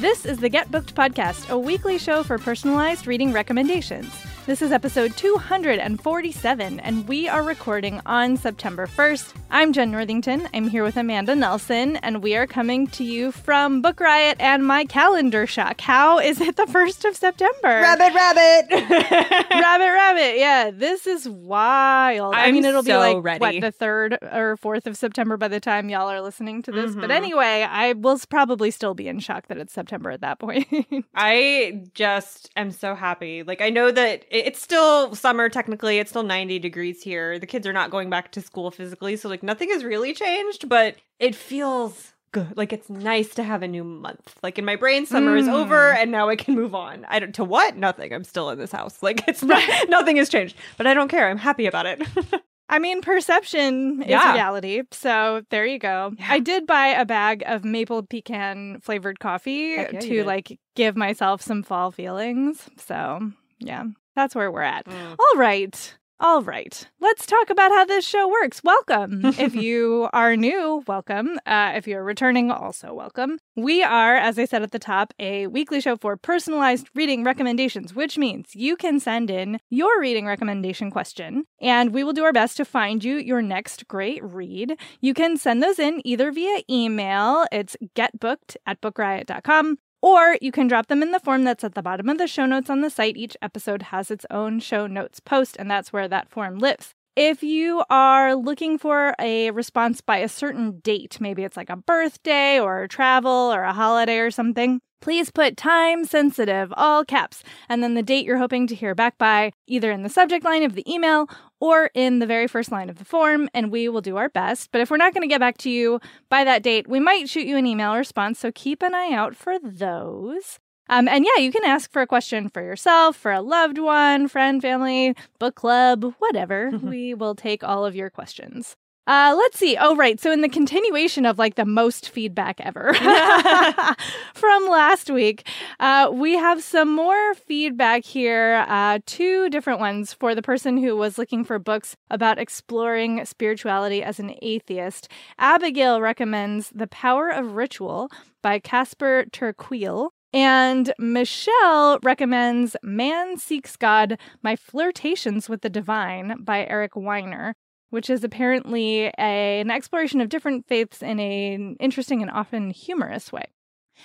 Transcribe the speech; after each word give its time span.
This 0.00 0.24
is 0.24 0.38
the 0.38 0.48
Get 0.48 0.70
Booked 0.70 0.94
Podcast, 0.94 1.50
a 1.50 1.58
weekly 1.58 1.98
show 1.98 2.22
for 2.22 2.38
personalized 2.38 3.06
reading 3.06 3.34
recommendations. 3.34 4.10
This 4.50 4.62
is 4.62 4.72
episode 4.72 5.16
247, 5.16 6.80
and 6.80 7.06
we 7.06 7.28
are 7.28 7.44
recording 7.44 8.00
on 8.04 8.36
September 8.36 8.88
1st. 8.88 9.32
I'm 9.48 9.72
Jen 9.72 9.92
Northington. 9.92 10.48
I'm 10.52 10.66
here 10.66 10.82
with 10.82 10.96
Amanda 10.96 11.36
Nelson, 11.36 11.98
and 11.98 12.20
we 12.20 12.34
are 12.34 12.48
coming 12.48 12.88
to 12.88 13.04
you 13.04 13.30
from 13.30 13.80
Book 13.80 14.00
Riot 14.00 14.38
and 14.40 14.66
my 14.66 14.86
calendar 14.86 15.46
shock. 15.46 15.80
How 15.80 16.18
is 16.18 16.40
it 16.40 16.56
the 16.56 16.64
1st 16.64 17.08
of 17.08 17.16
September? 17.16 17.58
Rabbit, 17.62 18.12
rabbit. 18.12 18.70
rabbit, 19.52 19.84
rabbit. 19.92 20.38
Yeah, 20.38 20.72
this 20.72 21.06
is 21.06 21.28
wild. 21.28 22.34
i 22.34 22.46
I'm 22.46 22.54
mean, 22.54 22.64
it'll 22.64 22.82
be 22.82 22.96
like, 22.96 23.18
ready. 23.22 23.60
what, 23.60 23.78
the 23.78 23.84
3rd 23.84 24.18
or 24.34 24.56
4th 24.56 24.88
of 24.88 24.96
September 24.96 25.36
by 25.36 25.46
the 25.46 25.60
time 25.60 25.88
y'all 25.88 26.08
are 26.10 26.20
listening 26.20 26.62
to 26.62 26.72
this. 26.72 26.96
But 26.96 27.10
Mhm. 27.10 27.14
anyway, 27.14 27.68
I 27.70 27.92
will 27.92 28.18
probably 28.28 28.72
still 28.72 28.94
be 28.94 29.06
in 29.06 29.20
shock 29.20 29.46
that 29.46 29.58
it's 29.58 29.72
September 29.72 30.10
at 30.10 30.22
that 30.22 30.40
point. 30.40 30.66
I 31.14 31.84
just 31.94 32.50
am 32.56 32.72
so 32.72 32.96
happy. 32.96 33.44
Like, 33.44 33.60
I 33.60 33.70
know 33.70 33.92
that 33.92 34.24
it- 34.28 34.39
it's 34.46 34.60
still 34.60 35.14
summer 35.14 35.48
technically. 35.48 35.98
It's 35.98 36.10
still 36.10 36.22
90 36.22 36.58
degrees 36.58 37.02
here. 37.02 37.38
The 37.38 37.46
kids 37.46 37.66
are 37.66 37.72
not 37.72 37.90
going 37.90 38.10
back 38.10 38.32
to 38.32 38.40
school 38.40 38.70
physically. 38.70 39.16
So, 39.16 39.28
like, 39.28 39.42
nothing 39.42 39.70
has 39.70 39.84
really 39.84 40.12
changed, 40.14 40.68
but 40.68 40.96
it 41.18 41.34
feels 41.34 42.12
good. 42.32 42.56
Like, 42.56 42.72
it's 42.72 42.88
nice 42.88 43.34
to 43.34 43.42
have 43.42 43.62
a 43.62 43.68
new 43.68 43.82
month. 43.84 44.38
Like, 44.42 44.58
in 44.58 44.64
my 44.64 44.76
brain, 44.76 45.06
summer 45.06 45.36
is 45.36 45.46
Mm. 45.48 45.54
over 45.54 45.92
and 45.92 46.10
now 46.12 46.28
I 46.28 46.36
can 46.36 46.54
move 46.54 46.74
on. 46.74 47.04
I 47.08 47.18
don't, 47.18 47.34
to 47.36 47.44
what? 47.44 47.76
Nothing. 47.76 48.12
I'm 48.12 48.24
still 48.24 48.50
in 48.50 48.58
this 48.58 48.72
house. 48.72 48.98
Like, 49.02 49.26
it's 49.26 49.42
not, 49.42 49.62
nothing 49.88 50.16
has 50.16 50.28
changed, 50.28 50.56
but 50.76 50.86
I 50.86 50.94
don't 50.94 51.08
care. 51.08 51.28
I'm 51.28 51.38
happy 51.38 51.66
about 51.66 51.86
it. 51.86 52.00
I 52.72 52.78
mean, 52.78 53.02
perception 53.02 54.00
is 54.02 54.08
Yeah. 54.10 54.32
reality. 54.32 54.82
So 54.92 55.42
there 55.50 55.66
you 55.66 55.80
go. 55.80 56.12
Yeah. 56.16 56.26
I 56.28 56.38
did 56.38 56.68
buy 56.68 56.86
a 56.88 57.04
bag 57.04 57.42
of 57.46 57.64
maple 57.64 58.04
pecan 58.04 58.78
flavored 58.80 59.18
coffee 59.18 59.74
yeah, 59.76 59.98
to 59.98 60.22
like 60.22 60.56
give 60.76 60.96
myself 60.96 61.42
some 61.42 61.64
fall 61.64 61.90
feelings. 61.90 62.70
So 62.76 63.32
yeah, 63.58 63.86
that's 64.14 64.34
where 64.34 64.50
we're 64.50 64.62
at. 64.62 64.86
Mm. 64.86 65.16
All 65.18 65.38
right. 65.38 65.94
All 66.22 66.42
right. 66.42 66.86
Let's 67.00 67.24
talk 67.24 67.48
about 67.48 67.72
how 67.72 67.86
this 67.86 68.06
show 68.06 68.28
works. 68.28 68.62
Welcome. 68.62 69.24
if 69.24 69.54
you 69.66 70.06
are 70.12 70.36
new, 70.36 70.84
welcome. 70.86 71.38
Uh, 71.46 71.72
if 71.76 71.86
you're 71.86 72.04
returning, 72.04 72.50
also 72.50 72.92
welcome. 72.92 73.38
We 73.56 73.82
are, 73.82 74.16
as 74.16 74.38
I 74.38 74.44
said 74.44 74.62
at 74.62 74.70
the 74.70 74.78
top, 74.78 75.14
a 75.18 75.46
weekly 75.46 75.80
show 75.80 75.96
for 75.96 76.18
personalized 76.18 76.90
reading 76.94 77.24
recommendations, 77.24 77.94
which 77.94 78.18
means 78.18 78.54
you 78.54 78.76
can 78.76 79.00
send 79.00 79.30
in 79.30 79.60
your 79.70 79.98
reading 79.98 80.26
recommendation 80.26 80.90
question 80.90 81.44
and 81.58 81.94
we 81.94 82.04
will 82.04 82.12
do 82.12 82.24
our 82.24 82.34
best 82.34 82.58
to 82.58 82.66
find 82.66 83.02
you 83.02 83.16
your 83.16 83.40
next 83.40 83.88
great 83.88 84.22
read. 84.22 84.78
You 85.00 85.14
can 85.14 85.38
send 85.38 85.62
those 85.62 85.78
in 85.78 86.02
either 86.04 86.30
via 86.32 86.60
email, 86.68 87.46
it's 87.50 87.78
getbooked 87.96 88.56
at 88.66 88.82
bookriot.com, 88.82 89.78
or 90.02 90.36
you 90.40 90.52
can 90.52 90.66
drop 90.66 90.86
them 90.86 91.02
in 91.02 91.12
the 91.12 91.20
form 91.20 91.44
that's 91.44 91.64
at 91.64 91.74
the 91.74 91.82
bottom 91.82 92.08
of 92.08 92.18
the 92.18 92.26
show 92.26 92.46
notes 92.46 92.70
on 92.70 92.80
the 92.80 92.90
site. 92.90 93.16
Each 93.16 93.36
episode 93.42 93.82
has 93.82 94.10
its 94.10 94.26
own 94.30 94.60
show 94.60 94.86
notes 94.86 95.20
post, 95.20 95.56
and 95.58 95.70
that's 95.70 95.92
where 95.92 96.08
that 96.08 96.30
form 96.30 96.58
lives. 96.58 96.94
If 97.16 97.42
you 97.42 97.82
are 97.90 98.34
looking 98.34 98.78
for 98.78 99.14
a 99.18 99.50
response 99.50 100.00
by 100.00 100.18
a 100.18 100.28
certain 100.28 100.78
date, 100.80 101.20
maybe 101.20 101.42
it's 101.42 101.56
like 101.56 101.68
a 101.68 101.76
birthday 101.76 102.60
or 102.60 102.86
travel 102.86 103.52
or 103.52 103.62
a 103.62 103.72
holiday 103.72 104.18
or 104.18 104.30
something, 104.30 104.80
please 105.00 105.30
put 105.30 105.56
time 105.56 106.04
sensitive, 106.04 106.72
all 106.76 107.04
caps, 107.04 107.42
and 107.68 107.82
then 107.82 107.94
the 107.94 108.02
date 108.02 108.24
you're 108.24 108.38
hoping 108.38 108.66
to 108.66 108.74
hear 108.74 108.94
back 108.94 109.18
by, 109.18 109.52
either 109.66 109.90
in 109.90 110.02
the 110.02 110.08
subject 110.08 110.44
line 110.44 110.62
of 110.62 110.74
the 110.74 110.90
email 110.92 111.28
or 111.60 111.90
in 111.94 112.18
the 112.18 112.26
very 112.26 112.46
first 112.46 112.70
line 112.72 112.88
of 112.88 112.96
the 112.96 113.04
form, 113.04 113.48
and 113.52 113.70
we 113.70 113.88
will 113.88 114.00
do 114.00 114.16
our 114.16 114.28
best. 114.28 114.70
But 114.72 114.80
if 114.80 114.90
we're 114.90 114.96
not 114.96 115.14
going 115.14 115.22
to 115.22 115.32
get 115.32 115.40
back 115.40 115.58
to 115.58 115.70
you 115.70 116.00
by 116.28 116.44
that 116.44 116.62
date, 116.62 116.88
we 116.88 117.00
might 117.00 117.28
shoot 117.28 117.46
you 117.46 117.56
an 117.56 117.66
email 117.66 117.94
response, 117.94 118.38
so 118.38 118.50
keep 118.52 118.82
an 118.82 118.94
eye 118.94 119.12
out 119.12 119.36
for 119.36 119.58
those. 119.58 120.58
Um, 120.88 121.06
and 121.06 121.24
yeah, 121.24 121.40
you 121.40 121.52
can 121.52 121.64
ask 121.64 121.92
for 121.92 122.02
a 122.02 122.06
question 122.06 122.48
for 122.48 122.62
yourself, 122.62 123.16
for 123.16 123.30
a 123.30 123.40
loved 123.40 123.78
one, 123.78 124.26
friend, 124.26 124.60
family, 124.60 125.14
book 125.38 125.54
club, 125.54 126.14
whatever. 126.18 126.70
we 126.82 127.14
will 127.14 127.36
take 127.36 127.62
all 127.62 127.86
of 127.86 127.94
your 127.94 128.10
questions. 128.10 128.76
Uh, 129.06 129.34
let's 129.36 129.58
see. 129.58 129.76
Oh, 129.80 129.96
right. 129.96 130.20
So, 130.20 130.30
in 130.30 130.40
the 130.40 130.48
continuation 130.48 131.26
of 131.26 131.38
like 131.38 131.56
the 131.56 131.64
most 131.64 132.10
feedback 132.10 132.60
ever 132.60 132.94
from 134.34 134.68
last 134.68 135.10
week, 135.10 135.48
uh, 135.80 136.10
we 136.12 136.34
have 136.36 136.62
some 136.62 136.94
more 136.94 137.34
feedback 137.34 138.04
here. 138.04 138.64
Uh, 138.68 139.00
two 139.06 139.48
different 139.50 139.80
ones 139.80 140.12
for 140.12 140.34
the 140.34 140.42
person 140.42 140.76
who 140.76 140.96
was 140.96 141.18
looking 141.18 141.44
for 141.44 141.58
books 141.58 141.96
about 142.10 142.38
exploring 142.38 143.24
spirituality 143.24 144.02
as 144.02 144.20
an 144.20 144.34
atheist. 144.42 145.08
Abigail 145.38 146.00
recommends 146.00 146.70
The 146.70 146.86
Power 146.86 147.30
of 147.30 147.56
Ritual 147.56 148.10
by 148.42 148.58
Casper 148.58 149.24
ter 149.32 149.52
Kuile. 149.52 150.10
And 150.32 150.92
Michelle 150.98 151.98
recommends 152.04 152.76
Man 152.82 153.36
Seeks 153.36 153.76
God 153.76 154.16
My 154.42 154.54
Flirtations 154.54 155.48
with 155.48 155.62
the 155.62 155.70
Divine 155.70 156.44
by 156.44 156.64
Eric 156.66 156.94
Weiner, 156.94 157.56
which 157.90 158.10
is 158.10 158.24
apparently 158.24 159.06
a, 159.18 159.60
an 159.60 159.70
exploration 159.70 160.20
of 160.20 160.28
different 160.28 160.66
faiths 160.66 161.02
in 161.02 161.20
an 161.20 161.76
interesting 161.78 162.22
and 162.22 162.30
often 162.30 162.70
humorous 162.70 163.32
way. 163.32 163.44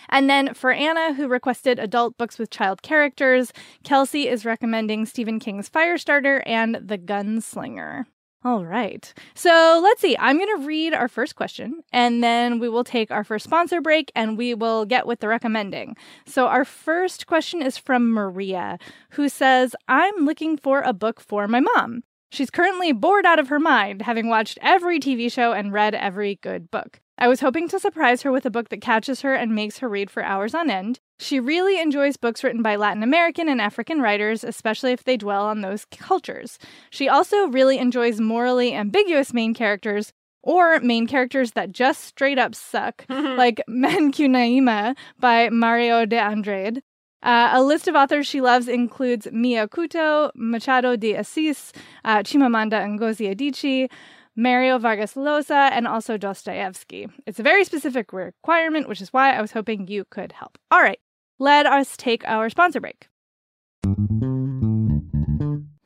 And 0.09 0.29
then 0.29 0.53
for 0.53 0.71
Anna, 0.71 1.13
who 1.13 1.27
requested 1.27 1.79
adult 1.79 2.17
books 2.17 2.37
with 2.37 2.49
child 2.49 2.81
characters, 2.81 3.53
Kelsey 3.83 4.27
is 4.27 4.45
recommending 4.45 5.05
Stephen 5.05 5.39
King's 5.39 5.69
Firestarter 5.69 6.41
and 6.45 6.75
The 6.75 6.97
Gunslinger. 6.97 8.05
All 8.43 8.63
right. 8.63 9.11
So 9.33 9.79
let's 9.83 10.01
see. 10.01 10.15
I'm 10.19 10.37
going 10.37 10.59
to 10.59 10.67
read 10.67 10.93
our 10.93 11.07
first 11.07 11.35
question 11.35 11.81
and 11.91 12.23
then 12.23 12.59
we 12.59 12.69
will 12.69 12.83
take 12.83 13.09
our 13.09 13.23
first 13.23 13.43
sponsor 13.43 13.81
break 13.81 14.11
and 14.15 14.37
we 14.37 14.53
will 14.53 14.85
get 14.85 15.07
with 15.07 15.19
the 15.19 15.27
recommending. 15.27 15.97
So, 16.27 16.45
our 16.45 16.63
first 16.63 17.25
question 17.25 17.63
is 17.63 17.75
from 17.79 18.11
Maria, 18.11 18.77
who 19.11 19.29
says, 19.29 19.75
I'm 19.87 20.25
looking 20.25 20.57
for 20.57 20.81
a 20.81 20.93
book 20.93 21.19
for 21.19 21.47
my 21.47 21.59
mom. 21.59 22.03
She's 22.31 22.49
currently 22.49 22.91
bored 22.91 23.25
out 23.25 23.39
of 23.39 23.49
her 23.49 23.59
mind, 23.59 24.01
having 24.01 24.27
watched 24.27 24.57
every 24.61 24.99
TV 24.99 25.31
show 25.31 25.53
and 25.53 25.71
read 25.71 25.95
every 25.95 26.39
good 26.41 26.69
book. 26.69 26.99
I 27.17 27.29
was 27.29 27.39
hoping 27.39 27.69
to 27.69 27.79
surprise 27.79 28.23
her 28.23 28.31
with 28.31 28.45
a 28.45 28.49
book 28.49 28.69
that 28.69 28.81
catches 28.81 29.21
her 29.21 29.33
and 29.33 29.55
makes 29.55 29.77
her 29.77 29.87
read 29.87 30.11
for 30.11 30.21
hours 30.21 30.53
on 30.53 30.69
end. 30.69 30.99
She 31.17 31.39
really 31.39 31.79
enjoys 31.79 32.17
books 32.17 32.43
written 32.43 32.61
by 32.61 32.75
Latin 32.75 33.03
American 33.03 33.47
and 33.47 33.61
African 33.61 34.01
writers, 34.01 34.43
especially 34.43 34.91
if 34.91 35.05
they 35.05 35.15
dwell 35.15 35.45
on 35.45 35.61
those 35.61 35.85
cultures. 35.85 36.59
She 36.89 37.07
also 37.07 37.47
really 37.47 37.77
enjoys 37.77 38.19
morally 38.19 38.73
ambiguous 38.73 39.33
main 39.33 39.53
characters 39.53 40.11
or 40.43 40.79
main 40.81 41.07
characters 41.07 41.51
that 41.53 41.71
just 41.71 42.03
straight 42.03 42.37
up 42.37 42.53
suck, 42.53 43.05
like 43.09 43.61
Macunaíma 43.69 44.95
by 45.17 45.49
Mario 45.49 46.05
de 46.05 46.17
Andrade. 46.19 46.81
Uh, 47.25 47.49
a 47.53 47.63
list 47.63 47.87
of 47.87 47.95
authors 47.95 48.27
she 48.27 48.39
loves 48.39 48.67
includes 48.67 49.27
Mia 49.31 49.67
Couto, 49.67 50.29
Machado 50.35 50.95
de 50.95 51.15
Assis, 51.15 51.73
uh, 52.05 52.19
Chimamanda 52.19 52.85
Ngozi 52.85 53.35
Adichie, 53.35 53.89
Mario 54.35 54.77
Vargas 54.77 55.15
Llosa, 55.15 55.71
and 55.71 55.87
also 55.87 56.17
Dostoevsky. 56.17 57.07
It's 57.25 57.39
a 57.39 57.43
very 57.43 57.63
specific 57.65 58.13
requirement, 58.13 58.87
which 58.87 59.01
is 59.01 59.11
why 59.11 59.35
I 59.35 59.41
was 59.41 59.53
hoping 59.53 59.87
you 59.87 60.05
could 60.11 60.33
help. 60.33 60.59
All 60.69 60.81
right, 60.81 60.99
let 61.39 61.65
us 61.65 61.97
take 61.97 62.23
our 62.25 62.47
sponsor 62.49 62.79
break. 62.79 63.07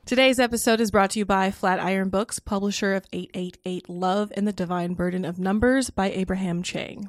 Today's 0.04 0.40
episode 0.40 0.80
is 0.80 0.90
brought 0.90 1.10
to 1.12 1.20
you 1.20 1.24
by 1.24 1.50
Flatiron 1.50 2.10
Books, 2.10 2.38
publisher 2.38 2.94
of 2.94 3.06
888 3.14 3.88
Love 3.88 4.30
and 4.36 4.46
the 4.46 4.52
Divine 4.52 4.92
Burden 4.92 5.24
of 5.24 5.38
Numbers 5.38 5.88
by 5.88 6.10
Abraham 6.10 6.62
Chang. 6.62 7.08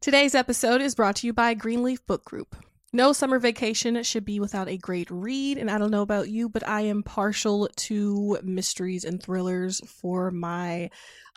Today's 0.00 0.34
episode 0.34 0.80
is 0.80 0.94
brought 0.94 1.16
to 1.16 1.26
you 1.26 1.34
by 1.34 1.52
Greenleaf 1.52 2.06
Book 2.06 2.24
Group. 2.24 2.56
No 2.90 3.12
summer 3.12 3.38
vacation 3.38 4.02
should 4.02 4.24
be 4.24 4.40
without 4.40 4.66
a 4.66 4.78
great 4.78 5.10
read, 5.10 5.58
and 5.58 5.70
I 5.70 5.76
don't 5.76 5.90
know 5.90 6.00
about 6.00 6.30
you, 6.30 6.48
but 6.48 6.66
I 6.66 6.80
am 6.80 7.02
partial 7.02 7.68
to 7.76 8.38
mysteries 8.42 9.04
and 9.04 9.22
thrillers 9.22 9.78
for 9.86 10.30
my 10.30 10.88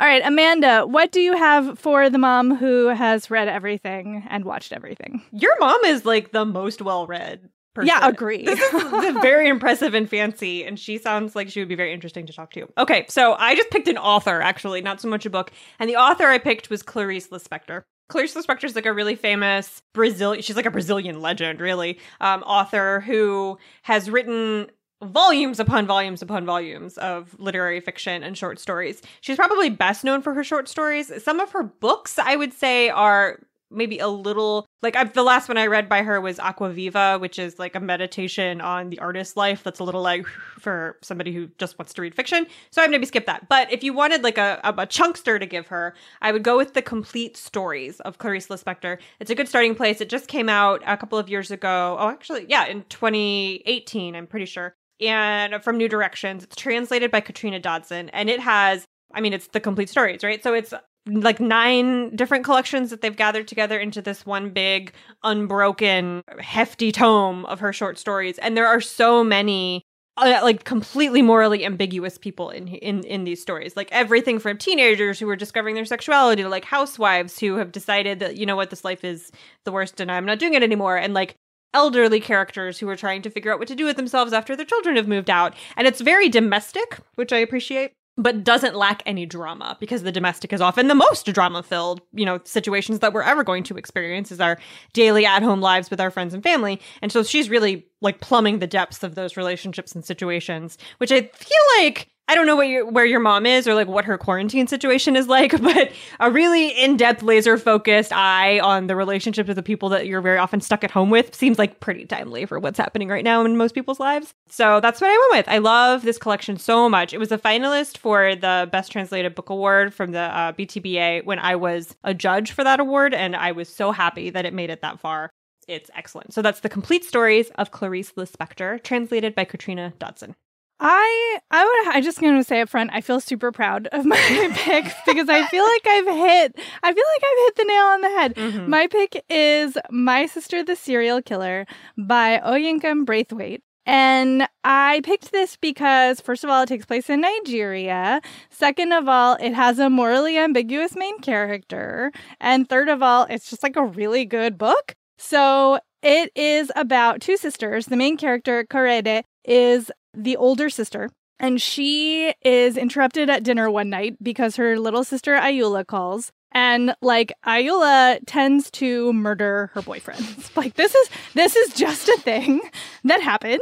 All 0.00 0.08
right, 0.08 0.22
Amanda, 0.24 0.86
what 0.86 1.12
do 1.12 1.20
you 1.20 1.36
have 1.36 1.78
for 1.78 2.10
the 2.10 2.18
mom 2.18 2.56
who 2.56 2.88
has 2.88 3.30
read 3.30 3.46
everything 3.46 4.24
and 4.28 4.44
watched 4.44 4.72
everything? 4.72 5.22
Your 5.30 5.56
mom 5.60 5.78
is 5.84 6.04
like 6.04 6.32
the 6.32 6.44
most 6.44 6.82
well 6.82 7.06
read. 7.06 7.48
Person. 7.74 7.88
Yeah, 7.88 8.06
agree. 8.06 8.44
this 8.44 8.60
is 8.60 9.16
very 9.22 9.48
impressive 9.48 9.94
and 9.94 10.08
fancy, 10.08 10.64
and 10.64 10.78
she 10.78 10.96
sounds 10.96 11.34
like 11.34 11.48
she 11.48 11.58
would 11.60 11.68
be 11.68 11.74
very 11.74 11.92
interesting 11.92 12.24
to 12.26 12.32
talk 12.32 12.52
to. 12.52 12.68
Okay, 12.78 13.04
so 13.08 13.34
I 13.36 13.56
just 13.56 13.70
picked 13.70 13.88
an 13.88 13.98
author, 13.98 14.40
actually, 14.40 14.80
not 14.80 15.00
so 15.00 15.08
much 15.08 15.26
a 15.26 15.30
book. 15.30 15.50
And 15.80 15.90
the 15.90 15.96
author 15.96 16.28
I 16.28 16.38
picked 16.38 16.70
was 16.70 16.84
Clarice 16.84 17.28
Lispector. 17.28 17.82
Clarice 18.08 18.34
Lispector 18.34 18.62
is 18.62 18.76
like 18.76 18.86
a 18.86 18.92
really 18.92 19.16
famous 19.16 19.82
Brazilian, 19.92 20.40
she's 20.40 20.54
like 20.54 20.66
a 20.66 20.70
Brazilian 20.70 21.20
legend, 21.20 21.60
really, 21.60 21.98
um, 22.20 22.44
author 22.44 23.00
who 23.00 23.58
has 23.82 24.08
written 24.08 24.70
volumes 25.04 25.60
upon 25.60 25.86
volumes 25.86 26.22
upon 26.22 26.44
volumes 26.44 26.98
of 26.98 27.34
literary 27.38 27.80
fiction 27.80 28.22
and 28.22 28.36
short 28.36 28.58
stories. 28.58 29.02
She's 29.20 29.36
probably 29.36 29.70
best 29.70 30.04
known 30.04 30.22
for 30.22 30.34
her 30.34 30.44
short 30.44 30.68
stories. 30.68 31.12
Some 31.22 31.40
of 31.40 31.52
her 31.52 31.62
books, 31.62 32.18
I 32.18 32.36
would 32.36 32.52
say, 32.52 32.88
are 32.88 33.38
maybe 33.74 33.98
a 33.98 34.08
little 34.08 34.66
like 34.82 34.96
I, 34.96 35.04
the 35.04 35.22
last 35.22 35.48
one 35.48 35.58
I 35.58 35.66
read 35.66 35.88
by 35.88 36.02
her 36.02 36.20
was 36.20 36.38
Água 36.38 36.72
Viva, 36.72 37.18
which 37.18 37.38
is 37.38 37.58
like 37.58 37.74
a 37.74 37.80
meditation 37.80 38.60
on 38.60 38.90
the 38.90 38.98
artist's 38.98 39.36
life. 39.36 39.62
That's 39.62 39.80
a 39.80 39.84
little 39.84 40.02
like 40.02 40.26
for 40.58 40.98
somebody 41.02 41.32
who 41.32 41.48
just 41.58 41.78
wants 41.78 41.94
to 41.94 42.02
read 42.02 42.14
fiction. 42.14 42.46
So 42.70 42.82
I 42.82 42.86
maybe 42.86 43.06
skip 43.06 43.26
that. 43.26 43.48
But 43.48 43.72
if 43.72 43.82
you 43.82 43.92
wanted 43.92 44.22
like 44.22 44.38
a, 44.38 44.60
a, 44.62 44.74
a 44.78 44.86
chunkster 44.86 45.38
to 45.38 45.46
give 45.46 45.66
her, 45.68 45.94
I 46.22 46.32
would 46.32 46.42
go 46.42 46.56
with 46.56 46.74
the 46.74 46.82
complete 46.82 47.36
stories 47.36 48.00
of 48.00 48.18
Clarice 48.18 48.48
Lispector. 48.48 48.98
It's 49.20 49.30
a 49.30 49.34
good 49.34 49.48
starting 49.48 49.74
place. 49.74 50.00
It 50.00 50.08
just 50.08 50.28
came 50.28 50.48
out 50.48 50.82
a 50.86 50.96
couple 50.96 51.18
of 51.18 51.28
years 51.28 51.50
ago. 51.50 51.96
Oh, 51.98 52.08
actually, 52.10 52.46
yeah, 52.48 52.66
in 52.66 52.84
2018, 52.88 54.14
I'm 54.14 54.26
pretty 54.26 54.46
sure 54.46 54.74
and 55.00 55.62
from 55.62 55.76
New 55.76 55.88
Directions. 55.88 56.44
It's 56.44 56.56
translated 56.56 57.10
by 57.10 57.20
Katrina 57.20 57.58
Dodson, 57.58 58.08
and 58.10 58.30
it 58.30 58.40
has, 58.40 58.84
I 59.12 59.20
mean, 59.20 59.32
it's 59.32 59.48
the 59.48 59.60
complete 59.60 59.88
stories, 59.88 60.22
right? 60.22 60.42
So 60.42 60.54
it's 60.54 60.72
like 61.06 61.40
nine 61.40 62.14
different 62.16 62.44
collections 62.44 62.90
that 62.90 63.02
they've 63.02 63.16
gathered 63.16 63.46
together 63.46 63.78
into 63.78 64.00
this 64.00 64.24
one 64.24 64.50
big, 64.50 64.92
unbroken, 65.22 66.22
hefty 66.38 66.92
tome 66.92 67.44
of 67.46 67.60
her 67.60 67.72
short 67.72 67.98
stories. 67.98 68.38
And 68.38 68.56
there 68.56 68.66
are 68.66 68.80
so 68.80 69.22
many 69.22 69.82
uh, 70.16 70.40
like 70.42 70.64
completely 70.64 71.22
morally 71.22 71.64
ambiguous 71.64 72.18
people 72.18 72.50
in 72.50 72.68
in 72.68 73.02
in 73.02 73.24
these 73.24 73.42
stories 73.42 73.76
like 73.76 73.90
everything 73.90 74.38
from 74.38 74.56
teenagers 74.56 75.18
who 75.18 75.28
are 75.28 75.34
discovering 75.34 75.74
their 75.74 75.84
sexuality 75.84 76.42
to 76.42 76.48
like 76.48 76.64
housewives 76.64 77.40
who 77.40 77.56
have 77.56 77.72
decided 77.72 78.20
that 78.20 78.36
you 78.36 78.46
know 78.46 78.54
what 78.54 78.70
this 78.70 78.84
life 78.84 79.02
is 79.02 79.32
the 79.64 79.72
worst 79.72 80.00
and 80.00 80.12
I'm 80.12 80.24
not 80.24 80.38
doing 80.38 80.54
it 80.54 80.62
anymore 80.62 80.96
and 80.96 81.14
like 81.14 81.34
elderly 81.74 82.20
characters 82.20 82.78
who 82.78 82.88
are 82.88 82.96
trying 82.96 83.20
to 83.22 83.30
figure 83.30 83.52
out 83.52 83.58
what 83.58 83.68
to 83.68 83.74
do 83.74 83.84
with 83.84 83.96
themselves 83.96 84.32
after 84.32 84.56
their 84.56 84.64
children 84.64 84.96
have 84.96 85.08
moved 85.08 85.28
out. 85.28 85.54
And 85.76 85.86
it's 85.86 86.00
very 86.00 86.28
domestic, 86.28 86.98
which 87.16 87.32
I 87.32 87.38
appreciate 87.38 87.92
but 88.16 88.44
doesn't 88.44 88.76
lack 88.76 89.02
any 89.06 89.26
drama 89.26 89.76
because 89.80 90.02
the 90.02 90.12
domestic 90.12 90.52
is 90.52 90.60
often 90.60 90.86
the 90.86 90.94
most 90.94 91.26
drama 91.26 91.62
filled, 91.62 92.00
you 92.12 92.24
know, 92.24 92.40
situations 92.44 93.00
that 93.00 93.12
we're 93.12 93.22
ever 93.22 93.42
going 93.42 93.64
to 93.64 93.76
experience 93.76 94.30
is 94.30 94.40
our 94.40 94.58
daily 94.92 95.26
at 95.26 95.42
home 95.42 95.60
lives 95.60 95.90
with 95.90 96.00
our 96.00 96.10
friends 96.10 96.32
and 96.32 96.42
family. 96.42 96.80
And 97.02 97.10
so 97.10 97.22
she's 97.24 97.50
really 97.50 97.86
like 98.00 98.20
plumbing 98.20 98.60
the 98.60 98.66
depths 98.66 99.02
of 99.02 99.16
those 99.16 99.36
relationships 99.36 99.92
and 99.92 100.04
situations, 100.04 100.78
which 100.98 101.10
I 101.10 101.22
feel 101.22 101.82
like 101.82 102.08
I 102.26 102.34
don't 102.34 102.46
know 102.46 102.60
your, 102.62 102.86
where 102.86 103.04
your 103.04 103.20
mom 103.20 103.44
is 103.44 103.68
or 103.68 103.74
like 103.74 103.86
what 103.86 104.06
her 104.06 104.16
quarantine 104.16 104.66
situation 104.66 105.14
is 105.14 105.28
like, 105.28 105.50
but 105.62 105.92
a 106.20 106.30
really 106.30 106.68
in-depth 106.68 107.22
laser 107.22 107.58
focused 107.58 108.12
eye 108.12 108.60
on 108.60 108.86
the 108.86 108.96
relationship 108.96 109.48
of 109.48 109.56
the 109.56 109.62
people 109.62 109.90
that 109.90 110.06
you're 110.06 110.22
very 110.22 110.38
often 110.38 110.60
stuck 110.60 110.84
at 110.84 110.90
home 110.90 111.10
with 111.10 111.34
seems 111.34 111.58
like 111.58 111.80
pretty 111.80 112.06
timely 112.06 112.46
for 112.46 112.58
what's 112.58 112.78
happening 112.78 113.08
right 113.08 113.24
now 113.24 113.44
in 113.44 113.56
most 113.56 113.74
people's 113.74 114.00
lives. 114.00 114.32
So 114.48 114.80
that's 114.80 115.00
what 115.00 115.10
I 115.10 115.18
went 115.18 115.46
with. 115.46 115.54
I 115.54 115.58
love 115.58 116.02
this 116.02 116.16
collection 116.16 116.56
so 116.56 116.88
much. 116.88 117.12
It 117.12 117.18
was 117.18 117.30
a 117.30 117.38
finalist 117.38 117.98
for 117.98 118.34
the 118.34 118.68
Best 118.72 118.90
Translated 118.90 119.34
Book 119.34 119.50
Award 119.50 119.92
from 119.92 120.12
the 120.12 120.20
uh, 120.20 120.52
BTBA 120.52 121.24
when 121.24 121.38
I 121.38 121.56
was 121.56 121.94
a 122.04 122.14
judge 122.14 122.52
for 122.52 122.64
that 122.64 122.80
award, 122.80 123.12
and 123.12 123.36
I 123.36 123.52
was 123.52 123.68
so 123.68 123.92
happy 123.92 124.30
that 124.30 124.46
it 124.46 124.54
made 124.54 124.70
it 124.70 124.80
that 124.80 124.98
far. 124.98 125.30
It's 125.68 125.90
excellent. 125.94 126.32
So 126.32 126.42
that's 126.42 126.60
the 126.60 126.68
complete 126.68 127.04
stories 127.04 127.50
of 127.56 127.70
Clarice 127.70 128.12
Lispector, 128.12 128.82
translated 128.82 129.34
by 129.34 129.44
Katrina 129.44 129.92
Dodson. 129.98 130.34
I 130.80 131.38
I 131.50 131.64
would 131.64 131.96
I 131.96 132.00
just 132.00 132.20
going 132.20 132.36
to 132.36 132.44
say 132.44 132.60
up 132.60 132.68
front 132.68 132.90
I 132.92 133.00
feel 133.00 133.20
super 133.20 133.52
proud 133.52 133.86
of 133.88 134.04
my 134.04 134.16
pick 134.54 134.84
because 135.06 135.28
I 135.28 135.46
feel 135.46 135.64
like 135.64 135.86
I've 135.86 136.06
hit 136.06 136.58
I 136.82 136.92
feel 136.92 137.04
like 137.14 137.22
I've 137.22 137.44
hit 137.46 137.56
the 137.56 137.64
nail 137.64 137.84
on 137.84 138.00
the 138.00 138.08
head. 138.08 138.34
Mm-hmm. 138.34 138.70
My 138.70 138.86
pick 138.86 139.24
is 139.28 139.78
My 139.90 140.26
Sister 140.26 140.62
the 140.64 140.76
Serial 140.76 141.22
Killer 141.22 141.66
by 141.96 142.40
Oyinkan 142.44 143.04
Braithwaite. 143.04 143.62
And 143.86 144.48
I 144.64 145.02
picked 145.04 145.30
this 145.30 145.56
because, 145.56 146.18
first 146.18 146.42
of 146.42 146.48
all, 146.48 146.62
it 146.62 146.68
takes 146.68 146.86
place 146.86 147.10
in 147.10 147.20
Nigeria. 147.20 148.22
Second 148.48 148.92
of 148.92 149.08
all, 149.10 149.34
it 149.34 149.52
has 149.52 149.78
a 149.78 149.90
morally 149.90 150.38
ambiguous 150.38 150.96
main 150.96 151.18
character. 151.20 152.10
And 152.40 152.66
third 152.66 152.88
of 152.88 153.02
all, 153.02 153.26
it's 153.28 153.50
just 153.50 153.62
like 153.62 153.76
a 153.76 153.84
really 153.84 154.24
good 154.24 154.56
book. 154.56 154.94
So 155.18 155.80
it 156.02 156.30
is 156.34 156.72
about 156.76 157.20
two 157.20 157.36
sisters. 157.36 157.86
The 157.86 157.96
main 157.96 158.16
character, 158.16 158.64
Korede, 158.64 159.24
is 159.44 159.90
the 160.14 160.36
older 160.36 160.70
sister, 160.70 161.10
and 161.38 161.60
she 161.60 162.32
is 162.42 162.76
interrupted 162.76 163.28
at 163.28 163.42
dinner 163.42 163.70
one 163.70 163.90
night 163.90 164.16
because 164.22 164.56
her 164.56 164.78
little 164.78 165.04
sister 165.04 165.36
Ayoola 165.36 165.86
calls. 165.86 166.32
And 166.56 166.94
like 167.02 167.32
Ayoola 167.44 168.20
tends 168.26 168.70
to 168.72 169.12
murder 169.12 169.72
her 169.74 169.82
boyfriends. 169.82 170.56
like 170.56 170.74
this 170.74 170.94
is 170.94 171.10
this 171.34 171.56
is 171.56 171.74
just 171.74 172.08
a 172.08 172.16
thing 172.18 172.60
that 173.02 173.20
happens. 173.20 173.60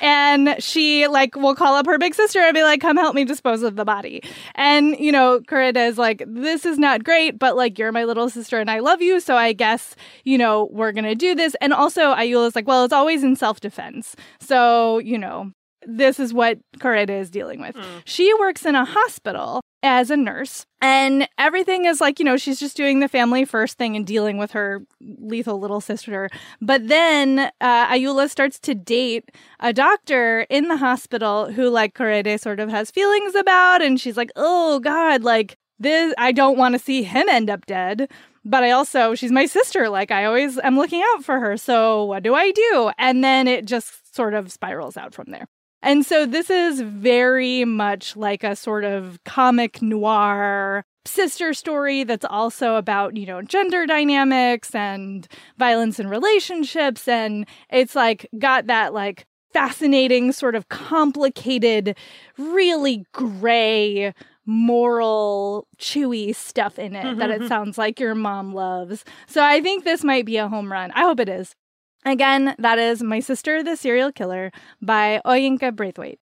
And 0.00 0.56
she 0.58 1.06
like 1.06 1.36
will 1.36 1.54
call 1.54 1.76
up 1.76 1.86
her 1.86 1.98
big 1.98 2.16
sister 2.16 2.40
and 2.40 2.52
be 2.52 2.64
like, 2.64 2.80
come 2.80 2.96
help 2.96 3.14
me 3.14 3.24
dispose 3.24 3.62
of 3.62 3.76
the 3.76 3.84
body. 3.84 4.24
And, 4.56 4.98
you 4.98 5.12
know, 5.12 5.38
Korede 5.38 5.76
is 5.76 5.98
like, 5.98 6.24
this 6.26 6.66
is 6.66 6.78
not 6.78 7.04
great, 7.04 7.38
but 7.38 7.56
like 7.56 7.78
you're 7.78 7.92
my 7.92 8.02
little 8.02 8.28
sister 8.28 8.58
and 8.58 8.68
I 8.68 8.80
love 8.80 9.00
you. 9.00 9.20
So 9.20 9.36
I 9.36 9.52
guess, 9.52 9.94
you 10.24 10.36
know, 10.36 10.68
we're 10.72 10.90
gonna 10.90 11.14
do 11.14 11.36
this. 11.36 11.54
And 11.60 11.72
also 11.72 12.12
Ayoola's 12.12 12.56
like, 12.56 12.66
well, 12.66 12.84
it's 12.84 12.92
always 12.92 13.22
in 13.22 13.36
self-defense. 13.36 14.16
So, 14.40 14.98
you 14.98 15.16
know, 15.16 15.52
this 15.86 16.20
is 16.20 16.32
what 16.32 16.58
Korede 16.78 17.10
is 17.10 17.30
dealing 17.30 17.60
with. 17.60 17.74
Mm. 17.74 18.02
She 18.04 18.32
works 18.34 18.64
in 18.64 18.74
a 18.74 18.84
hospital 18.84 19.60
as 19.82 20.10
a 20.10 20.16
nurse, 20.16 20.64
and 20.80 21.28
everything 21.38 21.86
is 21.86 22.00
like, 22.00 22.18
you 22.18 22.24
know, 22.24 22.36
she's 22.36 22.60
just 22.60 22.76
doing 22.76 23.00
the 23.00 23.08
family 23.08 23.44
first 23.44 23.78
thing 23.78 23.96
and 23.96 24.06
dealing 24.06 24.38
with 24.38 24.52
her 24.52 24.82
lethal 25.00 25.58
little 25.58 25.80
sister. 25.80 26.28
But 26.60 26.88
then 26.88 27.50
uh, 27.60 27.86
Ayoola 27.88 28.30
starts 28.30 28.58
to 28.60 28.74
date 28.74 29.30
a 29.60 29.72
doctor 29.72 30.46
in 30.48 30.68
the 30.68 30.76
hospital 30.76 31.50
who, 31.50 31.68
like, 31.68 31.94
Korede 31.94 32.38
sort 32.40 32.60
of 32.60 32.68
has 32.68 32.90
feelings 32.90 33.34
about, 33.34 33.82
and 33.82 34.00
she's 34.00 34.16
like, 34.16 34.30
oh, 34.36 34.78
God, 34.78 35.22
like, 35.24 35.56
this, 35.78 36.14
I 36.16 36.30
don't 36.32 36.58
want 36.58 36.74
to 36.74 36.78
see 36.78 37.02
him 37.02 37.28
end 37.28 37.50
up 37.50 37.66
dead 37.66 38.08
but 38.44 38.64
I 38.64 38.72
also, 38.72 39.14
she's 39.14 39.30
my 39.30 39.46
sister. 39.46 39.88
Like, 39.88 40.10
I 40.10 40.24
always 40.24 40.58
am 40.58 40.76
looking 40.76 41.02
out 41.14 41.24
for 41.24 41.38
her. 41.38 41.56
So, 41.56 42.04
what 42.04 42.22
do 42.22 42.34
I 42.34 42.50
do? 42.50 42.90
And 42.98 43.22
then 43.22 43.46
it 43.46 43.66
just 43.66 44.14
sort 44.14 44.34
of 44.34 44.50
spirals 44.50 44.96
out 44.96 45.14
from 45.14 45.26
there. 45.30 45.46
And 45.82 46.06
so 46.06 46.26
this 46.26 46.48
is 46.48 46.80
very 46.80 47.64
much 47.64 48.16
like 48.16 48.44
a 48.44 48.54
sort 48.54 48.84
of 48.84 49.18
comic 49.24 49.82
noir 49.82 50.84
sister 51.04 51.52
story 51.52 52.04
that's 52.04 52.24
also 52.24 52.76
about, 52.76 53.16
you 53.16 53.26
know, 53.26 53.42
gender 53.42 53.86
dynamics 53.86 54.74
and 54.74 55.26
violence 55.58 55.98
in 55.98 56.08
relationships. 56.08 57.08
And 57.08 57.46
it's 57.70 57.96
like 57.96 58.28
got 58.38 58.66
that 58.68 58.94
like 58.94 59.26
fascinating, 59.52 60.32
sort 60.32 60.54
of 60.54 60.68
complicated, 60.68 61.96
really 62.38 63.04
gray, 63.12 64.14
moral, 64.46 65.66
chewy 65.78 66.34
stuff 66.34 66.78
in 66.78 66.94
it 66.94 67.18
that 67.18 67.30
it 67.30 67.40
mm-hmm. 67.40 67.48
sounds 67.48 67.78
like 67.78 68.00
your 68.00 68.14
mom 68.14 68.54
loves. 68.54 69.04
So 69.26 69.42
I 69.42 69.60
think 69.60 69.84
this 69.84 70.04
might 70.04 70.24
be 70.24 70.36
a 70.36 70.48
home 70.48 70.70
run. 70.70 70.90
I 70.92 71.02
hope 71.02 71.20
it 71.20 71.28
is. 71.28 71.54
Again, 72.04 72.54
that 72.58 72.78
is 72.78 73.02
My 73.02 73.20
Sister 73.20 73.62
the 73.62 73.76
Serial 73.76 74.10
Killer 74.10 74.50
by 74.80 75.20
Oyinka 75.24 75.74
Braithwaite. 75.74 76.18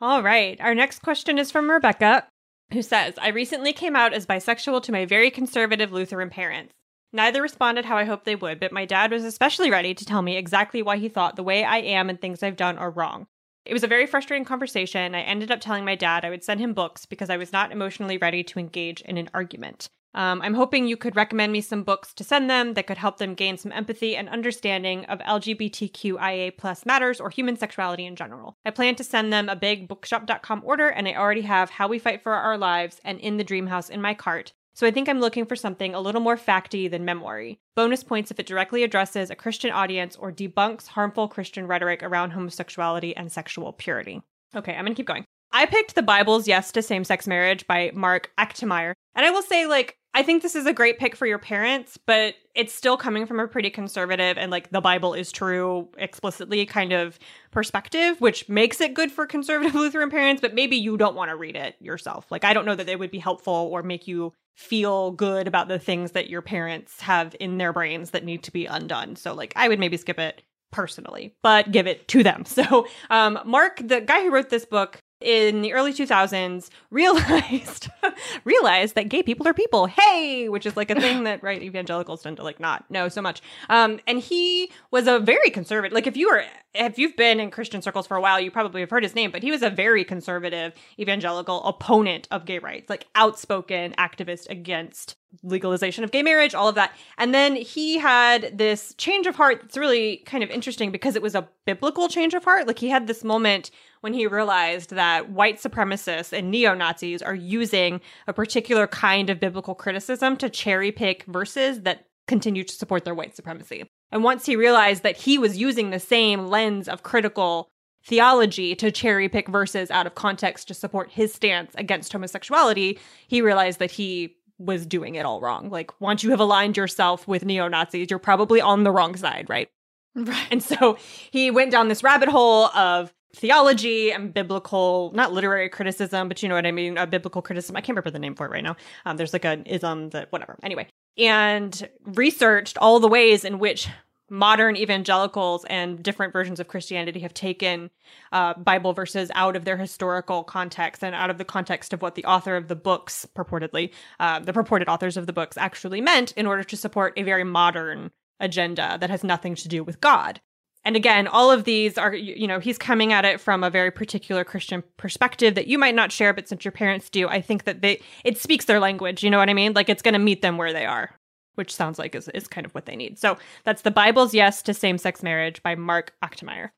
All 0.00 0.22
right. 0.22 0.60
Our 0.60 0.74
next 0.74 1.00
question 1.00 1.38
is 1.38 1.50
from 1.50 1.70
Rebecca, 1.70 2.26
who 2.72 2.82
says 2.82 3.14
I 3.20 3.28
recently 3.28 3.72
came 3.72 3.96
out 3.96 4.12
as 4.12 4.26
bisexual 4.26 4.82
to 4.82 4.92
my 4.92 5.06
very 5.06 5.30
conservative 5.30 5.92
Lutheran 5.92 6.30
parents. 6.30 6.74
Neither 7.12 7.42
responded 7.42 7.86
how 7.86 7.96
I 7.96 8.04
hoped 8.04 8.24
they 8.24 8.36
would, 8.36 8.60
but 8.60 8.72
my 8.72 8.84
dad 8.84 9.10
was 9.10 9.24
especially 9.24 9.70
ready 9.70 9.94
to 9.94 10.04
tell 10.04 10.22
me 10.22 10.36
exactly 10.36 10.80
why 10.80 10.98
he 10.98 11.08
thought 11.08 11.36
the 11.36 11.42
way 11.42 11.64
I 11.64 11.78
am 11.78 12.08
and 12.08 12.20
things 12.20 12.42
I've 12.42 12.56
done 12.56 12.78
are 12.78 12.90
wrong. 12.90 13.26
It 13.64 13.72
was 13.72 13.82
a 13.84 13.88
very 13.88 14.06
frustrating 14.06 14.44
conversation. 14.44 15.14
I 15.14 15.20
ended 15.20 15.50
up 15.50 15.60
telling 15.60 15.84
my 15.84 15.96
dad 15.96 16.24
I 16.24 16.30
would 16.30 16.44
send 16.44 16.60
him 16.60 16.72
books 16.72 17.06
because 17.06 17.30
I 17.30 17.36
was 17.36 17.52
not 17.52 17.72
emotionally 17.72 18.16
ready 18.16 18.42
to 18.44 18.58
engage 18.58 19.00
in 19.02 19.16
an 19.16 19.28
argument. 19.34 19.88
Um, 20.14 20.42
I'm 20.42 20.54
hoping 20.54 20.86
you 20.86 20.96
could 20.96 21.16
recommend 21.16 21.52
me 21.52 21.60
some 21.60 21.84
books 21.84 22.12
to 22.14 22.24
send 22.24 22.50
them 22.50 22.74
that 22.74 22.86
could 22.86 22.98
help 22.98 23.18
them 23.18 23.34
gain 23.34 23.56
some 23.56 23.72
empathy 23.72 24.16
and 24.16 24.28
understanding 24.28 25.04
of 25.06 25.20
LGBTQIA 25.20 26.56
plus 26.56 26.84
matters 26.84 27.20
or 27.20 27.30
human 27.30 27.56
sexuality 27.56 28.06
in 28.06 28.16
general. 28.16 28.56
I 28.64 28.70
plan 28.70 28.96
to 28.96 29.04
send 29.04 29.32
them 29.32 29.48
a 29.48 29.56
big 29.56 29.86
bookshop.com 29.88 30.62
order, 30.64 30.88
and 30.88 31.06
I 31.06 31.14
already 31.14 31.42
have 31.42 31.70
How 31.70 31.88
We 31.88 31.98
Fight 31.98 32.22
for 32.22 32.32
Our 32.32 32.58
Lives 32.58 33.00
and 33.04 33.20
In 33.20 33.36
the 33.36 33.44
Dream 33.44 33.68
House 33.68 33.88
in 33.88 34.02
my 34.02 34.14
cart. 34.14 34.52
So 34.74 34.86
I 34.86 34.90
think 34.90 35.08
I'm 35.08 35.20
looking 35.20 35.46
for 35.46 35.56
something 35.56 35.94
a 35.94 36.00
little 36.00 36.20
more 36.20 36.36
facty 36.36 36.90
than 36.90 37.04
memoiry. 37.04 37.58
Bonus 37.76 38.02
points 38.02 38.30
if 38.30 38.40
it 38.40 38.46
directly 38.46 38.82
addresses 38.82 39.30
a 39.30 39.36
Christian 39.36 39.70
audience 39.70 40.16
or 40.16 40.32
debunks 40.32 40.88
harmful 40.88 41.28
Christian 41.28 41.66
rhetoric 41.66 42.02
around 42.02 42.30
homosexuality 42.30 43.14
and 43.16 43.30
sexual 43.30 43.72
purity. 43.72 44.22
Okay, 44.54 44.74
I'm 44.74 44.84
gonna 44.84 44.94
keep 44.94 45.06
going. 45.06 45.24
I 45.52 45.66
picked 45.66 45.94
the 45.94 46.02
Bible's 46.02 46.46
Yes 46.46 46.72
to 46.72 46.82
Same 46.82 47.04
Sex 47.04 47.26
Marriage 47.26 47.66
by 47.66 47.90
Mark 47.94 48.30
Achtemeier. 48.38 48.94
And 49.14 49.26
I 49.26 49.30
will 49.30 49.42
say, 49.42 49.66
like, 49.66 49.96
I 50.12 50.22
think 50.22 50.42
this 50.42 50.56
is 50.56 50.66
a 50.66 50.72
great 50.72 50.98
pick 50.98 51.14
for 51.14 51.26
your 51.26 51.38
parents, 51.38 51.96
but 51.96 52.34
it's 52.54 52.72
still 52.72 52.96
coming 52.96 53.26
from 53.26 53.38
a 53.38 53.46
pretty 53.46 53.70
conservative 53.70 54.36
and 54.38 54.50
like 54.50 54.70
the 54.70 54.80
Bible 54.80 55.14
is 55.14 55.30
true 55.30 55.88
explicitly 55.98 56.66
kind 56.66 56.92
of 56.92 57.18
perspective, 57.52 58.20
which 58.20 58.48
makes 58.48 58.80
it 58.80 58.94
good 58.94 59.12
for 59.12 59.24
conservative 59.26 59.74
Lutheran 59.76 60.10
parents, 60.10 60.40
but 60.40 60.54
maybe 60.54 60.76
you 60.76 60.96
don't 60.96 61.14
want 61.14 61.30
to 61.30 61.36
read 61.36 61.54
it 61.54 61.76
yourself. 61.80 62.26
Like, 62.30 62.44
I 62.44 62.52
don't 62.52 62.64
know 62.64 62.74
that 62.74 62.88
it 62.88 62.98
would 62.98 63.12
be 63.12 63.20
helpful 63.20 63.68
or 63.72 63.82
make 63.82 64.08
you 64.08 64.32
feel 64.56 65.12
good 65.12 65.46
about 65.46 65.68
the 65.68 65.78
things 65.78 66.12
that 66.12 66.28
your 66.28 66.42
parents 66.42 67.00
have 67.00 67.36
in 67.38 67.58
their 67.58 67.72
brains 67.72 68.10
that 68.10 68.24
need 68.24 68.42
to 68.42 68.52
be 68.52 68.66
undone. 68.66 69.14
So, 69.16 69.32
like, 69.32 69.52
I 69.54 69.68
would 69.68 69.78
maybe 69.78 69.96
skip 69.96 70.18
it 70.18 70.42
personally, 70.72 71.34
but 71.42 71.70
give 71.70 71.86
it 71.86 72.08
to 72.08 72.22
them. 72.22 72.44
So, 72.50 72.86
um, 73.10 73.38
Mark, 73.44 73.80
the 73.82 74.00
guy 74.00 74.22
who 74.22 74.30
wrote 74.30 74.50
this 74.50 74.64
book, 74.64 74.98
in 75.20 75.62
the 75.62 75.72
early 75.72 75.92
2000s 75.92 76.68
realized 76.90 77.88
realized 78.44 78.94
that 78.94 79.08
gay 79.08 79.22
people 79.22 79.46
are 79.46 79.54
people. 79.54 79.86
Hey 79.86 80.48
which 80.48 80.66
is 80.66 80.76
like 80.76 80.90
a 80.90 81.00
thing 81.00 81.24
that 81.24 81.42
right 81.42 81.62
evangelicals 81.62 82.22
tend 82.22 82.36
to 82.38 82.42
like 82.42 82.60
not 82.60 82.90
know 82.90 83.08
so 83.08 83.22
much. 83.22 83.42
Um 83.68 84.00
and 84.06 84.18
he 84.18 84.70
was 84.90 85.06
a 85.06 85.18
very 85.18 85.50
conservative 85.50 85.94
like 85.94 86.06
if 86.06 86.16
you 86.16 86.28
were 86.28 86.44
if 86.74 86.98
you've 86.98 87.16
been 87.16 87.40
in 87.40 87.50
christian 87.50 87.82
circles 87.82 88.06
for 88.06 88.16
a 88.16 88.20
while 88.20 88.40
you 88.40 88.50
probably 88.50 88.80
have 88.80 88.90
heard 88.90 89.02
his 89.02 89.14
name 89.14 89.30
but 89.30 89.42
he 89.42 89.50
was 89.50 89.62
a 89.62 89.70
very 89.70 90.04
conservative 90.04 90.72
evangelical 90.98 91.64
opponent 91.64 92.28
of 92.30 92.44
gay 92.44 92.58
rights 92.58 92.88
like 92.88 93.06
outspoken 93.14 93.92
activist 93.98 94.48
against 94.48 95.16
legalization 95.42 96.04
of 96.04 96.10
gay 96.10 96.22
marriage, 96.22 96.54
all 96.54 96.68
of 96.68 96.74
that. 96.74 96.92
And 97.18 97.34
then 97.34 97.56
he 97.56 97.98
had 97.98 98.56
this 98.56 98.94
change 98.98 99.26
of 99.26 99.36
heart 99.36 99.60
that's 99.62 99.76
really 99.76 100.18
kind 100.26 100.42
of 100.42 100.50
interesting 100.50 100.90
because 100.90 101.16
it 101.16 101.22
was 101.22 101.34
a 101.34 101.48
biblical 101.66 102.08
change 102.08 102.34
of 102.34 102.44
heart. 102.44 102.66
Like 102.66 102.78
he 102.78 102.88
had 102.88 103.06
this 103.06 103.24
moment 103.24 103.70
when 104.00 104.12
he 104.12 104.26
realized 104.26 104.90
that 104.90 105.30
white 105.30 105.58
supremacists 105.58 106.36
and 106.36 106.50
neo 106.50 106.74
Nazis 106.74 107.22
are 107.22 107.34
using 107.34 108.00
a 108.26 108.32
particular 108.32 108.86
kind 108.86 109.30
of 109.30 109.40
biblical 109.40 109.74
criticism 109.74 110.36
to 110.38 110.50
cherry 110.50 110.92
pick 110.92 111.24
verses 111.24 111.82
that 111.82 112.06
continue 112.26 112.64
to 112.64 112.74
support 112.74 113.04
their 113.04 113.14
white 113.14 113.36
supremacy. 113.36 113.84
And 114.12 114.24
once 114.24 114.46
he 114.46 114.56
realized 114.56 115.02
that 115.02 115.16
he 115.16 115.38
was 115.38 115.58
using 115.58 115.90
the 115.90 116.00
same 116.00 116.46
lens 116.46 116.88
of 116.88 117.02
critical 117.02 117.68
theology 118.04 118.74
to 118.74 118.90
cherry 118.90 119.28
pick 119.28 119.48
verses 119.48 119.90
out 119.90 120.06
of 120.06 120.14
context 120.14 120.68
to 120.68 120.74
support 120.74 121.10
his 121.10 121.34
stance 121.34 121.72
against 121.74 122.12
homosexuality, 122.12 122.98
he 123.28 123.42
realized 123.42 123.78
that 123.78 123.90
he 123.90 124.36
was 124.60 124.86
doing 124.86 125.14
it 125.14 125.24
all 125.24 125.40
wrong. 125.40 125.70
Like 125.70 126.00
once 126.00 126.22
you 126.22 126.30
have 126.30 126.40
aligned 126.40 126.76
yourself 126.76 127.26
with 127.26 127.44
neo 127.44 127.66
Nazis, 127.66 128.08
you're 128.10 128.18
probably 128.18 128.60
on 128.60 128.84
the 128.84 128.92
wrong 128.92 129.16
side, 129.16 129.48
right? 129.48 129.68
Right. 130.14 130.46
And 130.50 130.62
so 130.62 130.98
he 131.30 131.50
went 131.50 131.70
down 131.70 131.88
this 131.88 132.02
rabbit 132.02 132.28
hole 132.28 132.66
of 132.66 133.12
theology 133.34 134.10
and 134.12 134.34
biblical, 134.34 135.12
not 135.14 135.32
literary 135.32 135.68
criticism, 135.68 136.28
but 136.28 136.42
you 136.42 136.48
know 136.48 136.56
what 136.56 136.66
I 136.66 136.72
mean, 136.72 136.98
a 136.98 137.06
biblical 137.06 137.42
criticism. 137.42 137.76
I 137.76 137.80
can't 137.80 137.90
remember 137.90 138.10
the 138.10 138.18
name 138.18 138.34
for 138.34 138.46
it 138.46 138.50
right 138.50 138.64
now. 138.64 138.76
Um, 139.06 139.16
there's 139.16 139.32
like 139.32 139.44
an 139.44 139.64
ism 139.64 140.10
that 140.10 140.32
whatever. 140.32 140.58
Anyway, 140.62 140.88
and 141.16 141.88
researched 142.04 142.76
all 142.78 143.00
the 143.00 143.08
ways 143.08 143.44
in 143.44 143.58
which 143.58 143.88
modern 144.30 144.76
evangelicals 144.76 145.64
and 145.64 146.02
different 146.02 146.32
versions 146.32 146.60
of 146.60 146.68
Christianity 146.68 147.20
have 147.20 147.34
taken 147.34 147.90
uh, 148.32 148.54
Bible 148.54 148.92
verses 148.92 149.30
out 149.34 149.56
of 149.56 149.64
their 149.64 149.76
historical 149.76 150.44
context 150.44 151.02
and 151.02 151.14
out 151.14 151.30
of 151.30 151.38
the 151.38 151.44
context 151.44 151.92
of 151.92 152.00
what 152.00 152.14
the 152.14 152.24
author 152.24 152.56
of 152.56 152.68
the 152.68 152.76
books 152.76 153.26
purportedly, 153.36 153.92
uh, 154.20 154.38
the 154.38 154.52
purported 154.52 154.88
authors 154.88 155.16
of 155.16 155.26
the 155.26 155.32
books 155.32 155.56
actually 155.56 156.00
meant 156.00 156.32
in 156.32 156.46
order 156.46 156.62
to 156.62 156.76
support 156.76 157.12
a 157.16 157.24
very 157.24 157.44
modern 157.44 158.10
agenda 158.38 158.96
that 159.00 159.10
has 159.10 159.24
nothing 159.24 159.54
to 159.56 159.68
do 159.68 159.82
with 159.82 160.00
God. 160.00 160.40
And 160.82 160.96
again, 160.96 161.26
all 161.26 161.50
of 161.50 161.64
these 161.64 161.98
are, 161.98 162.14
you 162.14 162.46
know, 162.46 162.58
he's 162.58 162.78
coming 162.78 163.12
at 163.12 163.26
it 163.26 163.38
from 163.38 163.62
a 163.62 163.68
very 163.68 163.90
particular 163.90 164.44
Christian 164.44 164.82
perspective 164.96 165.54
that 165.56 165.66
you 165.66 165.78
might 165.78 165.94
not 165.94 166.10
share, 166.10 166.32
but 166.32 166.48
since 166.48 166.64
your 166.64 166.72
parents 166.72 167.10
do, 167.10 167.28
I 167.28 167.42
think 167.42 167.64
that 167.64 167.82
they, 167.82 168.00
it 168.24 168.38
speaks 168.38 168.64
their 168.64 168.80
language. 168.80 169.22
You 169.22 169.28
know 169.28 169.36
what 169.36 169.50
I 169.50 169.54
mean? 169.54 169.74
Like 169.74 169.90
it's 169.90 170.00
going 170.00 170.14
to 170.14 170.18
meet 170.18 170.40
them 170.40 170.56
where 170.56 170.72
they 170.72 170.86
are 170.86 171.19
which 171.60 171.76
sounds 171.76 171.98
like 171.98 172.14
is, 172.14 172.28
is 172.30 172.48
kind 172.48 172.64
of 172.64 172.74
what 172.74 172.86
they 172.86 172.96
need. 172.96 173.18
So 173.18 173.36
that's 173.64 173.82
The 173.82 173.90
Bible's 173.90 174.32
Yes 174.32 174.62
to 174.62 174.72
Same 174.72 174.96
Sex 174.96 175.22
Marriage 175.22 175.62
by 175.62 175.74
Mark 175.74 176.14
Achtemeier. 176.24 176.70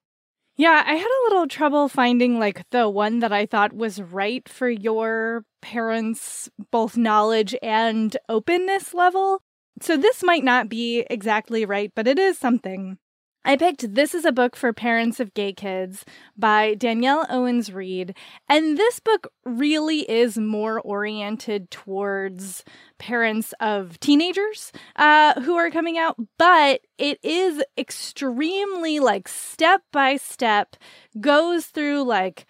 Yeah, 0.57 0.83
I 0.85 0.95
had 0.95 1.07
a 1.07 1.25
little 1.29 1.47
trouble 1.47 1.89
finding 1.89 2.41
like 2.41 2.69
the 2.71 2.89
one 2.89 3.21
that 3.21 3.33
I 3.33 3.47
thought 3.47 3.73
was 3.73 4.03
right 4.03 4.47
for 4.49 4.69
your 4.69 5.45
parents' 5.63 6.51
both 6.73 6.97
knowledge 6.97 7.55
and 7.63 8.15
openness 8.29 8.93
level. 8.93 9.41
So 9.81 9.97
this 9.97 10.23
might 10.23 10.45
not 10.45 10.69
be 10.69 11.07
exactly 11.09 11.65
right, 11.65 11.93
but 11.95 12.07
it 12.07 12.19
is 12.19 12.39
something. 12.39 12.99
I 13.45 13.57
picked 13.57 13.97
This 13.97 14.15
is 14.15 14.25
a 14.25 14.31
Book 14.31 14.55
for 14.55 14.73
Parents 14.73 15.19
of 15.19 15.35
Gay 15.35 15.53
Kids 15.53 16.05
by 16.37 16.75
Danielle 16.75 17.27
Owens 17.29 17.73
Reid. 17.73 18.15
And 18.49 18.79
this 18.79 19.01
book 19.01 19.33
really 19.45 20.09
is 20.09 20.39
more 20.39 20.81
oriented 20.81 21.69
towards 21.69 22.63
parents 22.99 23.53
of 23.59 23.99
teenagers 23.99 24.71
uh, 24.95 25.41
who 25.41 25.57
are 25.57 25.73
coming 25.73 25.99
out, 25.99 26.17
but 26.39 26.83
it 26.99 27.19
is 27.25 27.61
extremely 27.77 29.01
like 29.01 29.27
step 29.27 29.83
by 29.91 30.17
step, 30.19 30.77
goes 31.21 31.67
through 31.67 32.05
like 32.05 32.47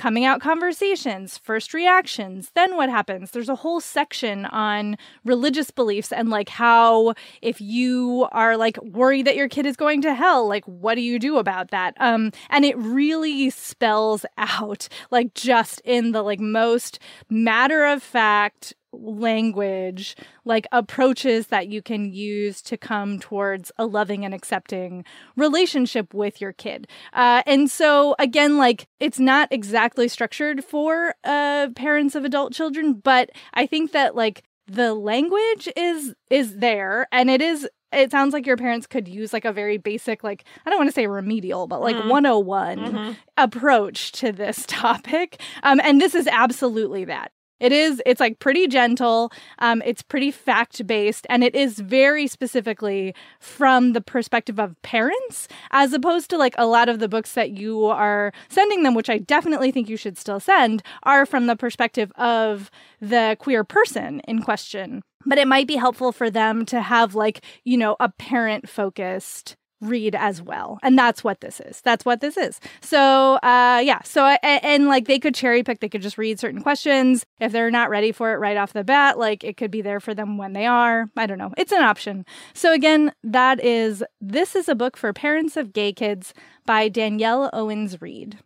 coming 0.00 0.24
out 0.24 0.40
conversations, 0.40 1.36
first 1.36 1.74
reactions, 1.74 2.50
then 2.54 2.74
what 2.74 2.88
happens. 2.88 3.32
There's 3.32 3.50
a 3.50 3.54
whole 3.54 3.80
section 3.80 4.46
on 4.46 4.96
religious 5.26 5.70
beliefs 5.70 6.10
and 6.10 6.30
like 6.30 6.48
how 6.48 7.12
if 7.42 7.60
you 7.60 8.26
are 8.32 8.56
like 8.56 8.82
worried 8.82 9.26
that 9.26 9.36
your 9.36 9.46
kid 9.46 9.66
is 9.66 9.76
going 9.76 10.00
to 10.00 10.14
hell, 10.14 10.48
like 10.48 10.64
what 10.64 10.94
do 10.94 11.02
you 11.02 11.18
do 11.18 11.36
about 11.36 11.70
that? 11.70 11.92
Um 12.00 12.32
and 12.48 12.64
it 12.64 12.78
really 12.78 13.50
spells 13.50 14.24
out 14.38 14.88
like 15.10 15.34
just 15.34 15.82
in 15.84 16.12
the 16.12 16.22
like 16.22 16.40
most 16.40 16.98
matter 17.28 17.84
of 17.84 18.02
fact 18.02 18.72
language, 18.92 20.16
like 20.44 20.66
approaches 20.72 21.48
that 21.48 21.68
you 21.68 21.82
can 21.82 22.12
use 22.12 22.62
to 22.62 22.76
come 22.76 23.18
towards 23.18 23.72
a 23.76 23.86
loving 23.86 24.24
and 24.24 24.34
accepting 24.34 25.04
relationship 25.36 26.12
with 26.14 26.40
your 26.40 26.52
kid. 26.52 26.88
Uh, 27.12 27.42
and 27.46 27.70
so, 27.70 28.14
again, 28.18 28.56
like 28.56 28.88
it's 28.98 29.18
not 29.18 29.48
exactly 29.50 30.08
structured 30.08 30.64
for 30.64 31.14
uh, 31.24 31.68
parents 31.74 32.14
of 32.14 32.24
adult 32.24 32.52
children, 32.52 32.94
but 32.94 33.30
I 33.54 33.66
think 33.66 33.92
that 33.92 34.14
like 34.14 34.44
the 34.70 34.94
language 34.94 35.68
is 35.76 36.14
is 36.30 36.58
there 36.58 37.08
and 37.10 37.28
it 37.28 37.42
is 37.42 37.68
it 37.92 38.12
sounds 38.12 38.32
like 38.32 38.46
your 38.46 38.56
parents 38.56 38.86
could 38.86 39.08
use 39.08 39.32
like 39.32 39.44
a 39.44 39.52
very 39.52 39.78
basic 39.78 40.22
like 40.22 40.44
i 40.64 40.70
don't 40.70 40.78
want 40.78 40.88
to 40.88 40.94
say 40.94 41.08
remedial 41.08 41.66
but 41.66 41.80
like 41.80 41.96
mm. 41.96 42.08
101 42.08 42.78
mm-hmm. 42.78 43.12
approach 43.36 44.12
to 44.12 44.30
this 44.30 44.64
topic 44.68 45.40
um, 45.64 45.80
and 45.82 46.00
this 46.00 46.14
is 46.14 46.28
absolutely 46.28 47.04
that 47.04 47.32
it 47.60 47.72
is, 47.72 48.02
it's 48.06 48.20
like 48.20 48.38
pretty 48.38 48.66
gentle. 48.66 49.32
Um, 49.58 49.82
it's 49.84 50.02
pretty 50.02 50.30
fact 50.30 50.86
based, 50.86 51.26
and 51.30 51.44
it 51.44 51.54
is 51.54 51.78
very 51.78 52.26
specifically 52.26 53.14
from 53.38 53.92
the 53.92 54.00
perspective 54.00 54.58
of 54.58 54.80
parents, 54.82 55.46
as 55.70 55.92
opposed 55.92 56.30
to 56.30 56.38
like 56.38 56.54
a 56.58 56.66
lot 56.66 56.88
of 56.88 56.98
the 56.98 57.08
books 57.08 57.34
that 57.34 57.50
you 57.50 57.84
are 57.86 58.32
sending 58.48 58.82
them, 58.82 58.94
which 58.94 59.10
I 59.10 59.18
definitely 59.18 59.70
think 59.70 59.88
you 59.88 59.96
should 59.96 60.18
still 60.18 60.40
send, 60.40 60.82
are 61.02 61.26
from 61.26 61.46
the 61.46 61.56
perspective 61.56 62.10
of 62.16 62.70
the 63.00 63.36
queer 63.38 63.64
person 63.64 64.20
in 64.20 64.42
question. 64.42 65.02
But 65.26 65.38
it 65.38 65.46
might 65.46 65.66
be 65.66 65.76
helpful 65.76 66.12
for 66.12 66.30
them 66.30 66.64
to 66.66 66.80
have 66.80 67.14
like, 67.14 67.44
you 67.64 67.76
know, 67.76 67.94
a 68.00 68.08
parent 68.08 68.68
focused 68.68 69.56
read 69.80 70.14
as 70.14 70.42
well. 70.42 70.78
And 70.82 70.98
that's 70.98 71.24
what 71.24 71.40
this 71.40 71.60
is. 71.60 71.80
That's 71.80 72.04
what 72.04 72.20
this 72.20 72.36
is. 72.36 72.60
So 72.80 73.34
uh 73.36 73.80
yeah. 73.84 74.02
So 74.04 74.24
and, 74.26 74.64
and, 74.64 74.86
like 74.88 75.06
they 75.06 75.18
could 75.18 75.34
cherry 75.34 75.62
pick. 75.62 75.80
They 75.80 75.88
could 75.88 76.02
just 76.02 76.18
read 76.18 76.38
certain 76.40 76.62
questions. 76.62 77.24
If 77.40 77.52
they're 77.52 77.70
not 77.70 77.90
ready 77.90 78.12
for 78.12 78.32
it 78.32 78.36
right 78.36 78.56
off 78.56 78.72
the 78.72 78.84
bat 78.84 79.18
like 79.18 79.44
it 79.44 79.56
could 79.56 79.70
be 79.70 79.82
there 79.82 80.00
for 80.00 80.14
them 80.14 80.38
when 80.38 80.52
they 80.52 80.66
are. 80.66 81.08
I 81.16 81.26
don't 81.26 81.38
know. 81.38 81.52
It's 81.56 81.72
an 81.72 81.82
option. 81.82 82.26
So 82.54 82.72
again 82.72 83.12
that 83.24 83.62
is 83.62 84.02
this 84.20 84.54
is 84.54 84.68
a 84.68 84.74
book 84.74 84.96
for 84.96 85.12
parents 85.12 85.56
of 85.56 85.72
gay 85.72 85.92
kids 85.92 86.34
by 86.66 86.88
danielle 86.88 87.50
owens 87.52 88.00
reid 88.00 88.38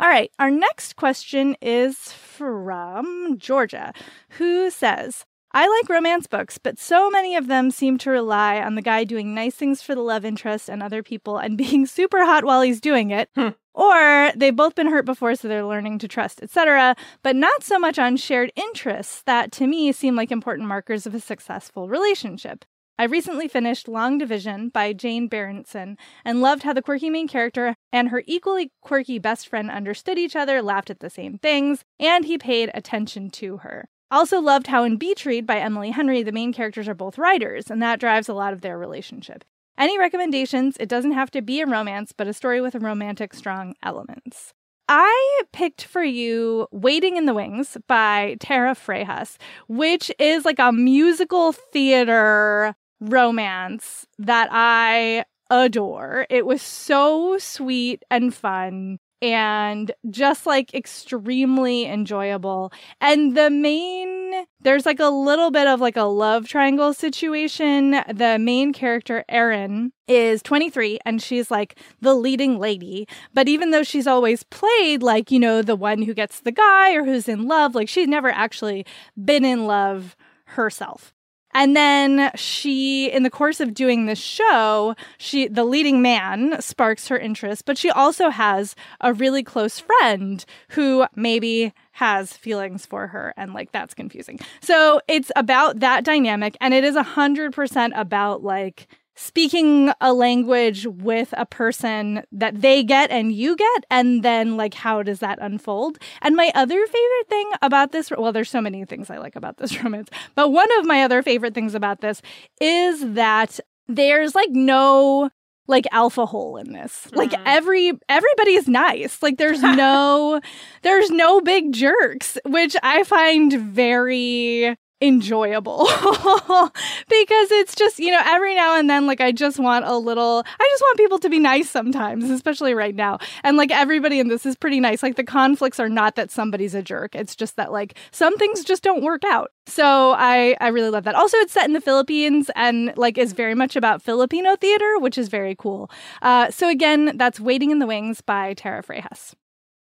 all 0.00 0.08
right, 0.08 0.32
our 0.40 0.50
next 0.50 0.96
question 0.96 1.56
is 1.62 1.96
from 1.96 3.38
Georgia, 3.38 3.92
who 4.30 4.68
says, 4.68 5.24
I 5.56 5.68
like 5.68 5.88
romance 5.88 6.26
books, 6.26 6.58
but 6.58 6.80
so 6.80 7.08
many 7.08 7.36
of 7.36 7.46
them 7.46 7.70
seem 7.70 7.96
to 7.98 8.10
rely 8.10 8.60
on 8.60 8.74
the 8.74 8.82
guy 8.82 9.04
doing 9.04 9.36
nice 9.36 9.54
things 9.54 9.80
for 9.80 9.94
the 9.94 10.00
love 10.00 10.24
interest 10.24 10.68
and 10.68 10.82
other 10.82 11.00
people 11.00 11.38
and 11.38 11.56
being 11.64 11.86
super 11.86 12.24
hot 12.24 12.44
while 12.44 12.60
he's 12.60 12.80
doing 12.80 13.10
it. 13.10 13.30
Hmm. 13.36 13.50
Or 13.72 14.32
they've 14.34 14.54
both 14.54 14.74
been 14.74 14.90
hurt 14.90 15.04
before, 15.04 15.36
so 15.36 15.46
they're 15.46 15.64
learning 15.64 16.00
to 16.00 16.08
trust, 16.08 16.42
etc., 16.42 16.96
but 17.22 17.36
not 17.36 17.62
so 17.62 17.78
much 17.78 18.00
on 18.00 18.16
shared 18.16 18.52
interests 18.56 19.22
that 19.26 19.52
to 19.52 19.68
me 19.68 19.92
seem 19.92 20.16
like 20.16 20.32
important 20.32 20.66
markers 20.66 21.06
of 21.06 21.14
a 21.14 21.20
successful 21.20 21.88
relationship. 21.88 22.64
I 22.98 23.04
recently 23.04 23.48
finished 23.48 23.88
Long 23.88 24.18
Division 24.18 24.70
by 24.70 24.92
Jane 24.92 25.28
Berenson 25.28 25.98
and 26.24 26.40
loved 26.40 26.62
how 26.64 26.72
the 26.72 26.82
quirky 26.82 27.10
main 27.10 27.26
character 27.26 27.76
and 27.92 28.08
her 28.08 28.22
equally 28.26 28.72
quirky 28.80 29.18
best 29.20 29.48
friend 29.48 29.70
understood 29.70 30.18
each 30.18 30.36
other, 30.36 30.62
laughed 30.62 30.90
at 30.90 31.00
the 31.00 31.10
same 31.10 31.38
things, 31.38 31.84
and 31.98 32.24
he 32.24 32.38
paid 32.38 32.70
attention 32.74 33.30
to 33.30 33.58
her. 33.58 33.88
Also 34.14 34.40
loved 34.40 34.68
how 34.68 34.84
in 34.84 34.96
Beach 34.96 35.26
Read 35.26 35.44
by 35.44 35.58
Emily 35.58 35.90
Henry, 35.90 36.22
the 36.22 36.30
main 36.30 36.52
characters 36.52 36.86
are 36.86 36.94
both 36.94 37.18
writers, 37.18 37.68
and 37.68 37.82
that 37.82 37.98
drives 37.98 38.28
a 38.28 38.32
lot 38.32 38.52
of 38.52 38.60
their 38.60 38.78
relationship. 38.78 39.42
Any 39.76 39.98
recommendations? 39.98 40.76
It 40.78 40.88
doesn't 40.88 41.14
have 41.14 41.32
to 41.32 41.42
be 41.42 41.60
a 41.60 41.66
romance, 41.66 42.12
but 42.16 42.28
a 42.28 42.32
story 42.32 42.60
with 42.60 42.76
romantic, 42.76 43.34
strong 43.34 43.74
elements. 43.82 44.52
I 44.88 45.42
picked 45.52 45.82
for 45.82 46.04
you 46.04 46.68
Waiting 46.70 47.16
in 47.16 47.26
the 47.26 47.34
Wings 47.34 47.76
by 47.88 48.36
Tara 48.38 48.76
Frejas, 48.76 49.36
which 49.66 50.12
is 50.20 50.44
like 50.44 50.60
a 50.60 50.70
musical 50.70 51.50
theater 51.50 52.76
romance 53.00 54.06
that 54.20 54.48
I 54.52 55.24
adore. 55.50 56.28
It 56.30 56.46
was 56.46 56.62
so 56.62 57.36
sweet 57.38 58.04
and 58.12 58.32
fun 58.32 59.00
and 59.22 59.92
just 60.10 60.46
like 60.46 60.74
extremely 60.74 61.86
enjoyable. 61.86 62.72
And 63.00 63.36
the 63.36 63.50
main, 63.50 64.44
there's 64.60 64.84
like 64.84 65.00
a 65.00 65.08
little 65.08 65.50
bit 65.50 65.66
of 65.66 65.80
like 65.80 65.96
a 65.96 66.02
love 66.02 66.46
triangle 66.46 66.92
situation. 66.92 67.92
The 68.12 68.38
main 68.38 68.72
character, 68.72 69.24
Erin, 69.28 69.92
is 70.06 70.42
23 70.42 70.98
and 71.06 71.22
she's 71.22 71.50
like 71.50 71.78
the 72.00 72.14
leading 72.14 72.58
lady. 72.58 73.08
But 73.32 73.48
even 73.48 73.70
though 73.70 73.82
she's 73.82 74.06
always 74.06 74.42
played 74.42 75.02
like, 75.02 75.30
you 75.30 75.38
know, 75.38 75.62
the 75.62 75.76
one 75.76 76.02
who 76.02 76.12
gets 76.12 76.40
the 76.40 76.52
guy 76.52 76.94
or 76.94 77.04
who's 77.04 77.28
in 77.28 77.46
love, 77.48 77.74
like 77.74 77.88
she's 77.88 78.08
never 78.08 78.28
actually 78.28 78.84
been 79.22 79.44
in 79.44 79.66
love 79.66 80.16
herself. 80.46 81.13
And 81.54 81.76
then 81.76 82.30
she, 82.34 83.10
in 83.10 83.22
the 83.22 83.30
course 83.30 83.60
of 83.60 83.74
doing 83.74 84.06
this 84.06 84.18
show, 84.18 84.94
she, 85.18 85.46
the 85.46 85.64
leading 85.64 86.02
man 86.02 86.60
sparks 86.60 87.08
her 87.08 87.18
interest, 87.18 87.64
but 87.64 87.78
she 87.78 87.90
also 87.90 88.28
has 88.28 88.74
a 89.00 89.12
really 89.12 89.42
close 89.42 89.78
friend 89.78 90.44
who 90.70 91.06
maybe 91.14 91.72
has 91.92 92.32
feelings 92.32 92.84
for 92.84 93.06
her. 93.06 93.32
And 93.36 93.54
like, 93.54 93.70
that's 93.70 93.94
confusing. 93.94 94.40
So 94.60 95.00
it's 95.06 95.30
about 95.36 95.80
that 95.80 96.04
dynamic. 96.04 96.56
And 96.60 96.74
it 96.74 96.82
is 96.82 96.96
a 96.96 97.02
hundred 97.02 97.52
percent 97.52 97.94
about 97.96 98.42
like, 98.42 98.88
speaking 99.14 99.92
a 100.00 100.12
language 100.12 100.86
with 100.86 101.32
a 101.36 101.46
person 101.46 102.24
that 102.32 102.60
they 102.60 102.82
get 102.82 103.10
and 103.10 103.32
you 103.32 103.56
get 103.56 103.84
and 103.90 104.22
then 104.22 104.56
like 104.56 104.74
how 104.74 105.02
does 105.02 105.20
that 105.20 105.38
unfold 105.40 105.98
and 106.22 106.36
my 106.36 106.50
other 106.54 106.86
favorite 106.86 107.28
thing 107.28 107.50
about 107.62 107.92
this 107.92 108.10
well 108.10 108.32
there's 108.32 108.50
so 108.50 108.60
many 108.60 108.84
things 108.84 109.10
i 109.10 109.18
like 109.18 109.36
about 109.36 109.56
this 109.58 109.80
romance 109.82 110.08
but 110.34 110.50
one 110.50 110.68
of 110.78 110.86
my 110.86 111.02
other 111.02 111.22
favorite 111.22 111.54
things 111.54 111.74
about 111.74 112.00
this 112.00 112.22
is 112.60 113.14
that 113.14 113.60
there's 113.88 114.34
like 114.34 114.50
no 114.50 115.30
like 115.66 115.86
alpha 115.92 116.26
hole 116.26 116.56
in 116.56 116.72
this. 116.72 117.06
Mm-hmm. 117.06 117.16
Like 117.16 117.34
every 117.46 117.92
everybody 118.08 118.54
is 118.54 118.68
nice. 118.68 119.22
Like 119.22 119.38
there's 119.38 119.62
no 119.62 120.40
there's 120.82 121.10
no 121.10 121.40
big 121.40 121.72
jerks, 121.72 122.38
which 122.44 122.76
I 122.82 123.04
find 123.04 123.52
very 123.52 124.76
enjoyable. 125.00 125.86
Because 127.06 127.50
it's 127.52 127.74
just 127.74 127.98
you 127.98 128.10
know 128.10 128.20
every 128.24 128.54
now 128.54 128.76
and 128.78 128.88
then 128.88 129.06
like 129.06 129.20
i 129.20 129.30
just 129.30 129.58
want 129.58 129.84
a 129.84 129.96
little 129.96 130.42
i 130.46 130.68
just 130.70 130.82
want 130.82 130.98
people 130.98 131.18
to 131.18 131.28
be 131.28 131.38
nice 131.38 131.68
sometimes 131.70 132.30
especially 132.30 132.74
right 132.74 132.94
now. 132.94 133.18
And 133.42 133.56
like 133.56 133.70
everybody 133.70 134.20
in 134.20 134.28
this 134.28 134.46
is 134.46 134.56
pretty 134.56 134.80
nice. 134.80 135.02
Like 135.02 135.16
the 135.16 135.24
conflicts 135.24 135.78
are 135.78 135.88
not 135.88 136.16
that 136.16 136.30
somebody's 136.30 136.74
a 136.74 136.82
jerk. 136.82 137.14
It's 137.14 137.36
just 137.36 137.56
that 137.56 137.72
like 137.72 137.98
some 138.10 138.36
things 138.38 138.64
just 138.64 138.82
don't 138.82 139.02
work 139.02 139.22
out. 139.24 139.50
So 139.66 140.12
i 140.12 140.56
i 140.60 140.68
really 140.68 140.90
love 140.90 141.04
that. 141.04 141.14
Also 141.14 141.36
it's 141.38 141.52
set 141.52 141.66
in 141.66 141.72
the 141.72 141.80
philippines 141.80 142.50
and 142.56 142.92
like 142.96 143.18
is 143.18 143.32
very 143.32 143.54
much 143.54 143.76
about 143.76 144.02
filipino 144.02 144.56
theater 144.56 144.98
which 144.98 145.18
is 145.18 145.28
very 145.28 145.54
cool. 145.54 145.90
Uh 146.22 146.50
so 146.50 146.68
again 146.68 147.16
that's 147.16 147.38
waiting 147.38 147.70
in 147.70 147.78
the 147.78 147.86
wings 147.86 148.20
by 148.20 148.54
tara 148.54 148.82
frejas. 148.82 149.34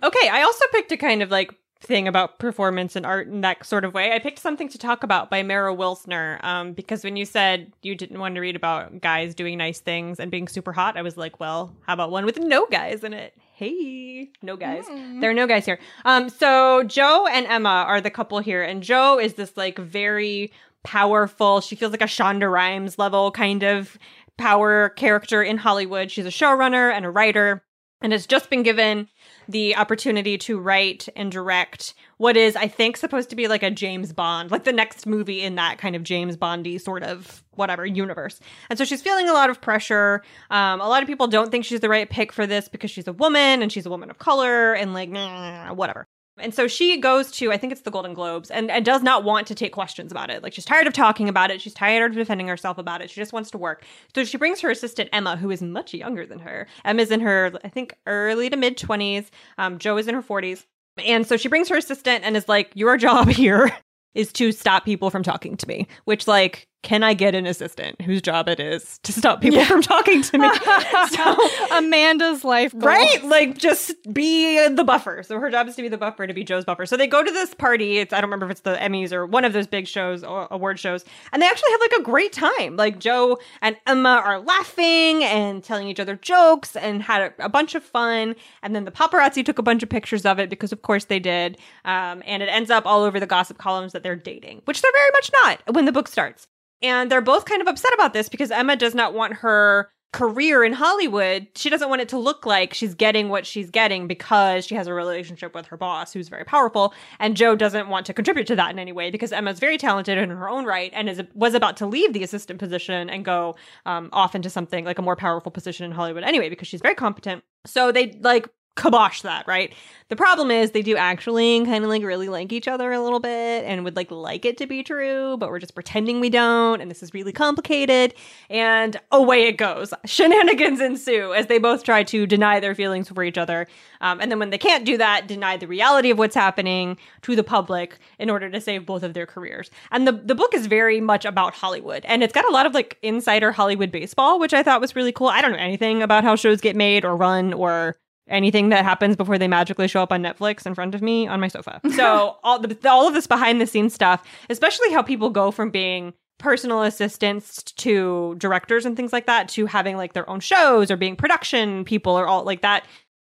Okay 0.03 0.29
i 0.29 0.43
also 0.43 0.65
picked 0.73 0.93
a 0.93 0.97
kind 0.97 1.23
of 1.23 1.31
like 1.31 1.53
thing 1.81 2.09
about 2.09 2.39
performance 2.39 2.97
and 2.97 3.05
art 3.05 3.29
in 3.29 3.43
that 3.43 3.65
sort 3.65 3.85
of 3.85 3.95
way. 3.95 4.13
I 4.13 4.19
picked 4.19 4.39
something 4.39 4.69
to 4.71 4.79
talk 4.79 5.03
about 5.03 5.31
by 5.31 5.43
Meryl 5.43 5.77
Wilsner 5.77 6.43
um, 6.43 6.73
because 6.73 7.05
when 7.05 7.17
you 7.17 7.25
said 7.25 7.73
you 7.83 7.95
didn't 7.95 8.19
want 8.19 8.35
to 8.35 8.41
read 8.41 8.57
about 8.57 9.01
guys 9.01 9.35
doing 9.35 9.59
nice 9.59 9.81
things 9.81 10.19
and 10.19 10.31
being 10.31 10.49
super 10.49 10.73
hot, 10.73 10.97
I 10.97 11.03
was 11.03 11.17
like, 11.17 11.39
well, 11.39 11.75
how 11.83 11.95
about 11.95 12.11
one 12.11 12.25
with 12.25 12.39
no 12.39 12.67
guys 12.67 13.05
in 13.05 13.13
it? 13.13 13.35
Hey, 13.55 14.31
no 14.43 14.57
guys. 14.57 14.85
Mm. 14.87 15.21
There 15.21 15.31
are 15.31 15.35
no 15.35 15.47
guys 15.47 15.65
here. 15.65 15.79
Um, 16.05 16.29
so 16.29 16.83
Jo 16.85 17.27
and 17.27 17.47
Emma 17.47 17.85
are 17.87 18.01
the 18.01 18.11
couple 18.11 18.39
here, 18.41 18.63
and 18.63 18.83
Jo 18.83 19.19
is 19.19 19.35
this 19.35 19.57
like 19.57 19.79
very 19.79 20.53
powerful. 20.83 21.61
She 21.61 21.77
feels 21.77 21.93
like 21.93 22.03
a 22.03 22.07
Shonda 22.07 22.51
Rhimes 22.51 22.99
level 22.99 23.31
kind 23.31 23.63
of 23.63 23.99
power 24.37 24.91
character 24.91 25.43
in 25.43 25.59
Hollywood. 25.59 26.11
She's 26.11 26.27
a 26.27 26.31
showrunner 26.31 26.93
and 26.93 27.05
a 27.05 27.11
writer 27.11 27.63
and 28.01 28.13
has 28.13 28.27
just 28.27 28.51
been 28.51 28.63
given 28.63 29.09
the 29.49 29.77
opportunity 29.77 30.39
to 30.39 30.59
write 30.59 31.09
and 31.17 31.31
direct 31.31 31.95
what 32.19 32.37
is, 32.37 32.57
I 32.57 32.69
think, 32.69 32.97
supposed 32.97 33.31
to 33.31 33.37
be 33.37 33.49
like 33.49 33.63
a 33.63 33.71
James 33.71 34.13
Bond, 34.13 34.51
like 34.51 34.65
the 34.65 34.73
next 34.73 35.07
movie 35.07 35.43
in 35.43 35.57
that 35.57 35.79
kind 35.79 35.95
of 35.95 36.03
James 36.03 36.37
Bondy 36.37 36.79
sort 36.79 37.03
of 37.03 37.43
whatever 37.53 37.85
universe. 37.85 38.41
And 38.71 38.79
so 38.79 38.85
she's 38.85 39.03
feeling 39.03 39.29
a 39.29 39.33
lot 39.33 39.51
of 39.51 39.61
pressure. 39.61 40.23
Um, 40.51 40.81
a 40.81 40.89
lot 40.89 41.03
of 41.03 41.07
people 41.07 41.27
don't 41.27 41.51
think 41.51 41.65
she's 41.65 41.81
the 41.81 41.89
right 41.89 42.09
pick 42.09 42.33
for 42.33 42.47
this 42.47 42.69
because 42.69 42.91
she's 42.91 43.09
a 43.09 43.13
woman 43.13 43.63
and 43.63 43.71
she's 43.71 43.87
a 43.87 43.91
woman 43.91 44.11
of 44.11 44.19
color 44.19 44.75
and 44.75 44.95
like, 44.95 45.11
nah, 45.11 45.73
whatever. 45.75 46.07
And 46.39 46.55
so 46.55 46.69
she 46.69 46.99
goes 46.99 47.31
to, 47.33 47.51
I 47.51 47.57
think 47.57 47.73
it's 47.73 47.83
the 47.83 47.91
Golden 47.91 48.13
Globes, 48.15 48.51
and, 48.51 48.71
and 48.71 48.85
does 48.85 49.03
not 49.03 49.25
want 49.25 49.47
to 49.47 49.55
take 49.55 49.73
questions 49.73 50.13
about 50.13 50.31
it. 50.31 50.43
Like 50.43 50.53
she's 50.53 50.65
tired 50.65 50.87
of 50.87 50.93
talking 50.93 51.29
about 51.29 51.51
it. 51.51 51.61
She's 51.61 51.75
tired 51.75 52.11
of 52.11 52.17
defending 52.17 52.49
herself 52.49 52.79
about 52.79 53.01
it. 53.01 53.11
She 53.11 53.21
just 53.21 53.33
wants 53.33 53.51
to 53.53 53.59
work. 53.59 53.85
So 54.15 54.25
she 54.25 54.37
brings 54.37 54.61
her 54.61 54.71
assistant, 54.71 55.09
Emma, 55.13 55.37
who 55.37 55.51
is 55.51 55.63
much 55.63 55.95
younger 55.95 56.27
than 56.27 56.39
her. 56.41 56.67
Emma's 56.85 57.11
in 57.11 57.21
her, 57.21 57.53
I 57.65 57.69
think, 57.69 57.95
early 58.07 58.51
to 58.51 58.57
mid 58.57 58.77
20s. 58.77 59.29
Um, 59.59 59.79
Jo 59.79 59.97
is 59.97 60.09
in 60.09 60.15
her 60.15 60.23
40s. 60.23 60.65
And 61.05 61.27
so 61.27 61.37
she 61.37 61.49
brings 61.49 61.69
her 61.69 61.77
assistant 61.77 62.25
and 62.25 62.37
is 62.37 62.49
like, 62.49 62.71
Your 62.75 62.97
job 62.97 63.29
here 63.31 63.71
is 64.15 64.33
to 64.35 64.53
stop 64.53 64.85
people 64.85 65.11
from 65.11 65.23
talking 65.23 65.57
to 65.57 65.69
me, 65.69 65.87
which, 66.05 66.27
like, 66.27 66.67
can 66.83 67.03
I 67.03 67.15
get 67.15 67.35
an 67.35 67.47
assistant 67.47 68.01
whose 68.03 68.23
job 68.23 68.49
it 68.49 68.61
is 68.61 68.99
to 69.03 69.13
stop 69.13 69.41
people 69.41 69.59
Yeah. 69.59 69.65
from 69.67 69.83
talking 69.83 70.23
to 70.23 70.39
me? 70.39 70.49
so, 71.11 71.77
Amanda's 71.77 72.45
life 72.45 72.73
goal. 72.73 72.83
right? 72.83 73.25
Like, 73.25 73.59
just 73.59 73.93
be 74.13 74.69
the 74.69 74.85
buffer. 74.85 75.23
So 75.25 75.41
her 75.41 75.51
job 75.51 75.67
is 75.69 75.75
to 75.77 75.83
be 75.83 75.89
the 75.89 75.99
buffer, 75.99 76.27
to 76.27 76.33
be 76.35 76.45
Jo's 76.45 76.65
buffer. 76.65 76.87
So 76.87 76.97
they 76.97 77.09
go 77.09 77.25
to 77.25 77.31
this 77.33 77.55
party. 77.55 77.99
It's 77.99 78.13
I 78.13 78.21
don't 78.21 78.29
remember 78.31 78.47
if 78.47 78.53
it's 78.53 78.61
the 78.61 78.77
Emmys 78.77 79.13
or 79.13 79.27
one 79.27 79.45
of 79.45 79.53
those 79.53 79.67
big 79.67 79.89
shows 79.89 80.23
or 80.23 80.47
award 80.51 80.79
shows, 80.79 81.05
and 81.33 81.43
they 81.43 81.47
actually 81.47 81.73
have 81.73 81.81
like 81.81 81.93
a 82.01 82.03
great 82.03 82.33
time. 82.33 82.77
Like 82.77 83.01
Jo 83.01 83.39
and 83.63 83.77
Emma 83.87 84.23
are 84.25 84.39
laughing 84.39 85.25
and 85.25 85.65
telling 85.65 85.89
each 85.89 85.99
other 86.01 86.17
jokes 86.17 86.77
and 86.77 87.03
had 87.03 87.33
a, 87.39 87.47
a 87.47 87.49
bunch 87.49 87.75
of 87.75 87.83
fun. 87.83 88.37
And 88.63 88.77
then 88.77 88.85
the 88.85 88.93
paparazzi 88.93 89.45
took 89.45 89.59
a 89.59 89.63
bunch 89.63 89.83
of 89.83 89.89
pictures 89.89 90.25
of 90.25 90.39
it 90.39 90.49
because, 90.51 90.73
of 90.73 90.83
course, 90.83 91.07
they 91.07 91.19
did. 91.19 91.59
Um, 91.85 92.23
and 92.27 92.43
it 92.45 92.49
ends 92.49 92.71
up 92.71 92.87
all 92.87 93.03
over 93.03 93.19
the 93.19 93.27
gossip 93.27 93.59
columns 93.59 93.93
that 93.93 94.03
they're 94.05 94.15
dating, 94.15 94.63
which 94.67 94.83
they're 94.83 94.93
very 94.93 95.11
much 95.13 95.31
not 95.33 95.75
when 95.75 95.85
the 95.85 95.93
book 95.93 96.07
starts. 96.09 96.47
And 96.83 97.11
they're 97.11 97.21
both 97.21 97.45
kind 97.45 97.63
of 97.63 97.69
upset 97.69 97.93
about 97.95 98.13
this 98.13 98.29
because 98.29 98.51
Emma 98.51 98.77
does 98.77 98.95
not 98.95 99.15
want 99.15 99.35
her 99.35 99.91
career 100.13 100.65
in 100.65 100.73
Hollywood. 100.73 101.47
She 101.57 101.69
doesn't 101.69 101.91
want 101.91 102.01
it 102.01 102.09
to 102.09 102.19
look 102.19 102.47
like 102.47 102.73
she's 102.73 102.95
getting 102.95 103.29
what 103.29 103.45
she's 103.45 103.71
getting 103.71 104.07
because 104.07 104.65
she 104.65 104.75
has 104.75 104.87
a 104.87 104.95
relationship 104.95 105.55
with 105.55 105.67
her 105.67 105.77
boss 105.77 106.13
who's 106.13 106.29
very 106.29 106.45
powerful. 106.45 106.95
And 107.19 107.37
Jo 107.37 107.55
doesn't 107.55 107.89
want 107.89 108.07
to 108.07 108.15
contribute 108.15 108.47
to 108.47 108.57
that 108.57 108.71
in 108.71 108.79
any 108.79 108.93
way 108.93 109.11
because 109.11 109.31
Emma's 109.31 109.59
very 109.59 109.77
talented 109.77 110.17
in 110.17 110.31
her 110.31 110.49
own 110.49 110.65
right 110.65 110.91
and 110.95 111.11
is 111.11 111.23
was 111.35 111.53
about 111.53 111.77
to 111.79 111.87
leave 111.87 112.15
the 112.15 112.23
assistant 112.23 112.59
position 112.59 113.11
and 113.11 113.27
go 113.27 113.57
um, 113.85 114.09
off 114.13 114.35
into 114.35 114.49
something 114.49 114.87
like 114.87 114.99
a 114.99 115.03
more 115.03 115.17
powerful 115.17 115.53
position 115.53 115.85
in 115.85 115.93
Hollywood 115.93 116.25
anyway 116.25 116.49
because 116.49 116.69
she's 116.69 116.81
very 116.81 116.95
competent. 116.95 117.45
So 117.67 117.93
they 117.93 118.13
like 118.23 118.49
kibosh 118.77 119.23
that, 119.23 119.47
right? 119.47 119.73
The 120.09 120.15
problem 120.15 120.53
is 120.53 120.71
they 120.71 120.83
do 120.83 120.97
actually 120.97 121.65
kind 121.65 121.83
of 121.83 121.91
like 121.91 122.05
really 122.05 122.29
like 122.29 122.53
each 122.53 122.69
other 122.69 122.93
a 122.93 123.03
little 123.03 123.19
bit 123.19 123.65
and 123.65 123.83
would 123.83 123.97
like 123.97 124.13
like 124.13 124.45
it 124.45 124.57
to 124.59 124.67
be 124.67 124.85
true, 124.85 125.37
but 125.39 125.51
we're 125.51 125.59
just 125.59 125.75
pretending 125.75 126.21
we 126.21 126.31
don't 126.31 126.81
and 126.81 126.89
this 126.89 127.03
is 127.03 127.13
really 127.13 127.33
complicated 127.33 128.15
and 128.49 129.01
away 129.11 129.49
it 129.49 129.57
goes. 129.57 129.93
Shenanigans 130.05 130.81
ensue 130.81 131.35
as 131.35 131.47
they 131.47 131.59
both 131.59 131.83
try 131.83 132.05
to 132.05 132.25
deny 132.25 132.61
their 132.61 132.75
feelings 132.75 133.09
for 133.09 133.25
each 133.25 133.37
other. 133.37 133.67
Um, 134.01 134.21
and 134.21 134.31
then 134.31 134.39
when 134.39 134.51
they 134.51 134.59
can't 134.59 134.85
do 134.85 134.97
that, 134.99 135.27
deny 135.27 135.57
the 135.57 135.67
reality 135.67 136.11
of 136.11 136.19
what's 136.19 136.37
happening 136.37 136.99
to 137.23 137.35
the 137.35 137.43
public 137.43 137.99
in 138.21 138.31
order 138.31 138.49
to 138.49 138.61
save 138.61 138.87
both 138.87 139.03
of 139.03 139.15
their 139.15 139.27
careers. 139.27 139.71
And 139.91 140.07
the 140.07 140.13
the 140.13 140.37
book 140.37 140.55
is 140.55 140.67
very 140.67 141.01
much 141.01 141.25
about 141.25 141.55
Hollywood 141.55 142.05
and 142.05 142.23
it's 142.23 142.33
got 142.33 142.45
a 142.45 142.53
lot 142.53 142.67
of 142.67 142.75
like 142.75 142.99
insider 143.03 143.51
Hollywood 143.51 143.91
baseball, 143.91 144.39
which 144.39 144.55
I 144.55 144.63
thought 144.63 144.81
was 144.81 144.95
really 144.95 145.13
cool. 145.13 145.29
I 145.29 145.41
don't 145.43 145.51
know 145.51 145.59
anything 145.59 146.01
about 146.01 146.23
how 146.23 146.37
shows 146.37 146.61
get 146.61 146.77
made 146.77 147.05
or 147.05 147.17
run 147.17 147.53
or 147.53 147.97
anything 148.29 148.71
that 148.71 148.85
happens 148.85 149.17
before 149.17 149.39
they 149.39 149.49
magically 149.49 149.89
show 149.89 150.03
up 150.03 150.13
on 150.13 150.23
Netflix 150.23 150.67
in 150.67 150.75
front 150.75 150.95
of 150.95 151.03
me 151.03 151.27
on 151.27 151.41
my 151.41 151.49
sofa. 151.49 151.81
So 151.95 152.37
all 152.45 152.59
the 152.59 152.77
all 152.89 153.09
of 153.09 153.15
this 153.15 153.27
behind 153.27 153.61
the 153.61 153.67
scenes 153.67 153.95
stuff, 153.95 154.23
especially 154.51 154.93
how 154.93 155.03
people 155.03 155.31
go 155.31 155.51
from 155.51 155.71
being 155.71 156.13
personal 156.39 156.83
assistants 156.83 157.63
to 157.63 158.35
directors 158.37 158.85
and 158.85 158.97
things 158.97 159.13
like 159.13 159.27
that 159.27 159.49
to 159.49 159.67
having 159.67 159.97
like 159.97 160.13
their 160.13 160.29
own 160.29 160.41
shows 160.41 160.91
or 160.91 160.97
being 160.97 161.17
production 161.17 161.85
people 161.85 162.19
or 162.19 162.27
all 162.27 162.45
like 162.45 162.61
that 162.61 162.85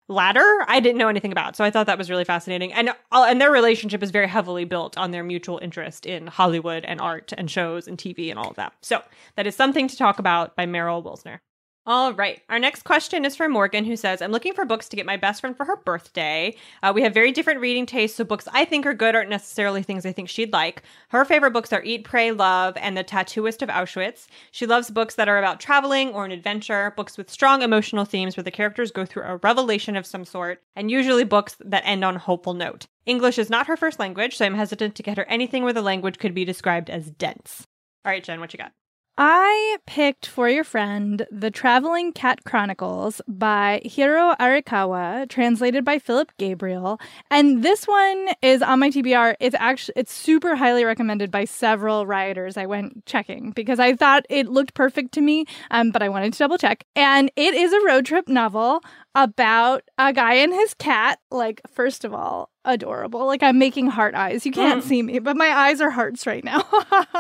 ladder 0.09 0.65
I 0.67 0.79
didn't 0.79 0.97
know 0.97 1.07
anything 1.07 1.31
about. 1.31 1.55
So 1.55 1.63
I 1.63 1.71
thought 1.71 1.87
that 1.87 1.97
was 1.97 2.09
really 2.09 2.25
fascinating. 2.25 2.73
And 2.73 2.89
uh, 2.89 3.25
and 3.27 3.41
their 3.41 3.51
relationship 3.51 4.03
is 4.03 4.11
very 4.11 4.27
heavily 4.27 4.65
built 4.65 4.97
on 4.97 5.11
their 5.11 5.23
mutual 5.23 5.59
interest 5.61 6.05
in 6.05 6.27
Hollywood 6.27 6.85
and 6.85 7.01
art 7.01 7.33
and 7.37 7.49
shows 7.49 7.87
and 7.87 7.97
TV 7.97 8.29
and 8.29 8.37
all 8.39 8.49
of 8.49 8.55
that. 8.55 8.73
So 8.81 9.01
that 9.35 9.47
is 9.47 9.55
something 9.55 9.87
to 9.87 9.97
talk 9.97 10.19
about 10.19 10.55
by 10.55 10.65
Meryl 10.65 11.03
Wilsner. 11.03 11.39
All 11.85 12.13
right. 12.13 12.41
Our 12.47 12.59
next 12.59 12.83
question 12.83 13.25
is 13.25 13.35
from 13.35 13.51
Morgan, 13.51 13.83
who 13.83 13.97
says, 13.97 14.21
I'm 14.21 14.31
looking 14.31 14.53
for 14.53 14.63
books 14.63 14.87
to 14.87 14.95
get 14.95 15.05
my 15.05 15.17
best 15.17 15.41
friend 15.41 15.55
for 15.55 15.65
her 15.65 15.75
birthday. 15.75 16.55
Uh, 16.81 16.93
we 16.95 17.01
have 17.01 17.13
very 17.13 17.33
different 17.33 17.59
reading 17.59 17.85
tastes, 17.85 18.15
so 18.15 18.23
books 18.23 18.47
I 18.53 18.63
think 18.63 18.85
are 18.85 18.93
good 18.93 19.15
aren't 19.15 19.29
necessarily 19.29 19.83
things 19.83 20.05
I 20.05 20.13
think 20.13 20.29
she'd 20.29 20.53
like. 20.53 20.83
Her 21.09 21.25
favorite 21.25 21.51
books 21.51 21.73
are 21.73 21.83
Eat, 21.83 22.05
Pray, 22.05 22.31
Love, 22.31 22.77
and 22.77 22.95
The 22.95 23.03
Tattooist 23.03 23.61
of 23.61 23.67
Auschwitz. 23.67 24.27
She 24.51 24.65
loves 24.65 24.91
books 24.91 25.15
that 25.15 25.27
are 25.27 25.37
about 25.37 25.59
traveling 25.59 26.11
or 26.11 26.23
an 26.23 26.31
adventure, 26.31 26.93
books 26.95 27.17
with 27.17 27.29
strong 27.29 27.61
emotional 27.61 28.05
themes 28.05 28.37
where 28.37 28.45
the 28.45 28.49
characters 28.49 28.89
go 28.89 29.05
through 29.05 29.23
a 29.23 29.37
revelation 29.43 29.97
of 29.97 30.05
some 30.05 30.23
sort, 30.23 30.61
and 30.77 30.89
usually 30.89 31.25
books 31.25 31.57
that 31.59 31.83
end 31.85 32.05
on 32.05 32.15
a 32.15 32.19
hopeful 32.19 32.53
note. 32.53 32.87
English 33.05 33.37
is 33.37 33.49
not 33.49 33.67
her 33.67 33.75
first 33.75 33.99
language, 33.99 34.37
so 34.37 34.45
I'm 34.45 34.55
hesitant 34.55 34.95
to 34.95 35.03
get 35.03 35.17
her 35.17 35.25
anything 35.25 35.65
where 35.65 35.73
the 35.73 35.81
language 35.81 36.17
could 36.17 36.33
be 36.33 36.45
described 36.45 36.89
as 36.89 37.11
dense. 37.11 37.67
All 38.05 38.11
right, 38.13 38.23
Jen, 38.23 38.39
what 38.39 38.53
you 38.53 38.57
got? 38.57 38.71
I 39.15 39.77
picked 39.85 40.25
for 40.25 40.49
your 40.49 40.63
friend 40.63 41.27
The 41.29 41.51
Traveling 41.51 42.13
Cat 42.13 42.43
Chronicles 42.45 43.21
by 43.27 43.79
Hiro 43.85 44.33
Arikawa, 44.39 45.29
translated 45.29 45.85
by 45.85 45.99
Philip 45.99 46.31
Gabriel. 46.39 46.99
And 47.29 47.63
this 47.63 47.87
one 47.87 48.29
is 48.41 48.63
on 48.63 48.79
my 48.79 48.89
TBR. 48.89 49.35
It's 49.39 49.55
actually 49.59 49.93
it's 49.97 50.11
super 50.11 50.55
highly 50.55 50.83
recommended 50.83 51.29
by 51.29 51.45
several 51.45 52.07
rioters. 52.07 52.57
I 52.57 52.65
went 52.65 53.05
checking 53.05 53.51
because 53.51 53.79
I 53.79 53.95
thought 53.95 54.25
it 54.31 54.47
looked 54.47 54.73
perfect 54.73 55.11
to 55.13 55.21
me, 55.21 55.45
um, 55.69 55.91
but 55.91 56.01
I 56.01 56.09
wanted 56.09 56.33
to 56.33 56.39
double 56.39 56.57
check. 56.57 56.83
And 56.95 57.31
it 57.35 57.53
is 57.53 57.71
a 57.71 57.85
road 57.85 58.07
trip 58.07 58.27
novel 58.27 58.81
about 59.13 59.83
a 59.99 60.11
guy 60.11 60.33
and 60.35 60.51
his 60.51 60.73
cat. 60.73 61.19
Like, 61.29 61.61
first 61.71 62.03
of 62.03 62.15
all, 62.15 62.49
adorable. 62.65 63.25
Like 63.25 63.43
I'm 63.43 63.57
making 63.59 63.87
heart 63.87 64.15
eyes. 64.15 64.45
You 64.45 64.51
can't 64.51 64.83
Mm. 64.83 64.87
see 64.87 65.01
me, 65.03 65.19
but 65.19 65.35
my 65.37 65.49
eyes 65.49 65.81
are 65.81 65.89
hearts 65.89 66.25
right 66.25 66.43
now. 66.43 66.63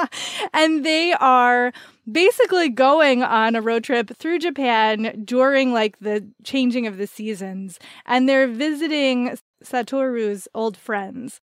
and 0.53 0.85
they 0.85 1.13
are 1.13 1.71
basically 2.11 2.69
going 2.69 3.23
on 3.23 3.55
a 3.55 3.61
road 3.61 3.83
trip 3.83 4.15
through 4.17 4.39
Japan 4.39 5.21
during 5.25 5.73
like 5.73 5.99
the 5.99 6.27
changing 6.43 6.87
of 6.87 6.97
the 6.97 7.07
seasons 7.07 7.79
and 8.05 8.27
they're 8.27 8.47
visiting 8.47 9.37
Satoru's 9.63 10.47
old 10.53 10.77
friends. 10.77 11.39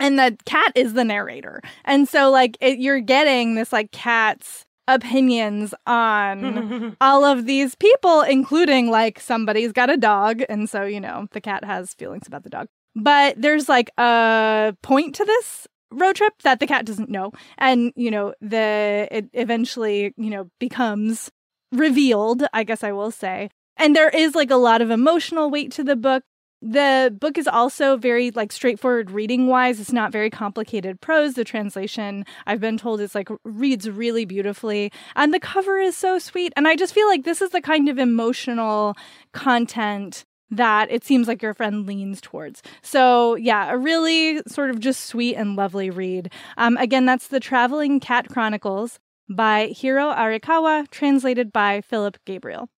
And 0.00 0.18
the 0.18 0.36
cat 0.44 0.72
is 0.74 0.94
the 0.94 1.04
narrator. 1.04 1.60
And 1.84 2.08
so 2.08 2.30
like 2.30 2.56
it, 2.60 2.78
you're 2.78 3.00
getting 3.00 3.54
this 3.54 3.72
like 3.72 3.92
cat's 3.92 4.64
opinions 4.88 5.72
on 5.86 6.96
all 7.00 7.24
of 7.24 7.46
these 7.46 7.74
people, 7.74 8.22
including 8.22 8.90
like 8.90 9.20
somebody's 9.20 9.72
got 9.72 9.90
a 9.90 9.96
dog. 9.96 10.42
And 10.48 10.68
so, 10.68 10.84
you 10.84 11.00
know, 11.00 11.28
the 11.32 11.40
cat 11.40 11.64
has 11.64 11.94
feelings 11.94 12.26
about 12.26 12.42
the 12.42 12.50
dog. 12.50 12.66
But 12.94 13.40
there's 13.40 13.68
like 13.68 13.90
a 13.98 14.76
point 14.82 15.14
to 15.16 15.24
this 15.24 15.66
road 15.90 16.16
trip 16.16 16.34
that 16.42 16.60
the 16.60 16.66
cat 16.66 16.86
doesn't 16.86 17.10
know. 17.10 17.32
And, 17.58 17.92
you 17.96 18.10
know, 18.10 18.34
the 18.40 19.08
it 19.10 19.28
eventually, 19.32 20.12
you 20.16 20.30
know, 20.30 20.50
becomes 20.58 21.30
revealed, 21.72 22.44
I 22.52 22.64
guess 22.64 22.84
I 22.84 22.92
will 22.92 23.10
say. 23.10 23.50
And 23.76 23.96
there 23.96 24.08
is 24.08 24.34
like 24.34 24.50
a 24.50 24.56
lot 24.56 24.82
of 24.82 24.90
emotional 24.90 25.50
weight 25.50 25.72
to 25.72 25.84
the 25.84 25.96
book. 25.96 26.22
The 26.62 27.14
book 27.20 27.36
is 27.36 27.46
also 27.46 27.96
very 27.96 28.30
like 28.30 28.50
straightforward 28.50 29.10
reading 29.10 29.48
wise. 29.48 29.80
It's 29.80 29.92
not 29.92 30.12
very 30.12 30.30
complicated 30.30 31.00
prose. 31.00 31.34
The 31.34 31.44
translation, 31.44 32.24
I've 32.46 32.60
been 32.60 32.78
told, 32.78 33.00
is 33.00 33.14
like 33.14 33.28
reads 33.44 33.90
really 33.90 34.24
beautifully. 34.24 34.90
And 35.14 35.34
the 35.34 35.40
cover 35.40 35.78
is 35.78 35.96
so 35.96 36.18
sweet. 36.18 36.52
And 36.56 36.66
I 36.66 36.76
just 36.76 36.94
feel 36.94 37.08
like 37.08 37.24
this 37.24 37.42
is 37.42 37.50
the 37.50 37.60
kind 37.60 37.88
of 37.88 37.98
emotional 37.98 38.96
content 39.32 40.24
that 40.50 40.90
it 40.90 41.04
seems 41.04 41.28
like 41.28 41.42
your 41.42 41.54
friend 41.54 41.86
leans 41.86 42.20
towards. 42.20 42.62
So, 42.82 43.34
yeah, 43.36 43.72
a 43.72 43.78
really 43.78 44.42
sort 44.46 44.70
of 44.70 44.80
just 44.80 45.06
sweet 45.06 45.36
and 45.36 45.56
lovely 45.56 45.90
read. 45.90 46.32
Um, 46.56 46.76
again, 46.76 47.06
that's 47.06 47.28
The 47.28 47.40
Traveling 47.40 48.00
Cat 48.00 48.28
Chronicles 48.28 48.98
by 49.28 49.68
Hiro 49.68 50.12
Arikawa, 50.12 50.88
translated 50.90 51.52
by 51.52 51.80
Philip 51.80 52.18
Gabriel. 52.24 52.68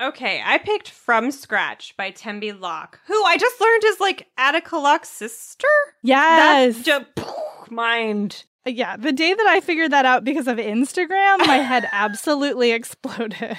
Okay, 0.00 0.42
I 0.44 0.58
picked 0.58 0.90
From 0.90 1.30
Scratch 1.30 1.96
by 1.96 2.10
Tembi 2.10 2.58
Locke, 2.58 2.98
who 3.06 3.22
I 3.24 3.36
just 3.36 3.60
learned 3.60 3.84
is 3.84 4.00
like 4.00 4.26
Attica 4.36 4.76
Locke's 4.76 5.10
sister. 5.10 5.68
Yes. 6.02 6.74
That's 6.74 6.84
just 6.84 7.06
mind. 7.70 8.44
Yeah, 8.64 8.96
the 8.96 9.12
day 9.12 9.34
that 9.34 9.46
I 9.46 9.60
figured 9.60 9.90
that 9.90 10.04
out 10.04 10.22
because 10.22 10.46
of 10.46 10.56
Instagram, 10.56 11.38
my 11.46 11.56
head 11.56 11.88
absolutely 11.92 12.70
exploded. 12.70 13.56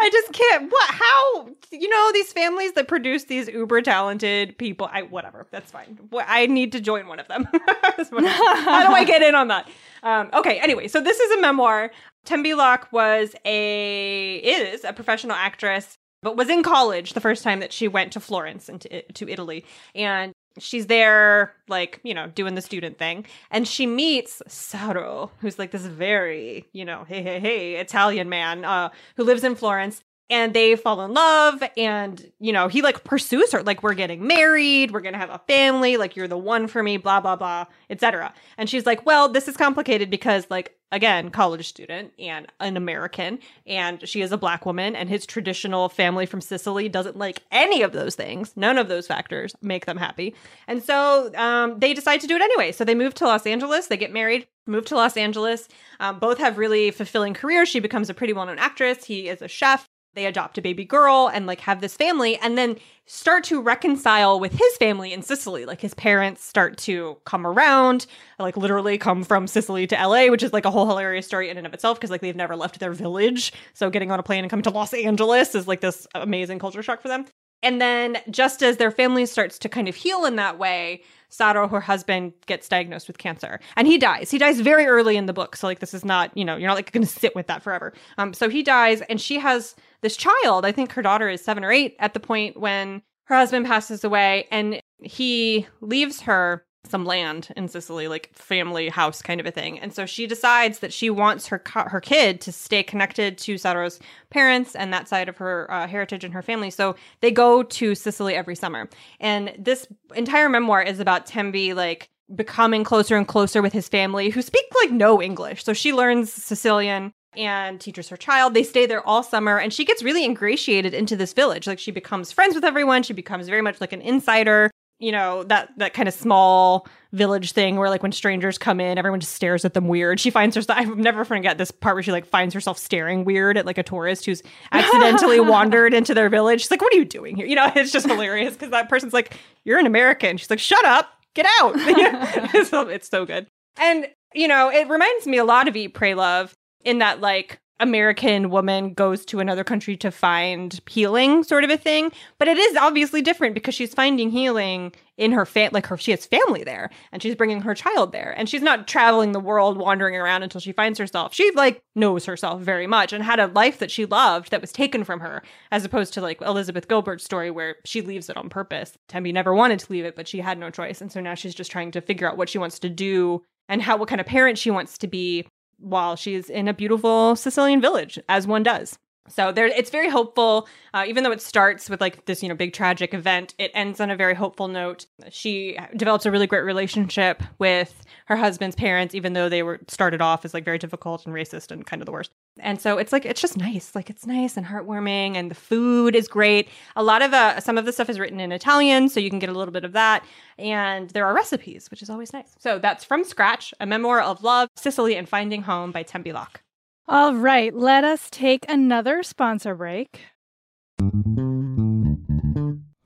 I 0.00 0.10
just 0.12 0.32
can't. 0.32 0.70
What? 0.70 0.90
How? 0.90 1.48
You 1.72 1.88
know 1.88 2.10
these 2.12 2.32
families 2.32 2.72
that 2.74 2.86
produce 2.86 3.24
these 3.24 3.48
uber 3.48 3.82
talented 3.82 4.56
people. 4.56 4.88
I 4.92 5.02
whatever. 5.02 5.46
That's 5.50 5.72
fine. 5.72 5.98
I 6.26 6.46
need 6.46 6.70
to 6.72 6.80
join 6.80 7.08
one 7.08 7.18
of 7.18 7.26
them. 7.26 7.48
How 7.52 8.88
do 8.88 8.94
I 8.94 9.04
get 9.04 9.22
in 9.22 9.34
on 9.34 9.48
that? 9.48 9.68
Um, 10.04 10.30
okay. 10.32 10.60
Anyway, 10.60 10.86
so 10.86 11.00
this 11.00 11.18
is 11.18 11.36
a 11.36 11.40
memoir. 11.40 11.90
Tembi 12.24 12.56
Locke 12.56 12.88
was 12.92 13.34
a 13.44 14.36
is 14.36 14.84
a 14.84 14.92
professional 14.92 15.36
actress, 15.36 15.98
but 16.22 16.36
was 16.36 16.48
in 16.48 16.62
college 16.62 17.14
the 17.14 17.20
first 17.20 17.42
time 17.42 17.58
that 17.58 17.72
she 17.72 17.88
went 17.88 18.12
to 18.12 18.20
Florence 18.20 18.68
and 18.68 18.80
to, 18.82 19.02
to 19.12 19.28
Italy, 19.28 19.64
and 19.96 20.32
she's 20.58 20.86
there 20.86 21.54
like 21.68 22.00
you 22.02 22.14
know 22.14 22.26
doing 22.28 22.54
the 22.54 22.62
student 22.62 22.98
thing. 22.98 23.26
And 23.50 23.66
she 23.66 23.86
meets 23.86 24.42
Saro 24.48 25.30
who's 25.38 25.58
like 25.58 25.70
this 25.70 25.86
very 25.86 26.66
you 26.72 26.84
know 26.84 27.04
hey 27.04 27.22
hey 27.22 27.40
hey 27.40 27.74
Italian 27.76 28.28
man 28.28 28.64
uh 28.64 28.90
who 29.16 29.24
lives 29.24 29.44
in 29.44 29.54
Florence. 29.54 30.02
And 30.30 30.54
they 30.54 30.74
fall 30.74 31.02
in 31.02 31.12
love 31.12 31.62
and 31.76 32.32
you 32.40 32.50
know 32.50 32.66
he 32.68 32.80
like 32.80 33.04
pursues 33.04 33.52
her 33.52 33.62
like 33.62 33.82
we're 33.82 33.92
getting 33.92 34.26
married 34.26 34.90
we're 34.90 35.02
gonna 35.02 35.18
have 35.18 35.28
a 35.28 35.40
family 35.46 35.98
like 35.98 36.16
you're 36.16 36.26
the 36.26 36.38
one 36.38 36.66
for 36.66 36.82
me 36.82 36.96
blah 36.96 37.20
blah 37.20 37.36
blah 37.36 37.66
etc 37.90 38.32
and 38.56 38.70
she's 38.70 38.86
like 38.86 39.04
well 39.04 39.28
this 39.28 39.48
is 39.48 39.56
complicated 39.56 40.08
because 40.08 40.46
like 40.48 40.78
again, 40.94 41.28
college 41.30 41.66
student 41.68 42.12
and 42.20 42.46
an 42.60 42.76
American, 42.76 43.40
and 43.66 44.08
she 44.08 44.22
is 44.22 44.30
a 44.30 44.38
black 44.38 44.64
woman, 44.64 44.94
and 44.94 45.08
his 45.08 45.26
traditional 45.26 45.88
family 45.88 46.24
from 46.24 46.40
Sicily 46.40 46.88
doesn't 46.88 47.16
like 47.16 47.42
any 47.50 47.82
of 47.82 47.92
those 47.92 48.14
things. 48.14 48.52
None 48.56 48.78
of 48.78 48.88
those 48.88 49.06
factors 49.08 49.54
make 49.60 49.86
them 49.86 49.96
happy. 49.96 50.34
And 50.68 50.82
so 50.82 51.32
um, 51.34 51.80
they 51.80 51.94
decide 51.94 52.20
to 52.20 52.28
do 52.28 52.36
it 52.36 52.42
anyway. 52.42 52.70
So 52.70 52.84
they 52.84 52.94
move 52.94 53.14
to 53.14 53.24
Los 53.24 53.44
Angeles, 53.44 53.88
they 53.88 53.96
get 53.96 54.12
married, 54.12 54.46
move 54.66 54.84
to 54.86 54.94
Los 54.94 55.16
Angeles. 55.16 55.68
Um, 55.98 56.20
both 56.20 56.38
have 56.38 56.58
really 56.58 56.92
fulfilling 56.92 57.34
careers. 57.34 57.68
She 57.68 57.80
becomes 57.80 58.08
a 58.08 58.14
pretty 58.14 58.32
well 58.32 58.46
known 58.46 58.58
actress, 58.58 59.04
he 59.04 59.28
is 59.28 59.42
a 59.42 59.48
chef 59.48 59.88
they 60.14 60.26
adopt 60.26 60.58
a 60.58 60.62
baby 60.62 60.84
girl 60.84 61.30
and 61.32 61.46
like 61.46 61.60
have 61.60 61.80
this 61.80 61.96
family 61.96 62.36
and 62.38 62.56
then 62.56 62.76
start 63.06 63.44
to 63.44 63.60
reconcile 63.60 64.40
with 64.40 64.52
his 64.52 64.76
family 64.78 65.12
in 65.12 65.22
Sicily. 65.22 65.66
Like 65.66 65.80
his 65.80 65.94
parents 65.94 66.44
start 66.44 66.78
to 66.78 67.18
come 67.24 67.46
around, 67.46 68.06
like 68.38 68.56
literally 68.56 68.96
come 68.96 69.24
from 69.24 69.46
Sicily 69.46 69.86
to 69.88 69.94
LA, 69.96 70.26
which 70.26 70.42
is 70.42 70.52
like 70.52 70.64
a 70.64 70.70
whole 70.70 70.86
hilarious 70.86 71.26
story 71.26 71.50
in 71.50 71.58
and 71.58 71.66
of 71.66 71.74
itself 71.74 71.98
because 71.98 72.10
like 72.10 72.20
they've 72.20 72.36
never 72.36 72.56
left 72.56 72.80
their 72.80 72.92
village. 72.92 73.52
So 73.74 73.90
getting 73.90 74.10
on 74.10 74.18
a 74.18 74.22
plane 74.22 74.44
and 74.44 74.50
coming 74.50 74.64
to 74.64 74.70
Los 74.70 74.94
Angeles 74.94 75.54
is 75.54 75.68
like 75.68 75.80
this 75.80 76.06
amazing 76.14 76.58
culture 76.58 76.82
shock 76.82 77.02
for 77.02 77.08
them. 77.08 77.26
And 77.64 77.80
then 77.80 78.18
just 78.30 78.62
as 78.62 78.76
their 78.76 78.90
family 78.90 79.24
starts 79.24 79.58
to 79.60 79.70
kind 79.70 79.88
of 79.88 79.94
heal 79.94 80.26
in 80.26 80.36
that 80.36 80.58
way, 80.58 81.02
Saro, 81.30 81.66
her 81.66 81.80
husband, 81.80 82.34
gets 82.46 82.68
diagnosed 82.68 83.08
with 83.08 83.16
cancer 83.16 83.58
and 83.74 83.88
he 83.88 83.96
dies. 83.96 84.30
He 84.30 84.38
dies 84.38 84.60
very 84.60 84.84
early 84.84 85.16
in 85.16 85.26
the 85.26 85.32
book. 85.32 85.56
So, 85.56 85.66
like, 85.66 85.80
this 85.80 85.94
is 85.94 86.04
not, 86.04 86.30
you 86.36 86.44
know, 86.44 86.56
you're 86.56 86.68
not 86.68 86.76
like 86.76 86.92
going 86.92 87.04
to 87.04 87.12
sit 87.12 87.34
with 87.34 87.48
that 87.48 87.62
forever. 87.62 87.94
Um, 88.18 88.34
so 88.34 88.48
he 88.50 88.62
dies 88.62 89.00
and 89.00 89.20
she 89.20 89.38
has 89.38 89.74
this 90.04 90.16
child. 90.18 90.66
I 90.66 90.70
think 90.70 90.92
her 90.92 91.02
daughter 91.02 91.30
is 91.30 91.42
seven 91.42 91.64
or 91.64 91.72
eight 91.72 91.96
at 91.98 92.12
the 92.12 92.20
point 92.20 92.58
when 92.58 93.00
her 93.24 93.34
husband 93.34 93.64
passes 93.64 94.04
away 94.04 94.46
and 94.50 94.78
he 95.02 95.66
leaves 95.80 96.20
her 96.20 96.64
some 96.86 97.06
land 97.06 97.48
in 97.56 97.68
Sicily, 97.68 98.06
like 98.06 98.30
family 98.34 98.90
house 98.90 99.22
kind 99.22 99.40
of 99.40 99.46
a 99.46 99.50
thing. 99.50 99.80
And 99.80 99.94
so 99.94 100.04
she 100.04 100.26
decides 100.26 100.80
that 100.80 100.92
she 100.92 101.08
wants 101.08 101.46
her 101.46 101.62
her 101.66 102.02
kid 102.02 102.42
to 102.42 102.52
stay 102.52 102.82
connected 102.82 103.38
to 103.38 103.56
Saro's 103.56 103.98
parents 104.28 104.76
and 104.76 104.92
that 104.92 105.08
side 105.08 105.30
of 105.30 105.38
her 105.38 105.70
uh, 105.72 105.88
heritage 105.88 106.22
and 106.22 106.34
her 106.34 106.42
family. 106.42 106.68
So 106.68 106.96
they 107.22 107.30
go 107.30 107.62
to 107.62 107.94
Sicily 107.94 108.34
every 108.34 108.54
summer. 108.54 108.90
And 109.20 109.54
this 109.58 109.86
entire 110.14 110.50
memoir 110.50 110.82
is 110.82 111.00
about 111.00 111.26
Tembi 111.26 111.74
like 111.74 112.10
becoming 112.34 112.84
closer 112.84 113.16
and 113.16 113.26
closer 113.26 113.62
with 113.62 113.72
his 113.72 113.88
family 113.88 114.28
who 114.28 114.42
speak 114.42 114.66
like 114.82 114.90
no 114.90 115.22
English. 115.22 115.64
So 115.64 115.72
she 115.72 115.94
learns 115.94 116.30
Sicilian 116.30 117.14
and 117.36 117.80
teaches 117.80 118.08
her 118.08 118.16
child. 118.16 118.54
They 118.54 118.62
stay 118.62 118.86
there 118.86 119.06
all 119.06 119.22
summer 119.22 119.58
and 119.58 119.72
she 119.72 119.84
gets 119.84 120.02
really 120.02 120.24
ingratiated 120.24 120.94
into 120.94 121.16
this 121.16 121.32
village. 121.32 121.66
Like 121.66 121.78
she 121.78 121.90
becomes 121.90 122.32
friends 122.32 122.54
with 122.54 122.64
everyone. 122.64 123.02
She 123.02 123.12
becomes 123.12 123.48
very 123.48 123.62
much 123.62 123.80
like 123.80 123.92
an 123.92 124.00
insider 124.00 124.70
you 124.98 125.10
know 125.12 125.42
that 125.44 125.70
that 125.76 125.92
kind 125.92 126.08
of 126.08 126.14
small 126.14 126.86
village 127.12 127.52
thing 127.52 127.76
where 127.76 127.90
like 127.90 128.02
when 128.02 128.12
strangers 128.12 128.58
come 128.58 128.80
in 128.80 128.98
everyone 128.98 129.20
just 129.20 129.34
stares 129.34 129.64
at 129.64 129.74
them 129.74 129.88
weird. 129.88 130.20
She 130.20 130.30
finds 130.30 130.54
herself 130.56 130.78
i've 130.78 130.96
never 130.96 131.24
forget 131.24 131.58
this 131.58 131.70
part 131.70 131.96
where 131.96 132.02
she 132.02 132.12
like 132.12 132.26
finds 132.26 132.54
herself 132.54 132.78
staring 132.78 133.24
weird 133.24 133.56
at 133.56 133.66
like 133.66 133.78
a 133.78 133.82
tourist 133.82 134.24
who's 134.24 134.42
accidentally 134.72 135.40
wandered 135.40 135.94
into 135.94 136.14
their 136.14 136.28
village. 136.28 136.62
She's 136.62 136.70
like 136.70 136.80
what 136.80 136.92
are 136.92 136.96
you 136.96 137.04
doing 137.04 137.36
here? 137.36 137.46
You 137.46 137.56
know 137.56 137.70
it's 137.76 137.92
just 137.92 138.06
hilarious 138.06 138.54
because 138.54 138.70
that 138.70 138.88
person's 138.88 139.12
like 139.12 139.36
you're 139.64 139.78
an 139.78 139.86
american. 139.86 140.36
She's 140.36 140.50
like 140.50 140.60
shut 140.60 140.84
up. 140.84 141.10
Get 141.34 141.46
out. 141.60 141.74
It's, 142.54 142.70
it's 142.72 143.08
so 143.08 143.26
good. 143.26 143.46
And 143.76 144.08
you 144.32 144.48
know 144.48 144.70
it 144.70 144.88
reminds 144.88 145.26
me 145.26 145.38
a 145.38 145.44
lot 145.44 145.66
of 145.68 145.76
eat 145.76 145.88
pray 145.88 146.14
love 146.14 146.54
in 146.84 146.98
that 146.98 147.20
like 147.20 147.60
American 147.80 148.50
woman 148.50 148.94
goes 148.94 149.24
to 149.26 149.40
another 149.40 149.64
country 149.64 149.96
to 149.96 150.10
find 150.10 150.80
healing, 150.88 151.42
sort 151.42 151.64
of 151.64 151.70
a 151.70 151.76
thing. 151.76 152.12
But 152.38 152.48
it 152.48 152.56
is 152.56 152.76
obviously 152.76 153.20
different 153.20 153.54
because 153.54 153.74
she's 153.74 153.92
finding 153.92 154.30
healing 154.30 154.92
in 155.16 155.32
her 155.32 155.44
fam, 155.44 155.70
like 155.72 155.86
her, 155.86 155.96
she 155.96 156.10
has 156.12 156.26
family 156.26 156.64
there, 156.64 156.90
and 157.12 157.22
she's 157.22 157.34
bringing 157.34 157.60
her 157.62 157.74
child 157.74 158.12
there, 158.12 158.34
and 158.36 158.48
she's 158.48 158.62
not 158.62 158.88
traveling 158.88 159.32
the 159.32 159.40
world 159.40 159.76
wandering 159.76 160.16
around 160.16 160.42
until 160.42 160.60
she 160.60 160.72
finds 160.72 160.98
herself. 160.98 161.34
She 161.34 161.50
like 161.52 161.82
knows 161.94 162.24
herself 162.26 162.62
very 162.62 162.86
much 162.86 163.12
and 163.12 163.22
had 163.22 163.38
a 163.40 163.46
life 163.48 163.78
that 163.78 163.90
she 163.90 164.06
loved 164.06 164.50
that 164.50 164.60
was 164.60 164.72
taken 164.72 165.04
from 165.04 165.20
her, 165.20 165.42
as 165.70 165.84
opposed 165.84 166.14
to 166.14 166.20
like 166.20 166.40
Elizabeth 166.42 166.88
Gilbert's 166.88 167.24
story 167.24 167.50
where 167.50 167.76
she 167.84 168.02
leaves 168.02 168.28
it 168.28 168.36
on 168.36 168.48
purpose. 168.48 168.96
Tembi 169.08 169.32
never 169.32 169.54
wanted 169.54 169.80
to 169.80 169.92
leave 169.92 170.04
it, 170.04 170.16
but 170.16 170.28
she 170.28 170.38
had 170.38 170.58
no 170.58 170.70
choice, 170.70 171.00
and 171.00 171.10
so 171.10 171.20
now 171.20 171.34
she's 171.34 171.54
just 171.54 171.70
trying 171.70 171.90
to 171.92 172.00
figure 172.00 172.28
out 172.28 172.36
what 172.36 172.48
she 172.48 172.58
wants 172.58 172.78
to 172.80 172.88
do 172.88 173.42
and 173.68 173.82
how 173.82 173.96
what 173.96 174.08
kind 174.08 174.20
of 174.20 174.26
parent 174.26 174.58
she 174.58 174.70
wants 174.70 174.98
to 174.98 175.06
be 175.06 175.46
while 175.78 176.16
she's 176.16 176.50
in 176.50 176.68
a 176.68 176.74
beautiful 176.74 177.36
Sicilian 177.36 177.80
village, 177.80 178.18
as 178.28 178.46
one 178.46 178.62
does. 178.62 178.98
So 179.28 179.52
there, 179.52 179.66
it's 179.66 179.90
very 179.90 180.10
hopeful. 180.10 180.68
Uh, 180.92 181.04
even 181.06 181.24
though 181.24 181.32
it 181.32 181.40
starts 181.40 181.88
with 181.88 182.00
like 182.00 182.26
this, 182.26 182.42
you 182.42 182.48
know, 182.48 182.54
big 182.54 182.72
tragic 182.72 183.14
event, 183.14 183.54
it 183.58 183.70
ends 183.74 184.00
on 184.00 184.10
a 184.10 184.16
very 184.16 184.34
hopeful 184.34 184.68
note. 184.68 185.06
She 185.30 185.78
develops 185.96 186.26
a 186.26 186.30
really 186.30 186.46
great 186.46 186.64
relationship 186.64 187.42
with 187.58 188.04
her 188.26 188.36
husband's 188.36 188.76
parents, 188.76 189.14
even 189.14 189.32
though 189.32 189.48
they 189.48 189.62
were 189.62 189.80
started 189.88 190.20
off 190.20 190.44
as 190.44 190.52
like 190.52 190.64
very 190.64 190.78
difficult 190.78 191.24
and 191.24 191.34
racist 191.34 191.70
and 191.70 191.86
kind 191.86 192.02
of 192.02 192.06
the 192.06 192.12
worst. 192.12 192.30
And 192.60 192.80
so 192.80 192.98
it's 192.98 193.12
like 193.12 193.24
it's 193.24 193.40
just 193.40 193.56
nice, 193.56 193.94
like 193.94 194.10
it's 194.10 194.26
nice 194.26 194.56
and 194.56 194.66
heartwarming, 194.66 195.36
and 195.36 195.50
the 195.50 195.56
food 195.56 196.14
is 196.14 196.28
great. 196.28 196.68
A 196.94 197.02
lot 197.02 197.22
of 197.22 197.32
uh, 197.32 197.60
some 197.60 197.78
of 197.78 197.84
the 197.84 197.92
stuff 197.92 198.08
is 198.10 198.20
written 198.20 198.40
in 198.40 198.52
Italian, 198.52 199.08
so 199.08 199.20
you 199.20 199.30
can 199.30 199.38
get 199.38 199.48
a 199.48 199.52
little 199.52 199.72
bit 199.72 199.84
of 199.84 199.92
that. 199.92 200.24
And 200.58 201.10
there 201.10 201.26
are 201.26 201.34
recipes, 201.34 201.90
which 201.90 202.02
is 202.02 202.10
always 202.10 202.32
nice. 202.32 202.54
So 202.58 202.78
that's 202.78 203.04
from 203.04 203.24
scratch, 203.24 203.74
a 203.80 203.86
memoir 203.86 204.20
of 204.20 204.42
love, 204.44 204.68
Sicily, 204.76 205.16
and 205.16 205.28
finding 205.28 205.62
home 205.62 205.90
by 205.90 206.04
Tembi 206.04 206.32
Locke. 206.32 206.60
All 207.06 207.34
right, 207.34 207.74
let 207.74 208.02
us 208.02 208.30
take 208.30 208.64
another 208.66 209.22
sponsor 209.22 209.74
break. 209.74 210.20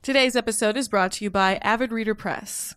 Today's 0.03 0.37
episode 0.37 0.77
is 0.77 0.89
brought 0.89 1.11
to 1.13 1.25
you 1.25 1.31
by 1.31 1.57
Avid 1.57 1.91
Reader 1.91 2.15
Press. 2.15 2.77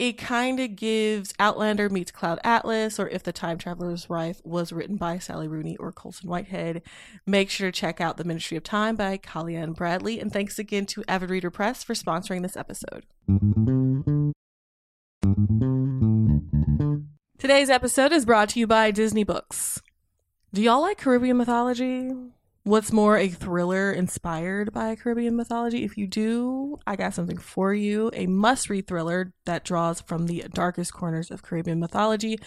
it 0.00 0.16
kind 0.16 0.58
of 0.58 0.76
gives 0.76 1.34
Outlander 1.38 1.90
meets 1.90 2.10
Cloud 2.10 2.40
Atlas, 2.42 2.98
or 2.98 3.06
If 3.10 3.22
the 3.22 3.34
Time 3.34 3.58
Traveler's 3.58 4.08
Wife 4.08 4.40
was 4.44 4.72
written 4.72 4.96
by 4.96 5.18
Sally 5.18 5.46
Rooney 5.46 5.76
or 5.76 5.92
Colson 5.92 6.30
Whitehead. 6.30 6.80
Make 7.26 7.50
sure 7.50 7.70
to 7.70 7.78
check 7.78 8.00
out 8.00 8.16
The 8.16 8.24
Ministry 8.24 8.56
of 8.56 8.64
Time 8.64 8.96
by 8.96 9.18
Kaliane 9.18 9.76
Bradley. 9.76 10.18
And 10.18 10.32
thanks 10.32 10.58
again 10.58 10.86
to 10.86 11.04
Avid 11.06 11.28
Reader 11.28 11.50
Press 11.50 11.84
for 11.84 11.92
sponsoring 11.92 12.40
this 12.40 12.56
episode. 12.56 13.04
Today's 17.38 17.68
episode 17.68 18.12
is 18.12 18.24
brought 18.24 18.48
to 18.50 18.58
you 18.58 18.66
by 18.66 18.90
Disney 18.90 19.24
Books. 19.24 19.82
Do 20.54 20.62
y'all 20.62 20.80
like 20.80 20.96
Caribbean 20.96 21.36
mythology? 21.36 22.10
What's 22.64 22.92
more, 22.92 23.16
a 23.16 23.28
thriller 23.28 23.90
inspired 23.90 24.70
by 24.74 24.94
Caribbean 24.94 25.34
mythology? 25.34 25.82
If 25.82 25.96
you 25.96 26.06
do, 26.06 26.78
I 26.86 26.94
got 26.94 27.14
something 27.14 27.38
for 27.38 27.72
you. 27.72 28.10
A 28.12 28.26
must 28.26 28.68
read 28.68 28.86
thriller 28.86 29.32
that 29.46 29.64
draws 29.64 30.02
from 30.02 30.26
the 30.26 30.44
darkest 30.52 30.92
corners 30.92 31.30
of 31.30 31.42
Caribbean 31.42 31.80
mythology 31.80 32.38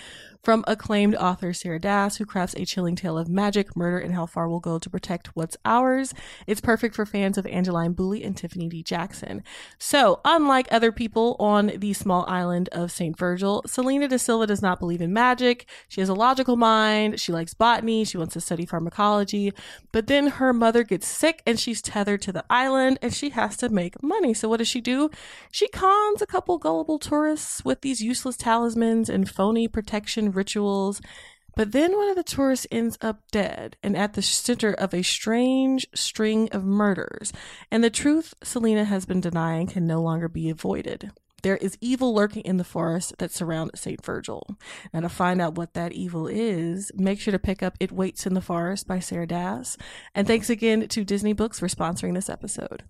from 0.44 0.64
acclaimed 0.68 1.16
author 1.16 1.52
Sarah 1.52 1.80
Dass, 1.80 2.18
who 2.18 2.26
crafts 2.26 2.54
a 2.54 2.64
chilling 2.64 2.96
tale 2.96 3.18
of 3.18 3.28
magic, 3.28 3.76
murder, 3.76 3.98
and 3.98 4.14
how 4.14 4.28
far 4.28 4.48
we'll 4.48 4.60
go 4.60 4.78
to 4.78 4.90
protect 4.90 5.36
what's 5.36 5.58
ours. 5.66 6.14
It's 6.46 6.62
perfect 6.62 6.94
for 6.96 7.08
fans 7.08 7.40
of 7.40 7.48
Angeline 7.48 7.94
Boulley 7.94 8.24
and 8.24 8.38
Tiffany 8.38 8.70
D. 8.70 8.84
Jackson. 8.84 9.42
So, 9.80 10.22
unlike 10.24 10.68
other 10.70 10.92
people 10.92 11.36
on 11.40 11.72
the 11.78 11.94
small 11.94 12.24
island 12.28 12.70
of 12.72 12.92
St. 12.92 13.18
Virgil, 13.18 13.64
Selena 13.66 14.08
da 14.08 14.18
Silva 14.18 14.46
does 14.46 14.62
not 14.62 14.80
believe 14.80 15.02
in 15.02 15.12
magic. 15.12 15.68
She 15.88 16.02
has 16.02 16.10
a 16.10 16.14
logical 16.14 16.56
mind. 16.56 17.20
She 17.20 17.32
likes 17.32 17.56
botany. 17.56 18.06
She 18.06 18.18
wants 18.20 18.34
to 18.34 18.42
study 18.42 18.68
pharmacology. 18.68 19.54
But 19.92 20.03
but 20.04 20.08
then 20.08 20.28
her 20.28 20.52
mother 20.52 20.84
gets 20.84 21.08
sick 21.08 21.42
and 21.48 21.58
she's 21.58 21.82
tethered 21.82 22.22
to 22.24 22.34
the 22.34 22.44
island 22.50 23.00
and 23.02 23.14
she 23.14 23.30
has 23.30 23.56
to 23.56 23.70
make 23.70 24.04
money. 24.04 24.34
So 24.34 24.50
what 24.50 24.58
does 24.58 24.68
she 24.68 24.82
do? 24.82 25.10
She 25.50 25.70
cons 25.70 26.22
a 26.22 26.26
couple 26.26 26.58
gullible 26.58 27.00
tourists 27.00 27.64
with 27.64 27.80
these 27.80 28.02
useless 28.02 28.36
talismans 28.36 29.08
and 29.08 29.30
phony 29.30 29.70
protection 29.70 30.34
rituals. 30.34 31.00
But 31.56 31.72
then 31.72 31.96
one 31.96 32.10
of 32.10 32.18
the 32.18 32.24
tourists 32.24 32.68
ends 32.70 32.98
up 33.00 33.22
dead 33.32 33.78
and 33.82 33.96
at 33.96 34.14
the 34.14 34.22
center 34.22 34.74
of 34.74 34.94
a 34.94 35.04
strange 35.04 35.88
string 35.96 36.50
of 36.52 36.66
murders. 36.66 37.32
And 37.72 37.82
the 37.82 37.90
truth 37.90 38.34
Selena 38.44 38.84
has 38.84 39.06
been 39.06 39.22
denying 39.22 39.68
can 39.68 39.88
no 39.88 40.02
longer 40.02 40.28
be 40.28 40.50
avoided. 40.50 41.12
There 41.44 41.58
is 41.58 41.78
evil 41.80 42.14
lurking 42.14 42.42
in 42.44 42.58
the 42.58 42.64
forest 42.64 43.14
that 43.20 43.32
surround 43.32 43.72
St. 43.76 44.04
Virgil. 44.04 44.58
Now, 44.94 45.02
to 45.02 45.10
find 45.10 45.42
out 45.42 45.56
what 45.56 45.74
that 45.74 45.92
evil 45.92 46.28
is, 46.28 46.92
make 46.96 47.20
sure 47.20 47.32
to 47.32 47.40
pick 47.40 47.62
up 47.62 47.78
It 47.80 47.92
Waits 47.92 48.26
in 48.26 48.34
the 48.34 48.42
Forest 48.42 48.88
by 48.88 49.00
Sarah 49.00 49.28
Dass. 49.28 49.78
And 50.16 50.26
thanks 50.26 50.50
again 50.50 50.88
to 50.88 51.04
Disney 51.04 51.34
Books 51.34 51.60
for 51.60 51.68
sponsoring 51.68 52.16
this 52.16 52.30
episode. 52.30 52.84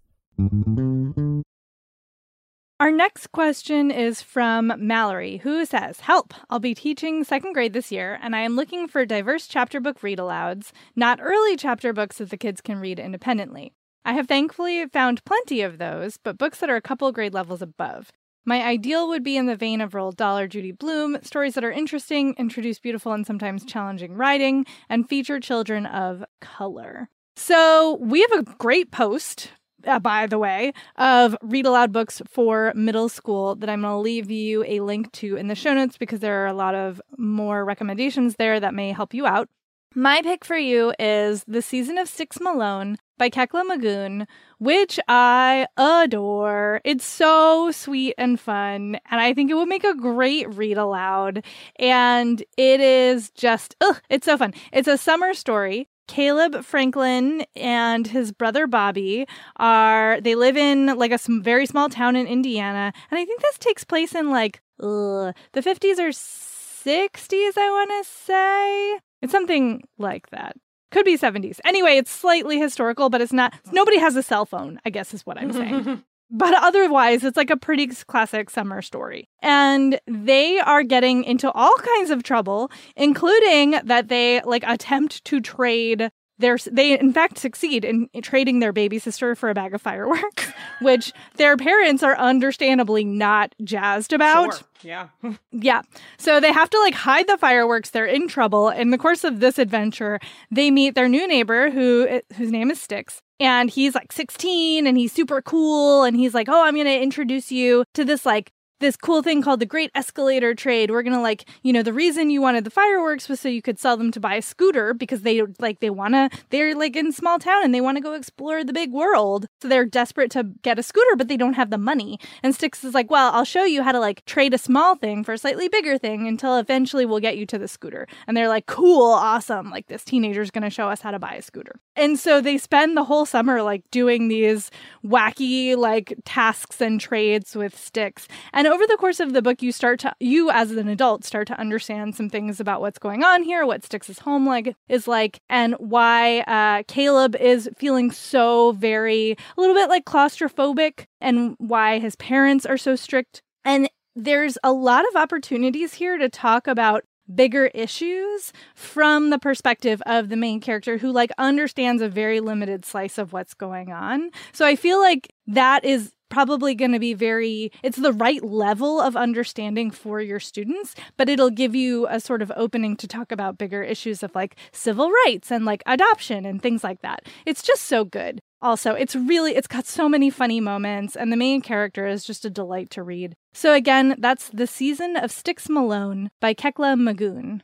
Our 2.80 2.92
next 2.92 3.32
question 3.32 3.92
is 3.92 4.22
from 4.22 4.74
Mallory, 4.78 5.38
who 5.38 5.66
says, 5.66 6.02
Help! 6.02 6.34
I'll 6.50 6.60
be 6.60 6.76
teaching 6.76 7.24
second 7.24 7.54
grade 7.54 7.74
this 7.74 7.92
year, 7.92 8.20
and 8.22 8.36
I 8.36 8.42
am 8.42 8.56
looking 8.56 8.88
for 8.88 9.06
diverse 9.06 9.48
chapter 9.48 9.80
book 9.80 10.04
read 10.04 10.20
alouds, 10.20 10.72
not 10.96 11.20
early 11.22 11.56
chapter 11.56 11.94
books 11.94 12.18
that 12.18 12.30
the 12.30 12.38
kids 12.38 12.62
can 12.62 12.80
read 12.80 13.00
independently. 13.00 13.74
I 14.06 14.14
have 14.14 14.28
thankfully 14.28 14.86
found 14.88 15.24
plenty 15.24 15.62
of 15.62 15.78
those, 15.78 16.18
but 16.18 16.38
books 16.38 16.60
that 16.60 16.70
are 16.70 16.76
a 16.76 16.82
couple 16.82 17.12
grade 17.14 17.34
levels 17.34 17.62
above. 17.62 18.12
My 18.46 18.62
ideal 18.62 19.08
would 19.08 19.24
be 19.24 19.38
in 19.38 19.46
the 19.46 19.56
vein 19.56 19.80
of 19.80 19.92
Roald 19.92 20.18
Dahl 20.18 20.38
or 20.38 20.48
Judy 20.48 20.72
Blume, 20.72 21.18
stories 21.24 21.54
that 21.54 21.64
are 21.64 21.72
interesting, 21.72 22.36
introduce 22.38 22.80
beautiful 22.80 23.14
and 23.14 23.26
sometimes 23.26 23.64
challenging 23.64 24.16
writing, 24.16 24.66
and 24.90 25.08
feature 25.08 25.40
children 25.40 25.86
of 25.86 26.26
color. 26.42 27.10
So 27.36 27.98
we 28.02 28.22
have 28.22 28.40
a 28.40 28.56
great 28.58 28.92
post 28.92 29.52
uh, 29.86 30.00
by 30.00 30.28
the 30.28 30.40
way, 30.40 30.74
of 30.96 31.36
read 31.42 31.66
aloud 31.66 31.92
books 31.92 32.22
for 32.28 32.72
middle 32.76 33.10
school 33.10 33.56
that 33.56 33.70
I'm 33.70 33.82
going 33.82 33.92
to 33.92 33.98
leave 33.98 34.32
you 34.32 34.64
a 34.66 34.80
link 34.80 35.12
to 35.14 35.36
in 35.36 35.48
the 35.48 35.56
show 35.56 35.74
notes 35.74 35.98
because 35.98 36.20
there 36.20 36.44
are 36.44 36.48
a 36.48 36.54
lot 36.54 36.76
of 36.76 37.02
more 37.18 37.66
recommendations 37.66 38.36
there 38.36 38.60
that 38.60 38.74
may 38.74 38.92
help 38.92 39.14
you 39.14 39.26
out. 39.26 39.50
My 39.96 40.22
pick 40.22 40.44
for 40.44 40.58
you 40.58 40.94
is 40.98 41.44
The 41.48 41.62
Season 41.62 41.98
of 41.98 42.10
Styx 42.10 42.40
Malone 42.40 42.98
by 43.18 43.30
Kekla 43.30 43.64
Magoon, 43.64 44.28
which 44.60 45.00
I 45.08 45.68
adore. 45.78 46.82
It's 46.84 47.06
so 47.06 47.72
sweet 47.72 48.16
and 48.18 48.40
fun, 48.40 49.00
and 49.10 49.22
I 49.22 49.34
think 49.34 49.52
it 49.52 49.56
would 49.56 49.70
make 49.70 49.84
a 49.84 49.96
great 49.96 50.54
read 50.54 50.78
aloud. 50.78 51.44
And 51.78 52.44
it 52.58 52.80
is 52.80 53.30
just, 53.32 53.76
ugh, 53.82 54.02
it's 54.10 54.26
so 54.26 54.38
fun. 54.38 54.54
It's 54.72 54.88
a 54.88 54.98
summer 54.98 55.34
story 55.34 55.88
Caleb 56.08 56.64
Franklin 56.64 57.46
and 57.56 58.06
his 58.08 58.32
brother 58.32 58.68
Bobby 58.68 59.26
are 59.58 60.20
they 60.22 60.36
live 60.36 60.58
in 60.58 60.98
like 60.98 61.12
a 61.12 61.20
very 61.42 61.66
small 61.66 61.90
town 61.90 62.16
in 62.16 62.28
Indiana, 62.28 62.92
and 63.10 63.20
I 63.20 63.26
think 63.26 63.42
this 63.42 63.58
takes 63.58 63.84
place 63.84 64.14
in 64.14 64.30
like 64.30 64.62
ugh, 64.80 65.34
the 65.54 65.62
50s 65.62 66.00
or 66.00 66.10
60s. 66.10 67.58
I 67.58 67.70
want 67.70 68.06
to 68.06 68.12
say 68.12 69.00
it's 69.22 69.32
something 69.32 69.84
like 69.98 70.30
that. 70.32 70.58
Could 70.94 71.06
be 71.06 71.18
70s. 71.18 71.60
Anyway, 71.66 71.98
it's 71.98 72.12
slightly 72.12 72.60
historical, 72.60 73.10
but 73.10 73.20
it's 73.20 73.34
not. 73.34 73.54
Nobody 73.72 73.98
has 73.98 74.16
a 74.16 74.24
cell 74.24 74.46
phone. 74.46 74.80
I 74.86 74.92
guess 74.92 75.14
is 75.14 75.26
what 75.26 75.40
I'm 75.40 75.52
saying. 75.52 76.04
but 76.32 76.54
otherwise 76.56 77.24
it's 77.24 77.38
like 77.38 77.50
a 77.50 77.58
pretty 77.58 77.88
classic 77.88 78.50
summer 78.50 78.82
story 78.82 79.30
and 79.42 80.00
they 80.08 80.60
are 80.60 80.82
getting 80.84 81.24
into 81.24 81.52
all 81.52 81.76
kinds 81.76 82.10
of 82.10 82.24
trouble 82.24 82.72
including 82.96 83.72
that 83.84 84.08
they 84.08 84.42
like 84.42 84.64
attempt 84.66 85.24
to 85.26 85.40
trade 85.40 86.10
their 86.44 86.58
they 86.72 87.00
in 87.00 87.14
fact 87.14 87.38
succeed 87.38 87.86
in 87.86 88.10
trading 88.22 88.60
their 88.60 88.74
baby 88.74 89.00
sister 89.00 89.36
for 89.36 89.50
a 89.50 89.54
bag 89.54 89.74
of 89.74 89.82
fireworks 89.82 90.52
which 90.82 91.12
their 91.38 91.58
parents 91.58 92.04
are 92.04 92.18
understandably 92.18 93.04
not 93.04 93.56
jazzed 93.64 94.14
about 94.14 94.54
Sure. 94.54 94.64
Yeah. 94.84 95.08
yeah. 95.52 95.82
So 96.18 96.40
they 96.40 96.52
have 96.52 96.70
to 96.70 96.80
like 96.80 96.94
hide 96.94 97.28
the 97.28 97.38
fireworks. 97.38 97.90
They're 97.90 98.06
in 98.06 98.28
trouble. 98.28 98.70
In 98.70 98.92
the 98.92 98.98
course 98.98 99.24
of 99.24 99.40
this 99.40 99.58
adventure, 99.58 100.20
they 100.52 100.72
meet 100.72 100.96
their 100.96 101.10
new 101.10 101.28
neighbor 101.28 101.72
who 101.72 102.08
eh, 102.08 102.22
whose 102.36 102.52
name 102.52 102.70
is 102.70 102.82
Styx. 102.82 103.22
And 103.40 103.70
he's 103.70 103.96
like 103.96 104.12
16 104.12 104.86
and 104.86 104.98
he's 104.98 105.12
super 105.12 105.42
cool 105.42 106.04
and 106.04 106.16
he's 106.16 106.34
like, 106.34 106.48
"Oh, 106.50 106.64
I'm 106.66 106.76
going 106.76 106.86
to 106.86 107.02
introduce 107.02 107.52
you 107.52 107.84
to 107.94 108.06
this 108.06 108.26
like 108.26 108.52
this 108.80 108.98
cool 108.98 109.22
thing 109.22 109.42
called 109.42 109.60
the 109.60 109.66
Great 109.66 109.92
Escalator 109.96 110.54
Trade. 110.54 110.92
We're 110.92 111.04
gonna 111.04 111.22
like, 111.22 111.46
you 111.64 111.72
know, 111.72 111.84
the 111.84 111.94
reason 111.94 112.30
you 112.30 112.42
wanted 112.42 112.64
the 112.64 112.70
fireworks 112.70 113.30
was 113.30 113.40
so 113.40 113.48
you 113.50 113.62
could 113.62 113.80
sell 113.80 113.96
them 113.96 114.12
to 114.12 114.20
buy 114.20 114.36
a 114.36 114.42
scooter 114.42 114.94
because 114.94 115.22
they 115.22 115.42
like 115.60 115.80
they 115.80 115.90
wanna 115.90 116.30
they're 116.50 116.76
like 116.76 116.96
in 116.96 117.12
small 117.12 117.40
town 117.40 117.64
and 117.64 117.74
they 117.74 117.82
wanna 117.82 118.02
go 118.02 118.14
explore 118.14 118.64
the 118.64 118.74
big 118.74 118.92
world. 118.92 119.48
So 119.62 119.68
they're 119.68 119.86
desperate 119.86 120.32
to 120.32 120.44
get 120.62 120.80
a 120.80 120.84
scooter, 120.84 121.16
but 121.16 121.28
they 121.28 121.38
don't 121.38 121.54
have 121.54 121.70
the 121.70 121.78
money. 121.78 122.20
And 122.42 122.54
Styx 122.54 122.84
is 122.84 122.94
like, 122.94 123.10
well, 123.10 123.32
I'll 123.34 123.46
show 123.46 123.64
you 123.64 123.84
how 123.84 123.92
to 123.94 124.00
like 124.00 124.26
trade 124.26 124.54
a 124.54 124.58
small 124.58 124.96
thing 124.96 125.24
for 125.24 125.34
a 125.34 125.38
slightly 125.38 125.70
bigger 125.70 125.98
thing 125.98 126.28
until 126.28 126.58
eventually 126.58 127.06
we'll 127.06 127.20
get 127.20 127.38
you 127.38 127.46
to 127.48 127.58
the 127.58 127.68
scooter. 127.68 128.08
And 128.28 128.36
they're 128.36 128.50
like, 128.50 128.66
cool, 128.66 129.12
awesome. 129.12 129.70
Like 129.70 129.88
this 129.88 130.04
teenager's 130.04 130.52
gonna 130.52 130.70
show 130.70 130.90
us 130.90 131.02
how 131.02 131.12
to 131.12 131.20
buy 131.20 131.36
a 131.36 131.42
scooter. 131.42 131.80
And 131.96 132.20
so 132.20 132.42
they 132.42 132.58
spend 132.58 132.98
the 132.98 133.06
whole 133.06 133.26
summer 133.26 133.62
like 133.62 133.84
doing 133.92 134.28
these 134.28 134.72
wacky 135.06 135.78
like 135.78 136.16
tasks 136.26 136.82
and 136.82 137.00
trades 137.00 137.56
with 137.56 137.78
Styx. 137.78 138.28
And 138.52 138.68
over 138.74 138.88
the 138.88 138.98
course 138.98 139.20
of 139.20 139.34
the 139.34 139.42
book, 139.44 139.62
you 139.62 139.72
start 139.72 140.00
to, 140.00 140.16
you 140.20 140.50
as 140.50 140.72
an 140.72 140.88
adult, 140.88 141.24
start 141.24 141.48
to 141.48 141.60
understand 141.60 142.16
some 142.16 142.28
things 142.28 142.60
about 142.60 142.82
what's 142.82 142.98
going 142.98 143.24
on 143.24 143.44
here, 143.44 143.68
what 143.68 143.84
Styx' 143.84 144.18
home 144.18 144.48
like 144.48 144.76
is 144.90 145.08
like, 145.08 145.40
and 145.48 145.76
why 145.76 146.40
uh, 146.42 146.82
Caleb 146.88 147.36
is 147.36 147.70
feeling 147.78 148.10
so 148.10 148.72
very, 148.72 149.38
a 149.56 149.62
little 149.62 149.76
bit 149.76 149.90
like 149.90 150.06
claustrophobic, 150.06 151.06
and 151.22 151.56
why 151.60 152.00
his 152.00 152.16
parents 152.16 152.66
are 152.66 152.78
so 152.78 152.96
strict. 152.96 153.44
And 153.64 153.88
there's 154.16 154.58
a 154.64 154.74
lot 154.74 155.06
of 155.08 155.16
opportunities 155.16 155.94
here 155.94 156.18
to 156.18 156.28
talk 156.28 156.66
about 156.68 157.04
bigger 157.34 157.68
issues 157.68 158.52
from 158.76 159.30
the 159.30 159.40
perspective 159.40 160.02
of 160.06 160.30
the 160.30 160.36
main 160.36 160.60
character 160.60 160.98
who 160.98 161.12
like 161.12 161.32
understands 161.38 162.02
a 162.02 162.10
very 162.10 162.40
limited 162.40 162.86
slice 162.86 163.18
of 163.18 163.34
what's 163.34 163.54
going 163.54 163.92
on. 163.92 164.30
So 164.52 164.66
I 164.66 164.76
feel 164.76 165.00
like 165.00 165.32
that 165.48 165.86
is 165.86 166.12
probably 166.34 166.74
going 166.74 166.92
to 166.92 167.00
be 167.00 167.14
very 167.14 167.72
it's 167.84 167.98
the 167.98 168.12
right 168.12 168.44
level 168.44 169.00
of 169.00 169.16
understanding 169.16 169.92
for 169.92 170.20
your 170.20 170.40
students 170.40 170.96
but 171.16 171.30
it'll 171.30 171.52
give 171.52 171.76
you 171.76 172.08
a 172.08 172.20
sort 172.20 172.42
of 172.42 172.52
opening 172.56 172.96
to 172.96 173.08
talk 173.08 173.32
about 173.32 173.60
bigger 173.60 173.84
issues 173.84 174.24
of 174.24 174.34
like 174.34 174.56
civil 174.72 175.12
rights 175.26 175.52
and 175.52 175.64
like 175.64 175.84
adoption 175.86 176.46
and 176.46 176.62
things 176.62 176.84
like 176.84 177.02
that. 177.02 177.28
It's 177.46 177.62
just 177.62 177.84
so 177.84 178.04
good. 178.04 178.40
Also 178.62 178.94
it's 178.94 179.16
really 179.16 179.56
it's 179.56 179.68
got 179.68 179.86
so 179.86 180.10
many 180.10 180.30
funny 180.30 180.60
moments 180.60 181.16
and 181.16 181.32
the 181.32 181.38
main 181.38 181.62
character 181.62 182.08
is 182.08 182.24
just 182.24 182.46
a 182.46 182.50
delight 182.50 182.90
to 182.92 183.04
read. 183.04 183.36
So 183.54 183.74
again 183.74 184.16
that's 184.18 184.50
the 184.50 184.68
season 184.68 185.16
of 185.18 185.32
styx 185.32 185.70
malone 185.70 186.32
by 186.40 186.54
kekla 186.54 186.96
magoon 186.98 187.62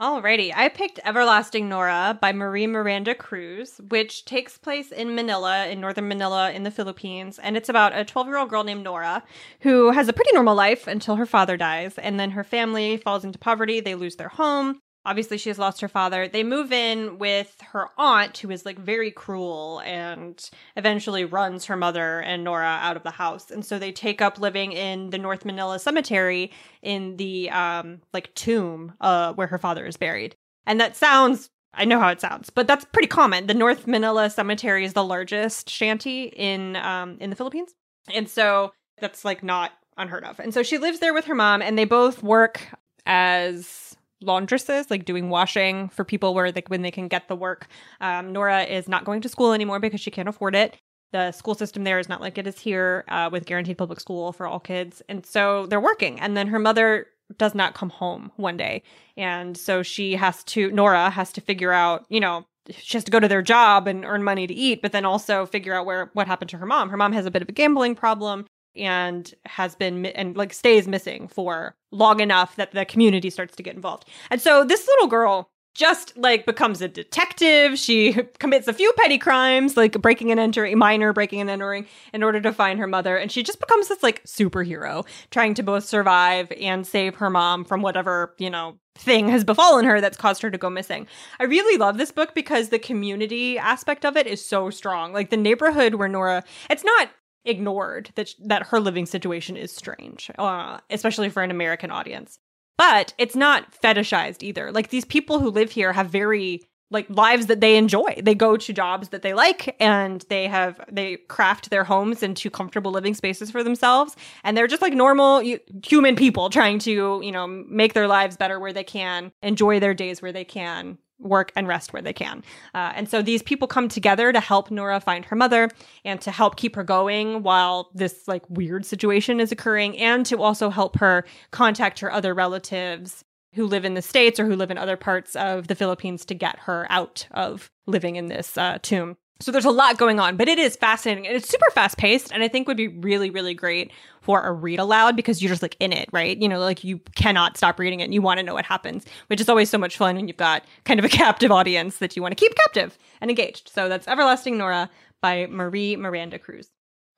Alrighty, 0.00 0.52
I 0.56 0.68
picked 0.68 0.98
Everlasting 1.04 1.68
Nora 1.68 2.18
by 2.20 2.32
Marie 2.32 2.66
Miranda 2.66 3.14
Cruz, 3.14 3.80
which 3.88 4.24
takes 4.24 4.56
place 4.56 4.90
in 4.90 5.14
Manila, 5.14 5.68
in 5.68 5.80
northern 5.80 6.08
Manila 6.08 6.50
in 6.50 6.62
the 6.62 6.70
Philippines. 6.70 7.38
And 7.38 7.56
it's 7.56 7.68
about 7.68 7.96
a 7.96 8.04
12 8.04 8.26
year 8.26 8.38
old 8.38 8.48
girl 8.48 8.64
named 8.64 8.84
Nora 8.84 9.22
who 9.60 9.90
has 9.92 10.08
a 10.08 10.12
pretty 10.12 10.32
normal 10.32 10.56
life 10.56 10.86
until 10.88 11.16
her 11.16 11.26
father 11.26 11.56
dies. 11.56 11.98
And 11.98 12.18
then 12.18 12.30
her 12.32 12.42
family 12.42 12.96
falls 12.96 13.24
into 13.24 13.38
poverty. 13.38 13.80
They 13.80 13.94
lose 13.94 14.16
their 14.16 14.30
home. 14.30 14.80
Obviously, 15.04 15.36
she 15.36 15.50
has 15.50 15.58
lost 15.58 15.80
her 15.80 15.88
father. 15.88 16.28
They 16.28 16.44
move 16.44 16.70
in 16.72 17.18
with 17.18 17.56
her 17.72 17.88
aunt, 17.98 18.38
who 18.38 18.50
is 18.50 18.64
like 18.64 18.78
very 18.78 19.10
cruel 19.10 19.80
and 19.84 20.48
eventually 20.76 21.24
runs 21.24 21.64
her 21.64 21.76
mother 21.76 22.20
and 22.20 22.44
Nora 22.44 22.78
out 22.80 22.96
of 22.96 23.02
the 23.02 23.10
house. 23.10 23.50
And 23.50 23.64
so 23.64 23.78
they 23.78 23.90
take 23.90 24.22
up 24.22 24.38
living 24.38 24.72
in 24.72 25.10
the 25.10 25.18
North 25.18 25.44
Manila 25.44 25.78
Cemetery 25.78 26.52
in 26.82 27.16
the 27.16 27.50
um 27.50 28.00
like 28.12 28.32
tomb 28.34 28.94
uh 29.00 29.32
where 29.32 29.48
her 29.48 29.58
father 29.58 29.86
is 29.86 29.96
buried. 29.96 30.36
And 30.66 30.80
that 30.80 30.96
sounds 30.96 31.50
I 31.74 31.84
know 31.84 31.98
how 31.98 32.10
it 32.10 32.20
sounds, 32.20 32.50
but 32.50 32.66
that's 32.66 32.84
pretty 32.84 33.08
common. 33.08 33.46
The 33.46 33.54
North 33.54 33.86
Manila 33.86 34.30
Cemetery 34.30 34.84
is 34.84 34.92
the 34.92 35.04
largest 35.04 35.68
shanty 35.68 36.24
in 36.24 36.76
um 36.76 37.16
in 37.20 37.30
the 37.30 37.36
Philippines. 37.36 37.74
And 38.12 38.28
so 38.28 38.72
that's 39.00 39.24
like 39.24 39.42
not 39.42 39.72
unheard 39.96 40.24
of. 40.24 40.38
And 40.38 40.54
so 40.54 40.62
she 40.62 40.78
lives 40.78 41.00
there 41.00 41.14
with 41.14 41.24
her 41.24 41.34
mom 41.34 41.60
and 41.60 41.76
they 41.76 41.84
both 41.84 42.22
work 42.22 42.60
as 43.04 43.81
laundresses, 44.22 44.90
like 44.90 45.04
doing 45.04 45.28
washing 45.30 45.88
for 45.88 46.04
people 46.04 46.34
where 46.34 46.50
like 46.52 46.68
when 46.68 46.82
they 46.82 46.90
can 46.90 47.08
get 47.08 47.28
the 47.28 47.36
work. 47.36 47.68
Um, 48.00 48.32
Nora 48.32 48.64
is 48.64 48.88
not 48.88 49.04
going 49.04 49.20
to 49.22 49.28
school 49.28 49.52
anymore 49.52 49.80
because 49.80 50.00
she 50.00 50.10
can't 50.10 50.28
afford 50.28 50.54
it. 50.54 50.76
The 51.12 51.32
school 51.32 51.54
system 51.54 51.84
there 51.84 51.98
is 51.98 52.08
not 52.08 52.20
like 52.20 52.38
it 52.38 52.46
is 52.46 52.58
here 52.58 53.04
uh, 53.08 53.28
with 53.30 53.44
guaranteed 53.44 53.76
public 53.76 54.00
school 54.00 54.32
for 54.32 54.46
all 54.46 54.60
kids, 54.60 55.02
and 55.08 55.26
so 55.26 55.66
they're 55.66 55.80
working. 55.80 56.18
And 56.20 56.36
then 56.36 56.46
her 56.48 56.58
mother 56.58 57.06
does 57.36 57.54
not 57.54 57.74
come 57.74 57.90
home 57.90 58.32
one 58.36 58.56
day, 58.56 58.82
and 59.16 59.56
so 59.56 59.82
she 59.82 60.14
has 60.14 60.42
to. 60.44 60.70
Nora 60.70 61.10
has 61.10 61.32
to 61.34 61.42
figure 61.42 61.72
out, 61.72 62.06
you 62.08 62.20
know, 62.20 62.46
she 62.70 62.96
has 62.96 63.04
to 63.04 63.10
go 63.10 63.20
to 63.20 63.28
their 63.28 63.42
job 63.42 63.86
and 63.86 64.04
earn 64.04 64.24
money 64.24 64.46
to 64.46 64.54
eat, 64.54 64.80
but 64.80 64.92
then 64.92 65.04
also 65.04 65.44
figure 65.44 65.74
out 65.74 65.84
where 65.84 66.10
what 66.14 66.26
happened 66.26 66.50
to 66.50 66.58
her 66.58 66.66
mom. 66.66 66.88
Her 66.88 66.96
mom 66.96 67.12
has 67.12 67.26
a 67.26 67.30
bit 67.30 67.42
of 67.42 67.48
a 67.48 67.52
gambling 67.52 67.94
problem 67.94 68.46
and 68.76 69.34
has 69.44 69.74
been 69.74 70.06
and 70.06 70.36
like 70.36 70.52
stays 70.52 70.88
missing 70.88 71.28
for 71.28 71.74
long 71.90 72.20
enough 72.20 72.56
that 72.56 72.72
the 72.72 72.84
community 72.84 73.30
starts 73.30 73.56
to 73.56 73.62
get 73.62 73.74
involved. 73.74 74.08
And 74.30 74.40
so 74.40 74.64
this 74.64 74.86
little 74.86 75.08
girl 75.08 75.50
just 75.74 76.16
like 76.16 76.44
becomes 76.44 76.82
a 76.82 76.88
detective. 76.88 77.78
She 77.78 78.12
commits 78.38 78.68
a 78.68 78.72
few 78.72 78.92
petty 78.98 79.18
crimes, 79.18 79.76
like 79.76 80.00
breaking 80.00 80.30
and 80.30 80.38
entering, 80.38 80.76
minor 80.78 81.12
breaking 81.12 81.40
and 81.40 81.50
entering, 81.50 81.86
in 82.12 82.22
order 82.22 82.40
to 82.40 82.52
find 82.52 82.78
her 82.78 82.86
mother. 82.86 83.16
And 83.16 83.32
she 83.32 83.42
just 83.42 83.60
becomes 83.60 83.88
this 83.88 84.02
like 84.02 84.22
superhero, 84.24 85.06
trying 85.30 85.54
to 85.54 85.62
both 85.62 85.84
survive 85.84 86.52
and 86.60 86.86
save 86.86 87.16
her 87.16 87.30
mom 87.30 87.64
from 87.64 87.82
whatever, 87.82 88.34
you 88.38 88.50
know, 88.50 88.78
thing 88.94 89.28
has 89.28 89.44
befallen 89.44 89.86
her 89.86 90.02
that's 90.02 90.18
caused 90.18 90.42
her 90.42 90.50
to 90.50 90.58
go 90.58 90.68
missing. 90.68 91.06
I 91.40 91.44
really 91.44 91.78
love 91.78 91.96
this 91.96 92.12
book 92.12 92.34
because 92.34 92.68
the 92.68 92.78
community 92.78 93.58
aspect 93.58 94.04
of 94.04 94.16
it 94.18 94.26
is 94.26 94.44
so 94.44 94.68
strong. 94.68 95.14
Like 95.14 95.30
the 95.30 95.36
neighborhood 95.38 95.94
where 95.94 96.08
Nora, 96.08 96.44
it's 96.68 96.84
not 96.84 97.08
ignored 97.44 98.10
that 98.14 98.34
that 98.44 98.66
her 98.68 98.80
living 98.80 99.06
situation 99.06 99.56
is 99.56 99.72
strange, 99.72 100.30
uh, 100.38 100.78
especially 100.90 101.28
for 101.28 101.42
an 101.42 101.50
American 101.50 101.90
audience. 101.90 102.38
But 102.78 103.14
it's 103.18 103.36
not 103.36 103.72
fetishized 103.80 104.42
either. 104.42 104.72
Like 104.72 104.88
these 104.88 105.04
people 105.04 105.38
who 105.38 105.50
live 105.50 105.70
here 105.70 105.92
have 105.92 106.08
very 106.08 106.62
like 106.92 107.06
lives 107.08 107.46
that 107.46 107.60
they 107.60 107.76
enjoy. 107.76 108.20
They 108.22 108.34
go 108.34 108.56
to 108.56 108.72
jobs 108.72 109.08
that 109.08 109.22
they 109.22 109.32
like 109.34 109.74
and 109.80 110.24
they 110.28 110.46
have 110.46 110.80
they 110.90 111.16
craft 111.28 111.70
their 111.70 111.84
homes 111.84 112.22
into 112.22 112.50
comfortable 112.50 112.92
living 112.92 113.14
spaces 113.14 113.50
for 113.50 113.64
themselves 113.64 114.14
and 114.44 114.56
they're 114.56 114.66
just 114.66 114.82
like 114.82 114.92
normal 114.92 115.42
human 115.84 116.16
people 116.16 116.50
trying 116.50 116.78
to, 116.80 117.20
you 117.22 117.32
know, 117.32 117.46
make 117.46 117.94
their 117.94 118.08
lives 118.08 118.36
better 118.36 118.60
where 118.60 118.72
they 118.72 118.84
can, 118.84 119.32
enjoy 119.42 119.80
their 119.80 119.94
days 119.94 120.20
where 120.20 120.32
they 120.32 120.44
can 120.44 120.98
work 121.22 121.52
and 121.56 121.68
rest 121.68 121.92
where 121.92 122.02
they 122.02 122.12
can. 122.12 122.42
Uh, 122.74 122.92
and 122.94 123.08
so 123.08 123.22
these 123.22 123.42
people 123.42 123.68
come 123.68 123.88
together 123.88 124.32
to 124.32 124.40
help 124.40 124.70
Nora 124.70 125.00
find 125.00 125.24
her 125.26 125.36
mother 125.36 125.70
and 126.04 126.20
to 126.20 126.30
help 126.30 126.56
keep 126.56 126.76
her 126.76 126.84
going 126.84 127.42
while 127.42 127.90
this 127.94 128.26
like 128.28 128.42
weird 128.48 128.84
situation 128.84 129.40
is 129.40 129.52
occurring 129.52 129.96
and 129.98 130.26
to 130.26 130.42
also 130.42 130.70
help 130.70 130.98
her 130.98 131.24
contact 131.50 132.00
her 132.00 132.12
other 132.12 132.34
relatives 132.34 133.24
who 133.54 133.66
live 133.66 133.84
in 133.84 133.94
the 133.94 134.02
States 134.02 134.40
or 134.40 134.46
who 134.46 134.56
live 134.56 134.70
in 134.70 134.78
other 134.78 134.96
parts 134.96 135.36
of 135.36 135.68
the 135.68 135.74
Philippines 135.74 136.24
to 136.24 136.34
get 136.34 136.58
her 136.60 136.86
out 136.88 137.26
of 137.32 137.70
living 137.86 138.16
in 138.16 138.28
this 138.28 138.56
uh, 138.56 138.78
tomb. 138.82 139.16
So 139.42 139.50
there's 139.50 139.64
a 139.64 139.70
lot 139.70 139.98
going 139.98 140.20
on, 140.20 140.36
but 140.36 140.48
it 140.48 140.58
is 140.58 140.76
fascinating 140.76 141.26
and 141.26 141.36
it's 141.36 141.48
super 141.48 141.68
fast 141.72 141.98
paced 141.98 142.32
and 142.32 142.44
I 142.44 142.48
think 142.48 142.68
would 142.68 142.76
be 142.76 142.86
really, 142.86 143.28
really 143.28 143.54
great 143.54 143.90
for 144.20 144.40
a 144.40 144.52
read 144.52 144.78
aloud 144.78 145.16
because 145.16 145.42
you're 145.42 145.48
just 145.48 145.62
like 145.62 145.76
in 145.80 145.92
it, 145.92 146.08
right? 146.12 146.40
You 146.40 146.48
know, 146.48 146.60
like 146.60 146.84
you 146.84 147.00
cannot 147.16 147.56
stop 147.56 147.80
reading 147.80 148.00
it 148.00 148.04
and 148.04 148.14
you 148.14 148.22
want 148.22 148.38
to 148.38 148.44
know 148.44 148.54
what 148.54 148.64
happens, 148.64 149.04
which 149.26 149.40
is 149.40 149.48
always 149.48 149.68
so 149.68 149.78
much 149.78 149.96
fun 149.96 150.14
when 150.14 150.28
you've 150.28 150.36
got 150.36 150.64
kind 150.84 151.00
of 151.00 151.04
a 151.04 151.08
captive 151.22 151.50
audience 151.50 151.98
that 151.98 152.14
you 152.14 152.22
want 152.22 152.30
to 152.30 152.42
keep 152.42 152.54
captive 152.54 152.96
and 153.20 153.30
engaged. 153.30 153.68
So 153.68 153.88
that's 153.88 154.06
Everlasting 154.06 154.56
Nora 154.58 154.88
by 155.20 155.46
Marie 155.46 155.96
Miranda 155.96 156.38
Cruz. 156.38 156.70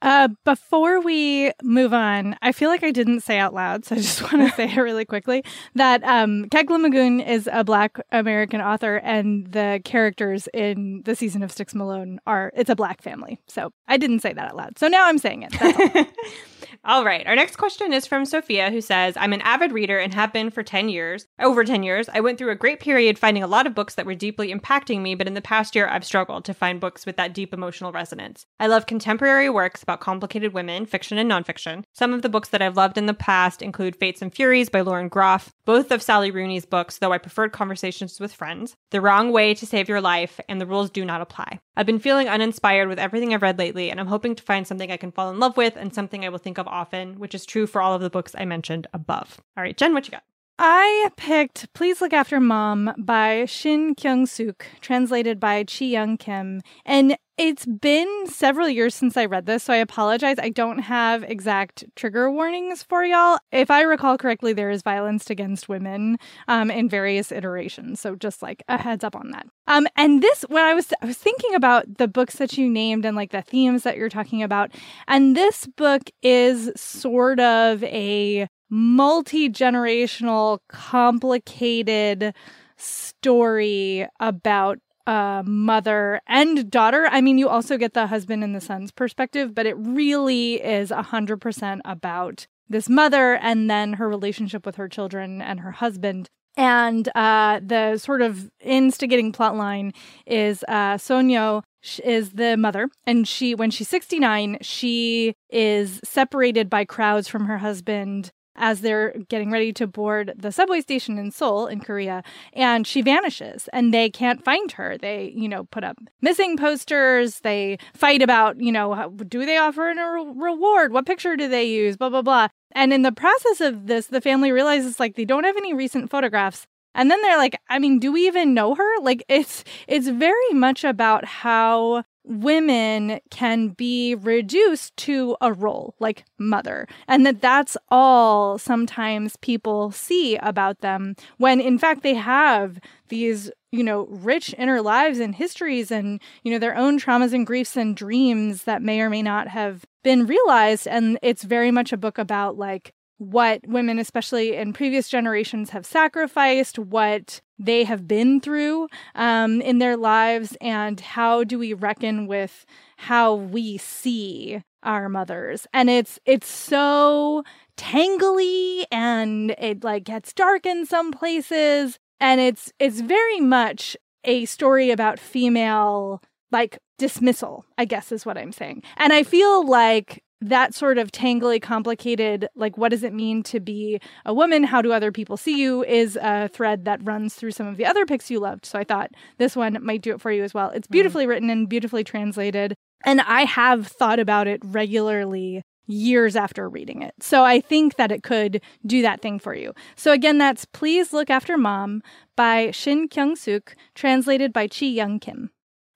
Uh, 0.05 0.29
before 0.45 1.01
we 1.01 1.51
move 1.63 1.95
on, 1.95 2.37
I 2.43 2.53
feel 2.53 2.69
like 2.69 2.83
I 2.83 2.91
didn't 2.91 3.21
say 3.21 3.39
out 3.39 3.55
loud, 3.55 3.87
so 3.87 3.95
I 3.95 3.99
just 3.99 4.21
want 4.33 4.47
to 4.47 4.55
say 4.55 4.71
it 4.71 4.77
really 4.77 5.07
quickly 5.07 5.43
that 5.77 6.05
um, 6.05 6.45
Kekla 6.51 6.79
Magoon 6.79 7.27
is 7.27 7.49
a 7.51 7.65
Black 7.65 7.99
American 8.13 8.61
author, 8.61 8.97
and 8.97 9.51
the 9.51 9.81
characters 9.83 10.47
in 10.53 11.01
the 11.07 11.17
season 11.17 11.43
of 11.43 11.51
Styx 11.51 11.75
Malone 11.75 12.21
are 12.27 12.53
it's 12.55 12.69
a 12.69 12.77
Black 12.77 13.01
family. 13.01 13.41
So 13.47 13.73
I 13.89 13.97
didn't 13.97 14.21
say 14.21 14.35
that 14.35 14.47
out 14.47 14.57
loud, 14.57 14.79
so 14.79 14.89
now 14.89 15.07
I'm 15.07 15.17
saying 15.17 15.49
it. 15.51 16.09
All 16.87 17.03
right. 17.03 17.27
Our 17.27 17.35
next 17.35 17.57
question 17.57 17.95
is 17.95 18.07
from 18.07 18.27
Sophia, 18.27 18.71
who 18.71 18.83
says, 18.83 19.17
I'm 19.17 19.33
an 19.33 19.41
avid 19.41 19.73
reader 19.73 19.99
and 19.99 20.13
have 20.13 20.35
been 20.35 20.51
for 20.51 20.63
10 20.63 20.91
years. 20.91 21.27
Over 21.41 21.65
10 21.65 21.83
years, 21.83 22.11
I 22.13 22.21
went 22.21 22.37
through 22.37 22.51
a 22.51 22.57
great 22.57 22.79
period 22.79 23.19
finding 23.19 23.43
a 23.43 23.47
lot 23.47 23.67
of 23.67 23.75
books 23.75 23.95
that 23.95 24.05
were 24.05 24.15
deeply 24.15 24.53
impacting 24.53 25.01
me, 25.01 25.15
but 25.15 25.27
in 25.27 25.33
the 25.33 25.41
past 25.41 25.75
year, 25.75 25.89
I've 25.89 26.05
struggled 26.05 26.45
to 26.45 26.53
find 26.53 26.81
books 26.81 27.07
with 27.07 27.17
that 27.17 27.33
deep 27.33 27.55
emotional 27.55 27.91
resonance. 27.91 28.45
I 28.61 28.67
love 28.67 28.85
contemporary 28.85 29.49
works 29.49 29.83
about 29.83 30.01
complicated 30.01 30.53
women, 30.53 30.85
fiction 30.85 31.17
and 31.17 31.31
nonfiction. 31.31 31.85
Some 31.95 32.13
of 32.13 32.21
the 32.21 32.29
books 32.29 32.51
that 32.51 32.61
I've 32.61 32.77
loved 32.77 32.99
in 32.99 33.07
the 33.07 33.15
past 33.15 33.63
include 33.63 33.97
Fates 33.97 34.21
and 34.21 34.35
Furies 34.35 34.69
by 34.69 34.83
Lauren 34.83 35.09
Groff, 35.09 35.55
both 35.65 35.91
of 35.91 36.03
Sally 36.03 36.31
Rooney's 36.31 36.67
books, 36.67 36.99
though 36.99 37.15
I 37.15 37.19
preferred 37.19 37.53
Conversations 37.53 38.21
with 38.21 38.35
Friends, 38.35 38.77
The 38.91 39.01
Wrong 39.01 39.33
Way 39.33 39.55
to 39.55 39.65
Save 39.65 39.89
Your 39.89 40.03
Life, 40.03 40.39
and 40.51 40.61
The 40.61 40.67
Rules 40.67 40.91
Do 40.91 41.07
Not 41.07 41.23
Apply. 41.23 41.61
I've 41.77 41.87
been 41.87 41.99
feeling 41.99 42.29
uninspired 42.29 42.89
with 42.89 42.99
everything 42.99 43.35
I've 43.35 43.43
read 43.43 43.59
lately, 43.59 43.91
and 43.91 43.99
I'm 43.99 44.07
hoping 44.07 44.35
to 44.37 44.43
find 44.43 44.67
something 44.67 44.93
I 44.93 44.97
can 44.97 45.13
fall 45.13 45.31
in 45.31 45.39
love 45.39 45.57
with 45.57 45.77
and 45.77 45.95
something 45.95 46.25
I 46.25 46.29
will 46.29 46.39
think 46.39 46.59
of 46.59 46.69
often, 46.69 47.19
which 47.19 47.35
is 47.35 47.45
true 47.45 47.67
for 47.67 47.83
all 47.83 47.95
of 47.95 48.01
the 48.01 48.11
books 48.11 48.35
I 48.39 48.45
mentioned 48.45 48.87
above. 48.93 49.41
All 49.57 49.65
right, 49.65 49.77
Jen, 49.77 49.93
what 49.93 50.07
you 50.07 50.13
got? 50.13 50.23
I 50.57 51.11
picked 51.17 51.73
Please 51.75 52.01
Look 52.01 52.13
After 52.13 52.39
Mom 52.39 52.95
by 52.97 53.45
Shin 53.47 53.97
Kyung 53.97 54.25
Suk, 54.25 54.67
translated 54.81 55.41
by 55.41 55.65
Chi 55.65 55.87
Young 55.87 56.17
Kim. 56.17 56.63
And 56.85 57.17
it's 57.37 57.67
been 57.67 58.27
several 58.27 58.69
years 58.69 58.95
since 58.95 59.17
I 59.17 59.25
read 59.25 59.47
this, 59.47 59.65
so 59.65 59.73
I 59.73 59.79
apologize. 59.79 60.37
I 60.39 60.51
don't 60.51 60.79
have 60.79 61.25
exact 61.25 61.85
trigger 61.97 62.31
warnings 62.31 62.83
for 62.83 63.05
y'all. 63.05 63.39
If 63.51 63.71
I 63.71 63.83
recall 63.83 64.17
correctly, 64.17 64.53
there 64.53 64.71
is 64.71 64.83
violence 64.83 65.29
against 65.31 65.69
women 65.69 66.19
um, 66.47 66.71
in 66.71 66.89
various 66.89 67.33
iterations. 67.33 68.01
So 68.01 68.15
just 68.15 68.41
like 68.41 68.63
a 68.69 68.79
heads 68.79 69.03
up 69.03 69.17
on 69.17 69.31
that. 69.33 69.47
Um, 69.67 69.87
and 69.97 70.23
this, 70.23 70.43
when 70.49 70.63
I 70.63 70.75
was 70.75 70.93
I 71.03 71.07
was 71.07 71.19
thinking 71.19 71.55
about 71.55 71.99
the 71.99 72.07
books 72.07 72.37
that 72.37 72.57
you 72.57 72.69
named 72.69 73.05
and 73.05 73.17
like 73.17 73.33
the 73.33 73.43
themes 73.43 73.83
that 73.83 73.97
you're 73.97 74.09
talking 74.09 74.43
about, 74.43 74.71
and 75.09 75.37
this 75.37 75.67
book 75.67 76.03
is 76.23 76.71
sort 76.77 77.41
of 77.41 77.83
a 77.85 78.47
multi 78.71 79.49
generational, 79.49 80.59
complicated 80.69 82.35
story 82.77 84.07
about 84.21 84.79
uh, 85.07 85.43
mother 85.45 86.21
and 86.27 86.71
daughter. 86.71 87.07
I 87.11 87.21
mean, 87.21 87.39
you 87.39 87.49
also 87.49 87.77
get 87.77 87.95
the 87.95 88.07
husband 88.07 88.43
and 88.45 88.55
the 88.55 88.61
son's 88.61 88.91
perspective, 88.91 89.55
but 89.55 89.67
it 89.67 89.77
really 89.79 90.63
is 90.63 90.91
100% 90.91 91.81
about 91.85 92.47
this 92.69 92.89
mother 92.89 93.35
and 93.35 93.71
then 93.71 93.95
her 93.95 94.09
relationship 94.09 94.65
with 94.65 94.77
her 94.77 94.89
children 94.89 95.43
and 95.43 95.61
her 95.61 95.73
husband. 95.73 96.29
And 96.57 97.09
uh, 97.17 97.61
the 97.65 97.99
sort 97.99 98.23
of 98.23 98.51
instigating 98.61 99.33
plot 99.33 99.57
line 99.57 99.93
is 100.25 100.65
uh, 100.69 100.95
Sonyo 100.95 101.63
is 102.05 102.31
the 102.31 102.57
mother, 102.57 102.89
and 103.07 103.27
she, 103.29 103.55
when 103.55 103.71
she's 103.71 103.89
69, 103.89 104.59
she 104.63 105.35
is 105.51 106.01
separated 106.05 106.71
by 106.71 106.85
crowds 106.85 107.29
from 107.29 107.47
her 107.47 107.59
husband 107.59 108.31
as 108.57 108.81
they're 108.81 109.15
getting 109.29 109.51
ready 109.51 109.73
to 109.73 109.87
board 109.87 110.33
the 110.37 110.53
subway 110.53 110.81
station 110.81 111.19
in 111.19 111.31
Seoul 111.31 111.67
in 111.67 111.81
Korea 111.81 112.23
and 112.53 112.87
she 112.87 113.03
vanishes 113.03 113.69
and 113.73 113.93
they 113.93 114.09
can't 114.11 114.45
find 114.45 114.73
her. 114.73 114.97
They, 114.97 115.33
you 115.35 115.49
know, 115.49 115.65
put 115.65 115.85
up 115.85 115.99
missing 116.21 116.57
posters, 116.57 117.41
they 117.41 117.79
fight 117.95 118.23
about, 118.23 118.61
you 118.61 118.73
know, 118.73 119.11
do 119.27 119.45
they 119.45 119.57
offer 119.57 119.91
a 119.91 119.95
re- 119.95 120.33
reward? 120.37 120.93
What 120.93 121.07
picture 121.07 121.37
do 121.37 121.49
they 121.49 121.65
use? 121.65 121.97
blah 121.97 122.09
blah 122.11 122.23
blah. 122.23 122.49
And 122.73 122.93
in 122.93 123.03
the 123.03 123.13
process 123.13 123.61
of 123.61 123.87
this, 123.87 124.07
the 124.07 124.21
family 124.21 124.53
realizes 124.53 124.99
like 124.99 125.15
they 125.15 125.25
don't 125.25 125.45
have 125.45 125.57
any 125.57 125.75
recent 125.75 126.11
photographs. 126.11 126.67
And 126.95 127.11
then 127.11 127.21
they're 127.23 127.39
like, 127.39 127.59
I 127.69 127.79
mean, 127.79 127.99
do 127.99 128.13
we 128.13 128.27
even 128.27 128.55
know 128.55 128.75
her? 128.75 129.01
Like 129.01 129.25
it's 129.29 129.65
it's 129.89 130.09
very 130.09 130.53
much 130.53 130.85
about 130.85 131.25
how 131.25 132.05
women 132.25 133.21
can 133.31 133.69
be 133.69 134.15
reduced 134.15 134.97
to 134.97 135.37
a 135.41 135.53
role 135.53 135.95
like 135.99 136.25
mother 136.39 136.89
and 137.07 137.27
that 137.27 137.41
that's 137.41 137.77
all 137.91 138.57
sometimes 138.57 139.37
people 139.37 139.91
see 139.91 140.37
about 140.37 140.81
them 140.81 141.15
when 141.37 141.61
in 141.61 141.79
fact 141.79 142.03
they 142.03 142.15
have 142.15 142.79
these 143.09 143.51
you 143.73 143.85
know 143.85 144.07
rich 144.09 144.55
inner 144.57 144.81
lives 144.81 145.19
and 145.19 145.35
histories 145.35 145.91
and 145.91 146.21
you 146.43 146.51
know 146.51 146.59
their 146.59 146.77
own 146.77 146.99
traumas 146.99 147.35
and 147.35 147.47
griefs 147.47 147.77
and 147.77 147.97
dreams 147.97 148.65
that 148.65 148.81
may 148.81 149.01
or 149.01 149.11
may 149.11 149.23
not 149.23 149.49
have 149.49 149.85
been 150.05 150.27
realized. 150.27 150.87
And 150.87 151.19
it's 151.23 151.43
very 151.43 151.73
much 151.73 151.93
a 151.93 151.97
book 151.97 152.19
about 152.19 152.57
like 152.57 152.95
what 153.19 153.61
women, 153.67 153.99
especially 153.99 154.57
in 154.57 154.73
previous 154.73 155.09
generations, 155.09 155.71
have 155.71 155.87
sacrificed, 155.87 156.79
what 156.79 157.41
they 157.59 157.85
have 157.85 158.09
been 158.09 158.41
through 158.41 158.89
um, 159.15 159.61
in 159.61 159.79
their 159.79 159.97
lives, 159.97 160.57
and 160.61 161.01
how 161.01 161.45
do 161.45 161.59
we 161.59 161.73
reckon 161.73 162.27
with 162.27 162.67
how 162.97 163.35
we 163.35 163.79
see 163.79 164.63
our 164.83 165.09
mothers. 165.09 165.67
And 165.73 165.91
it's 165.91 166.19
it's 166.25 166.49
so 166.49 167.43
tangly 167.77 168.85
and 168.91 169.53
it 169.59 169.83
like 169.83 170.05
gets 170.05 170.33
dark 170.33 170.67
in 170.67 170.87
some 170.87 171.11
places 171.11 171.99
and 172.21 172.41
it's 172.41 172.73
it's 172.79 173.01
very 173.01 173.41
much 173.41 173.97
a 174.25 174.45
story 174.45 174.91
about 174.91 175.19
female 175.19 176.23
like 176.53 176.79
dismissal, 176.99 177.65
I 177.77 177.85
guess 177.85 178.13
is 178.13 178.25
what 178.25 178.39
I'm 178.39 178.53
saying. 178.53 178.83
And 178.97 179.13
I 179.13 179.25
feel 179.25 179.67
like 179.67 180.23
that 180.41 180.75
sort 180.75 180.99
of 180.99 181.11
tangly, 181.11 181.61
complicated, 181.61 182.49
like, 182.55 182.77
what 182.77 182.91
does 182.91 183.03
it 183.03 183.15
mean 183.15 183.43
to 183.45 183.61
be 183.61 184.01
a 184.27 184.35
woman? 184.35 184.65
How 184.65 184.83
do 184.83 184.93
other 184.93 185.13
people 185.13 185.37
see 185.37 185.61
you? 185.61 185.85
is 185.85 186.19
a 186.21 186.49
thread 186.49 186.85
that 186.85 187.01
runs 187.03 187.35
through 187.35 187.53
some 187.53 187.67
of 187.67 187.77
the 187.77 187.87
other 187.87 188.05
picks 188.05 188.31
you 188.31 188.41
loved. 188.41 188.67
So 188.67 188.79
I 188.79 188.85
thought 188.85 189.11
this 189.39 189.57
one 189.57 189.79
might 189.83 190.03
do 190.03 190.13
it 190.13 190.21
for 190.21 190.31
you 190.31 190.43
as 190.43 190.53
well. 190.53 190.71
It's 190.71 190.89
mm. 190.89 190.93
beautifully 190.93 191.25
mm. 191.25 191.29
written 191.29 191.51
and 191.51 191.69
beautifully 191.69 192.05
translated. 192.05 192.75
And 193.05 193.21
I 193.21 193.45
have 193.45 193.87
thought 193.87 194.19
about 194.19 194.47
it 194.47 194.61
regularly 194.65 195.63
years 195.87 196.37
after 196.37 196.69
reading 196.69 197.03
it. 197.03 197.15
So 197.21 197.45
I 197.45 197.61
think 197.61 197.97
that 197.97 198.11
it 198.11 198.23
could 198.23 198.63
do 198.87 199.03
that 199.03 199.21
thing 199.21 199.39
for 199.39 199.55
you. 199.55 199.75
So 199.97 200.13
again, 200.13 200.39
that's 200.39 200.65
Please 200.65 201.13
Look 201.13 201.31
After 201.31 201.59
Mom 201.59 202.03
by 202.37 202.71
Shin 202.71 203.09
Kyung 203.09 203.37
Suk, 203.37 203.77
translated 203.95 204.53
by 204.53 204.67
Chi 204.69 204.87
Young 204.87 205.21
Kim. 205.21 205.51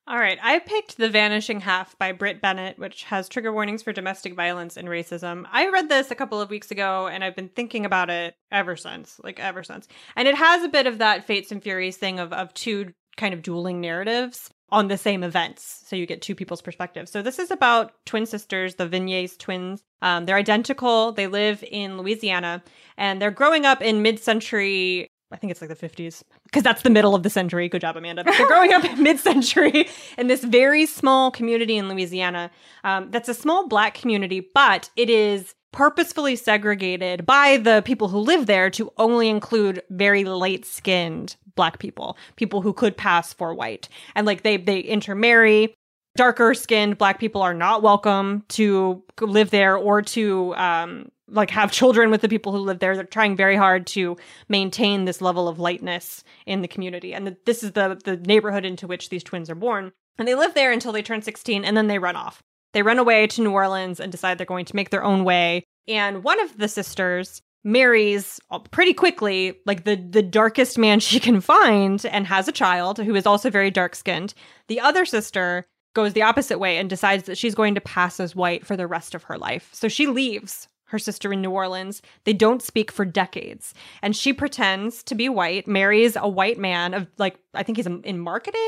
All 0.08 0.18
right, 0.18 0.38
I 0.42 0.58
picked 0.60 0.96
The 0.96 1.10
Vanishing 1.10 1.60
Half 1.60 1.98
by 1.98 2.12
Brit 2.12 2.40
Bennett, 2.40 2.78
which 2.78 3.04
has 3.04 3.28
trigger 3.28 3.52
warnings 3.52 3.82
for 3.82 3.92
domestic 3.92 4.34
violence 4.34 4.78
and 4.78 4.88
racism. 4.88 5.44
I 5.52 5.68
read 5.68 5.90
this 5.90 6.10
a 6.10 6.14
couple 6.14 6.40
of 6.40 6.48
weeks 6.48 6.70
ago 6.70 7.08
and 7.08 7.22
I've 7.22 7.36
been 7.36 7.50
thinking 7.50 7.84
about 7.84 8.08
it 8.08 8.34
ever 8.50 8.74
since, 8.74 9.20
like 9.22 9.38
ever 9.38 9.62
since. 9.62 9.86
And 10.16 10.26
it 10.26 10.34
has 10.34 10.64
a 10.64 10.70
bit 10.70 10.86
of 10.86 10.96
that 10.96 11.24
Fates 11.24 11.52
and 11.52 11.62
Furies 11.62 11.98
thing 11.98 12.20
of, 12.20 12.32
of 12.32 12.54
two 12.54 12.94
kind 13.18 13.34
of 13.34 13.42
dueling 13.42 13.82
narratives 13.82 14.48
on 14.70 14.88
the 14.88 14.96
same 14.96 15.22
events. 15.22 15.82
So 15.86 15.94
you 15.94 16.06
get 16.06 16.22
two 16.22 16.34
people's 16.34 16.62
perspectives. 16.62 17.10
So 17.10 17.20
this 17.20 17.38
is 17.38 17.50
about 17.50 17.92
twin 18.06 18.24
sisters, 18.24 18.76
the 18.76 18.88
Vignes 18.88 19.36
twins. 19.36 19.82
Um, 20.00 20.24
they're 20.24 20.36
identical. 20.36 21.12
They 21.12 21.26
live 21.26 21.62
in 21.70 21.98
Louisiana 21.98 22.62
and 22.96 23.20
they're 23.20 23.30
growing 23.30 23.66
up 23.66 23.82
in 23.82 24.00
mid 24.00 24.20
century 24.20 25.10
I 25.30 25.36
think 25.36 25.50
it's 25.50 25.60
like 25.60 25.68
the 25.68 25.76
50s, 25.76 26.22
because 26.44 26.62
that's 26.62 26.82
the 26.82 26.90
middle 26.90 27.14
of 27.14 27.22
the 27.22 27.30
century. 27.30 27.68
Good 27.68 27.82
job, 27.82 27.96
Amanda. 27.96 28.24
They're 28.24 28.46
growing 28.46 28.72
up 28.72 28.82
mid 28.98 29.18
century 29.18 29.88
in 30.16 30.26
this 30.26 30.42
very 30.42 30.86
small 30.86 31.30
community 31.30 31.76
in 31.76 31.88
Louisiana. 31.88 32.50
Um, 32.82 33.10
that's 33.10 33.28
a 33.28 33.34
small 33.34 33.68
black 33.68 33.94
community, 33.94 34.48
but 34.54 34.88
it 34.96 35.10
is 35.10 35.54
purposefully 35.72 36.34
segregated 36.34 37.26
by 37.26 37.58
the 37.58 37.82
people 37.84 38.08
who 38.08 38.18
live 38.18 38.46
there 38.46 38.70
to 38.70 38.90
only 38.96 39.28
include 39.28 39.82
very 39.90 40.24
light 40.24 40.64
skinned 40.64 41.36
black 41.54 41.78
people, 41.78 42.16
people 42.36 42.62
who 42.62 42.72
could 42.72 42.96
pass 42.96 43.34
for 43.34 43.52
white. 43.54 43.88
And 44.14 44.26
like 44.26 44.42
they 44.42 44.56
they 44.56 44.80
intermarry. 44.80 45.74
Darker 46.16 46.54
skinned 46.54 46.98
black 46.98 47.20
people 47.20 47.42
are 47.42 47.54
not 47.54 47.82
welcome 47.82 48.44
to 48.48 49.04
live 49.20 49.50
there 49.50 49.76
or 49.76 50.02
to 50.02 50.54
um, 50.56 51.10
like 51.30 51.50
have 51.50 51.72
children 51.72 52.10
with 52.10 52.20
the 52.20 52.28
people 52.28 52.52
who 52.52 52.58
live 52.58 52.78
there. 52.78 52.94
They're 52.94 53.04
trying 53.04 53.36
very 53.36 53.56
hard 53.56 53.86
to 53.88 54.16
maintain 54.48 55.04
this 55.04 55.20
level 55.20 55.48
of 55.48 55.58
lightness 55.58 56.24
in 56.46 56.62
the 56.62 56.68
community. 56.68 57.14
And 57.14 57.36
this 57.44 57.62
is 57.62 57.72
the 57.72 58.00
the 58.04 58.16
neighborhood 58.16 58.64
into 58.64 58.86
which 58.86 59.08
these 59.08 59.24
twins 59.24 59.50
are 59.50 59.54
born. 59.54 59.92
And 60.18 60.26
they 60.26 60.34
live 60.34 60.54
there 60.54 60.72
until 60.72 60.92
they 60.92 61.02
turn 61.02 61.22
16 61.22 61.64
and 61.64 61.76
then 61.76 61.86
they 61.86 61.98
run 61.98 62.16
off. 62.16 62.42
They 62.72 62.82
run 62.82 62.98
away 62.98 63.26
to 63.28 63.42
New 63.42 63.52
Orleans 63.52 64.00
and 64.00 64.12
decide 64.12 64.36
they're 64.36 64.46
going 64.46 64.66
to 64.66 64.76
make 64.76 64.90
their 64.90 65.04
own 65.04 65.24
way. 65.24 65.64
And 65.86 66.22
one 66.22 66.40
of 66.40 66.58
the 66.58 66.68
sisters 66.68 67.40
marries 67.64 68.40
uh, 68.50 68.58
pretty 68.58 68.94
quickly 68.94 69.58
like 69.66 69.84
the 69.84 69.96
the 69.96 70.22
darkest 70.22 70.78
man 70.78 71.00
she 71.08 71.20
can 71.20 71.40
find 71.40 72.04
and 72.06 72.26
has 72.26 72.48
a 72.48 72.52
child 72.52 72.98
who 72.98 73.14
is 73.14 73.26
also 73.26 73.50
very 73.50 73.70
dark 73.70 73.94
skinned. 73.94 74.34
The 74.68 74.80
other 74.80 75.04
sister 75.04 75.66
goes 75.94 76.12
the 76.12 76.22
opposite 76.22 76.58
way 76.58 76.76
and 76.76 76.88
decides 76.88 77.24
that 77.24 77.38
she's 77.38 77.54
going 77.54 77.74
to 77.74 77.80
pass 77.80 78.20
as 78.20 78.36
white 78.36 78.64
for 78.66 78.76
the 78.76 78.86
rest 78.86 79.14
of 79.14 79.24
her 79.24 79.38
life. 79.38 79.70
So 79.72 79.88
she 79.88 80.06
leaves 80.06 80.68
her 80.88 80.98
sister 80.98 81.32
in 81.32 81.40
New 81.40 81.50
Orleans. 81.50 82.02
They 82.24 82.32
don't 82.32 82.62
speak 82.62 82.90
for 82.90 83.04
decades. 83.04 83.74
And 84.02 84.16
she 84.16 84.32
pretends 84.32 85.02
to 85.04 85.14
be 85.14 85.28
white, 85.28 85.66
marries 85.66 86.16
a 86.16 86.28
white 86.28 86.58
man 86.58 86.94
of 86.94 87.06
like 87.18 87.38
I 87.54 87.62
think 87.62 87.78
he's 87.78 87.86
in 87.86 88.18
marketing, 88.18 88.60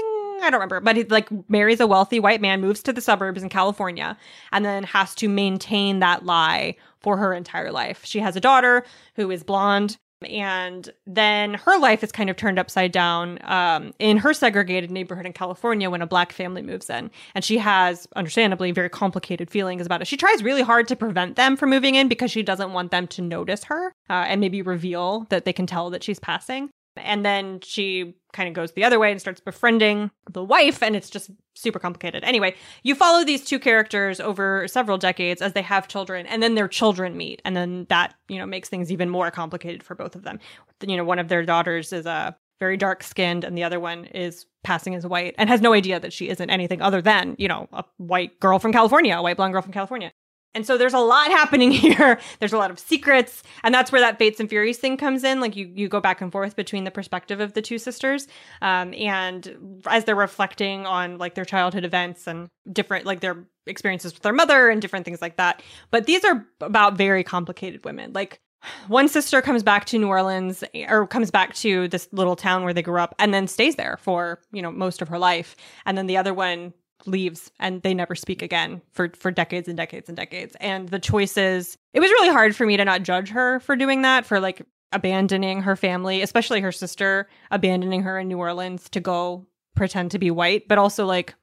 I 0.43 0.49
don't 0.51 0.55
remember, 0.55 0.81
but 0.81 0.97
he 0.97 1.05
like 1.05 1.29
marries 1.51 1.81
a 1.81 1.87
wealthy 1.87 2.21
white 2.21 2.41
man, 2.41 2.61
moves 2.61 2.83
to 2.85 2.93
the 2.93 3.01
suburbs 3.01 3.43
in 3.43 3.49
California, 3.49 4.17
and 4.53 4.65
then 4.65 4.85
has 4.85 5.15
to 5.17 5.29
maintain 5.29 6.01
that 6.01 6.25
lie 6.25 6.77
for 7.01 7.17
her 7.17 7.33
entire 7.33 7.73
life. 7.73 8.05
She 8.05 8.21
has 8.21 8.37
a 8.37 8.41
daughter 8.41 8.85
who 9.17 9.31
is 9.31 9.43
blonde 9.43 9.99
and 10.29 10.93
then 11.07 11.55
her 11.55 11.79
life 11.79 12.05
is 12.05 12.13
kind 12.13 12.31
of 12.31 12.37
turned 12.37 12.59
upside 12.59 12.93
down 12.93 13.39
um, 13.43 13.93
in 13.99 14.17
her 14.19 14.35
segregated 14.35 14.91
neighborhood 14.91 15.27
in 15.27 15.33
California 15.33 15.89
when 15.91 16.03
a 16.03 16.07
black 16.07 16.33
family 16.33 16.63
moves 16.63 16.91
in. 16.91 17.11
And 17.35 17.45
she 17.45 17.59
has, 17.59 18.07
understandably, 18.17 18.73
very 18.73 18.89
complicated 18.89 19.51
feelings 19.51 19.87
about 19.87 20.03
it. 20.03 20.09
She 20.09 20.17
tries 20.17 20.43
really 20.43 20.63
hard 20.63 20.89
to 20.89 20.97
prevent 20.97 21.37
them 21.37 21.57
from 21.57 21.71
moving 21.71 21.95
in 21.95 22.09
because 22.09 22.31
she 22.31 22.43
doesn't 22.43 22.73
want 22.73 22.91
them 22.91 23.07
to 23.09 23.23
notice 23.23 23.65
her 23.65 23.93
uh, 24.09 24.25
and 24.27 24.41
maybe 24.41 24.63
reveal 24.63 25.27
that 25.31 25.45
they 25.45 25.53
can 25.53 25.67
tell 25.67 25.91
that 25.91 26.03
she's 26.03 26.19
passing. 26.19 26.71
And 27.05 27.25
then 27.25 27.61
she 27.61 28.15
kind 28.33 28.49
of 28.49 28.55
goes 28.55 28.73
the 28.73 28.85
other 28.85 28.99
way 28.99 29.11
and 29.11 29.21
starts 29.21 29.41
befriending 29.41 30.11
the 30.31 30.45
wife, 30.45 30.83
and 30.83 30.95
it's 30.95 31.11
just 31.11 31.31
super 31.55 31.79
complicated. 31.79 32.23
Anyway, 32.25 32.55
you 32.83 32.95
follow 32.95 33.25
these 33.25 33.45
two 33.45 33.59
characters 33.59 34.21
over 34.21 34.69
several 34.69 34.99
decades 34.99 35.43
as 35.43 35.53
they 35.53 35.63
have 35.63 35.89
children, 35.89 36.27
and 36.27 36.43
then 36.43 36.55
their 36.55 36.69
children 36.69 37.17
meet, 37.17 37.43
and 37.45 37.57
then 37.57 37.87
that, 37.89 38.15
you 38.29 38.39
know, 38.39 38.47
makes 38.47 38.69
things 38.69 38.93
even 38.93 39.09
more 39.09 39.31
complicated 39.31 39.83
for 39.83 39.95
both 39.95 40.15
of 40.15 40.23
them. 40.23 40.39
You 40.87 40.97
know, 40.97 41.05
one 41.05 41.19
of 41.19 41.29
their 41.29 41.45
daughters 41.45 41.93
is 41.93 42.07
a 42.07 42.11
uh, 42.11 42.33
very 42.61 42.77
dark 42.77 43.03
skinned, 43.03 43.43
and 43.43 43.57
the 43.57 43.65
other 43.65 43.81
one 43.81 44.05
is 44.05 44.47
passing 44.63 44.95
as 44.95 45.07
white 45.07 45.35
and 45.39 45.49
has 45.49 45.63
no 45.63 45.73
idea 45.73 45.99
that 45.99 46.13
she 46.13 46.29
isn't 46.29 46.51
anything 46.51 46.83
other 46.83 47.01
than, 47.01 47.35
you 47.39 47.49
know, 47.49 47.69
a 47.73 47.85
white 47.97 48.39
girl 48.39 48.59
from 48.59 48.73
California, 48.73 49.17
a 49.17 49.23
white 49.23 49.37
blonde 49.37 49.55
girl 49.55 49.63
from 49.63 49.73
California. 49.73 50.13
And 50.55 50.67
so 50.67 50.77
there's 50.77 50.95
a 50.95 50.99
lot 50.99 51.29
happening 51.31 51.71
here. 51.71 52.19
There's 52.39 52.53
a 52.53 52.59
lot 52.59 52.71
of 52.71 52.79
secrets, 52.79 53.43
and 53.63 53.75
that's 53.75 53.93
where 53.93 54.01
that 54.01 54.19
Fates 54.19 54.41
and 54.41 54.49
Furies 54.49 54.79
thing 54.79 54.97
comes 54.97 55.25
in. 55.25 55.41
Like 55.41 55.57
you, 55.57 55.71
you 55.75 55.89
go 55.89 56.01
back 56.01 56.21
and 56.21 56.33
forth 56.33 56.57
between 56.57 56.85
the 56.85 56.91
perspective 56.91 57.41
of 57.41 57.55
the 57.55 57.63
two 57.63 57.79
sisters, 57.79 58.27
um, 58.63 58.93
and 58.95 59.83
as 59.87 60.05
they're 60.05 60.15
reflecting 60.15 60.87
on 60.87 61.19
like 61.19 61.35
their 61.35 61.45
childhood 61.45 61.85
events 61.85 62.27
and 62.27 62.49
different 62.73 63.07
like 63.07 63.21
their 63.21 63.45
experiences 63.67 64.13
with 64.13 64.23
their 64.23 64.33
mother 64.33 64.69
and 64.69 64.83
different 64.83 65.05
things 65.05 65.23
like 65.23 65.37
that. 65.37 65.63
But 65.91 66.07
these 66.07 66.25
are 66.25 66.47
about 66.61 66.97
very 66.97 67.25
complicated 67.25 67.85
women. 67.85 68.13
Like 68.13 68.41
one 68.89 69.09
sister 69.09 69.43
comes 69.43 69.63
back 69.63 69.85
to 69.87 69.99
New 69.99 70.09
Orleans 70.09 70.65
or 70.89 71.07
comes 71.07 71.31
back 71.31 71.55
to 71.57 71.89
this 71.89 72.09
little 72.13 72.37
town 72.37 72.65
where 72.65 72.75
they 72.75 72.83
grew 72.83 73.01
up 73.01 73.15
and 73.19 73.33
then 73.33 73.47
stays 73.47 73.77
there 73.77 73.99
for, 74.01 74.41
you 74.53 74.63
know, 74.63 74.71
most 74.71 75.03
of 75.03 75.09
her 75.09 75.19
life. 75.19 75.57
And 75.87 75.97
then 75.97 76.07
the 76.07 76.17
other 76.17 76.35
one 76.35 76.75
leaves 77.07 77.51
and 77.59 77.83
they 77.83 77.95
never 77.95 78.15
speak 78.15 78.43
again 78.43 78.81
for 78.93 79.11
for 79.17 79.31
decades 79.31 79.69
and 79.69 79.77
decades 79.77 80.09
and 80.09 80.17
decades. 80.17 80.57
And 80.61 80.89
the 80.89 80.99
choices 80.99 81.77
it 81.93 82.01
was 82.01 82.11
really 82.11 82.31
hard 82.31 82.55
for 82.55 82.67
me 82.67 82.77
to 82.77 82.85
not 82.85 83.03
judge 83.03 83.31
her 83.31 83.61
for 83.61 83.77
doing 83.77 84.03
that 84.03 84.27
for 84.27 84.41
like 84.41 84.63
abandoning 84.93 85.63
her 85.63 85.77
family 85.77 86.21
especially 86.21 86.61
her 86.61 86.73
sister 86.73 87.29
abandoning 87.53 88.03
her 88.03 88.19
in 88.19 88.27
New 88.27 88.39
Orleans 88.39 88.89
to 88.91 88.99
go 88.99 89.47
pretend 89.77 90.11
to 90.11 90.19
be 90.19 90.31
white 90.31 90.69
but 90.69 90.79
also 90.79 91.07
like 91.07 91.35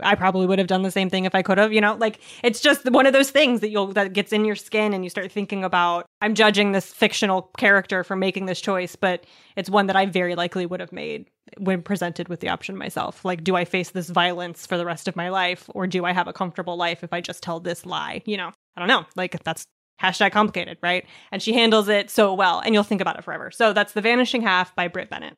I 0.00 0.16
probably 0.16 0.46
would 0.46 0.58
have 0.58 0.68
done 0.68 0.82
the 0.82 0.90
same 0.90 1.08
thing 1.08 1.24
if 1.24 1.34
I 1.34 1.42
could 1.42 1.58
have, 1.58 1.72
you 1.72 1.80
know? 1.80 1.94
Like 1.94 2.20
it's 2.42 2.60
just 2.60 2.90
one 2.90 3.06
of 3.06 3.12
those 3.12 3.30
things 3.30 3.60
that 3.60 3.70
you'll 3.70 3.92
that 3.92 4.12
gets 4.12 4.32
in 4.32 4.44
your 4.44 4.56
skin 4.56 4.92
and 4.92 5.04
you 5.04 5.10
start 5.10 5.30
thinking 5.30 5.64
about 5.64 6.06
I'm 6.20 6.34
judging 6.34 6.72
this 6.72 6.92
fictional 6.92 7.50
character 7.56 8.02
for 8.02 8.16
making 8.16 8.46
this 8.46 8.60
choice, 8.60 8.96
but 8.96 9.24
it's 9.56 9.70
one 9.70 9.86
that 9.86 9.96
I 9.96 10.06
very 10.06 10.34
likely 10.34 10.66
would 10.66 10.80
have 10.80 10.92
made 10.92 11.30
when 11.58 11.82
presented 11.82 12.28
with 12.28 12.40
the 12.40 12.48
option 12.48 12.76
myself. 12.76 13.24
Like, 13.24 13.44
do 13.44 13.56
I 13.56 13.64
face 13.64 13.90
this 13.90 14.08
violence 14.08 14.66
for 14.66 14.76
the 14.76 14.86
rest 14.86 15.06
of 15.06 15.16
my 15.16 15.28
life, 15.28 15.68
or 15.74 15.86
do 15.86 16.04
I 16.04 16.12
have 16.12 16.26
a 16.26 16.32
comfortable 16.32 16.76
life 16.76 17.04
if 17.04 17.12
I 17.12 17.20
just 17.20 17.42
tell 17.42 17.60
this 17.60 17.84
lie? 17.84 18.22
You 18.24 18.38
know, 18.38 18.52
I 18.76 18.80
don't 18.80 18.88
know. 18.88 19.04
Like, 19.16 19.42
that's 19.44 19.66
hashtag 20.02 20.32
complicated, 20.32 20.78
right? 20.82 21.04
And 21.30 21.42
she 21.42 21.52
handles 21.52 21.88
it 21.88 22.10
so 22.10 22.34
well, 22.34 22.60
and 22.60 22.74
you'll 22.74 22.82
think 22.84 23.00
about 23.02 23.18
it 23.18 23.24
forever. 23.24 23.50
So 23.50 23.72
that's 23.72 23.92
The 23.92 24.00
Vanishing 24.00 24.42
Half 24.42 24.74
by 24.74 24.88
Brit 24.88 25.10
Bennett. 25.10 25.36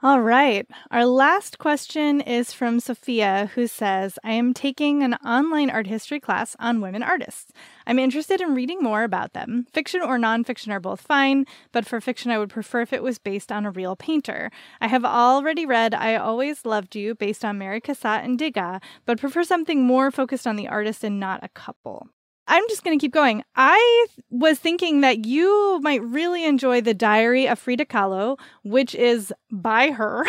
All 0.00 0.20
right. 0.20 0.64
Our 0.92 1.04
last 1.06 1.58
question 1.58 2.20
is 2.20 2.52
from 2.52 2.78
Sophia, 2.78 3.50
who 3.56 3.66
says 3.66 4.16
I 4.22 4.30
am 4.30 4.54
taking 4.54 5.02
an 5.02 5.14
online 5.14 5.70
art 5.70 5.88
history 5.88 6.20
class 6.20 6.54
on 6.60 6.80
women 6.80 7.02
artists. 7.02 7.50
I'm 7.84 7.98
interested 7.98 8.40
in 8.40 8.54
reading 8.54 8.78
more 8.80 9.02
about 9.02 9.32
them. 9.32 9.66
Fiction 9.72 10.00
or 10.00 10.16
nonfiction 10.16 10.70
are 10.70 10.78
both 10.78 11.00
fine, 11.00 11.46
but 11.72 11.84
for 11.84 12.00
fiction, 12.00 12.30
I 12.30 12.38
would 12.38 12.48
prefer 12.48 12.82
if 12.82 12.92
it 12.92 13.02
was 13.02 13.18
based 13.18 13.50
on 13.50 13.66
a 13.66 13.72
real 13.72 13.96
painter. 13.96 14.52
I 14.80 14.86
have 14.86 15.04
already 15.04 15.66
read 15.66 15.94
I 15.94 16.14
Always 16.14 16.64
Loved 16.64 16.94
You, 16.94 17.16
based 17.16 17.44
on 17.44 17.58
Mary 17.58 17.80
Cassatt 17.80 18.24
and 18.24 18.38
Degas, 18.38 18.78
but 19.04 19.18
prefer 19.18 19.42
something 19.42 19.82
more 19.82 20.12
focused 20.12 20.46
on 20.46 20.54
the 20.54 20.68
artist 20.68 21.02
and 21.02 21.18
not 21.18 21.42
a 21.42 21.48
couple. 21.48 22.06
I'm 22.48 22.66
just 22.68 22.82
going 22.82 22.98
to 22.98 23.02
keep 23.02 23.12
going. 23.12 23.44
I 23.54 24.06
was 24.30 24.58
thinking 24.58 25.02
that 25.02 25.26
you 25.26 25.78
might 25.82 26.02
really 26.02 26.44
enjoy 26.44 26.80
The 26.80 26.94
Diary 26.94 27.46
of 27.46 27.58
Frida 27.58 27.84
Kahlo, 27.84 28.38
which 28.64 28.94
is 28.94 29.32
by 29.52 29.90
her 29.90 30.24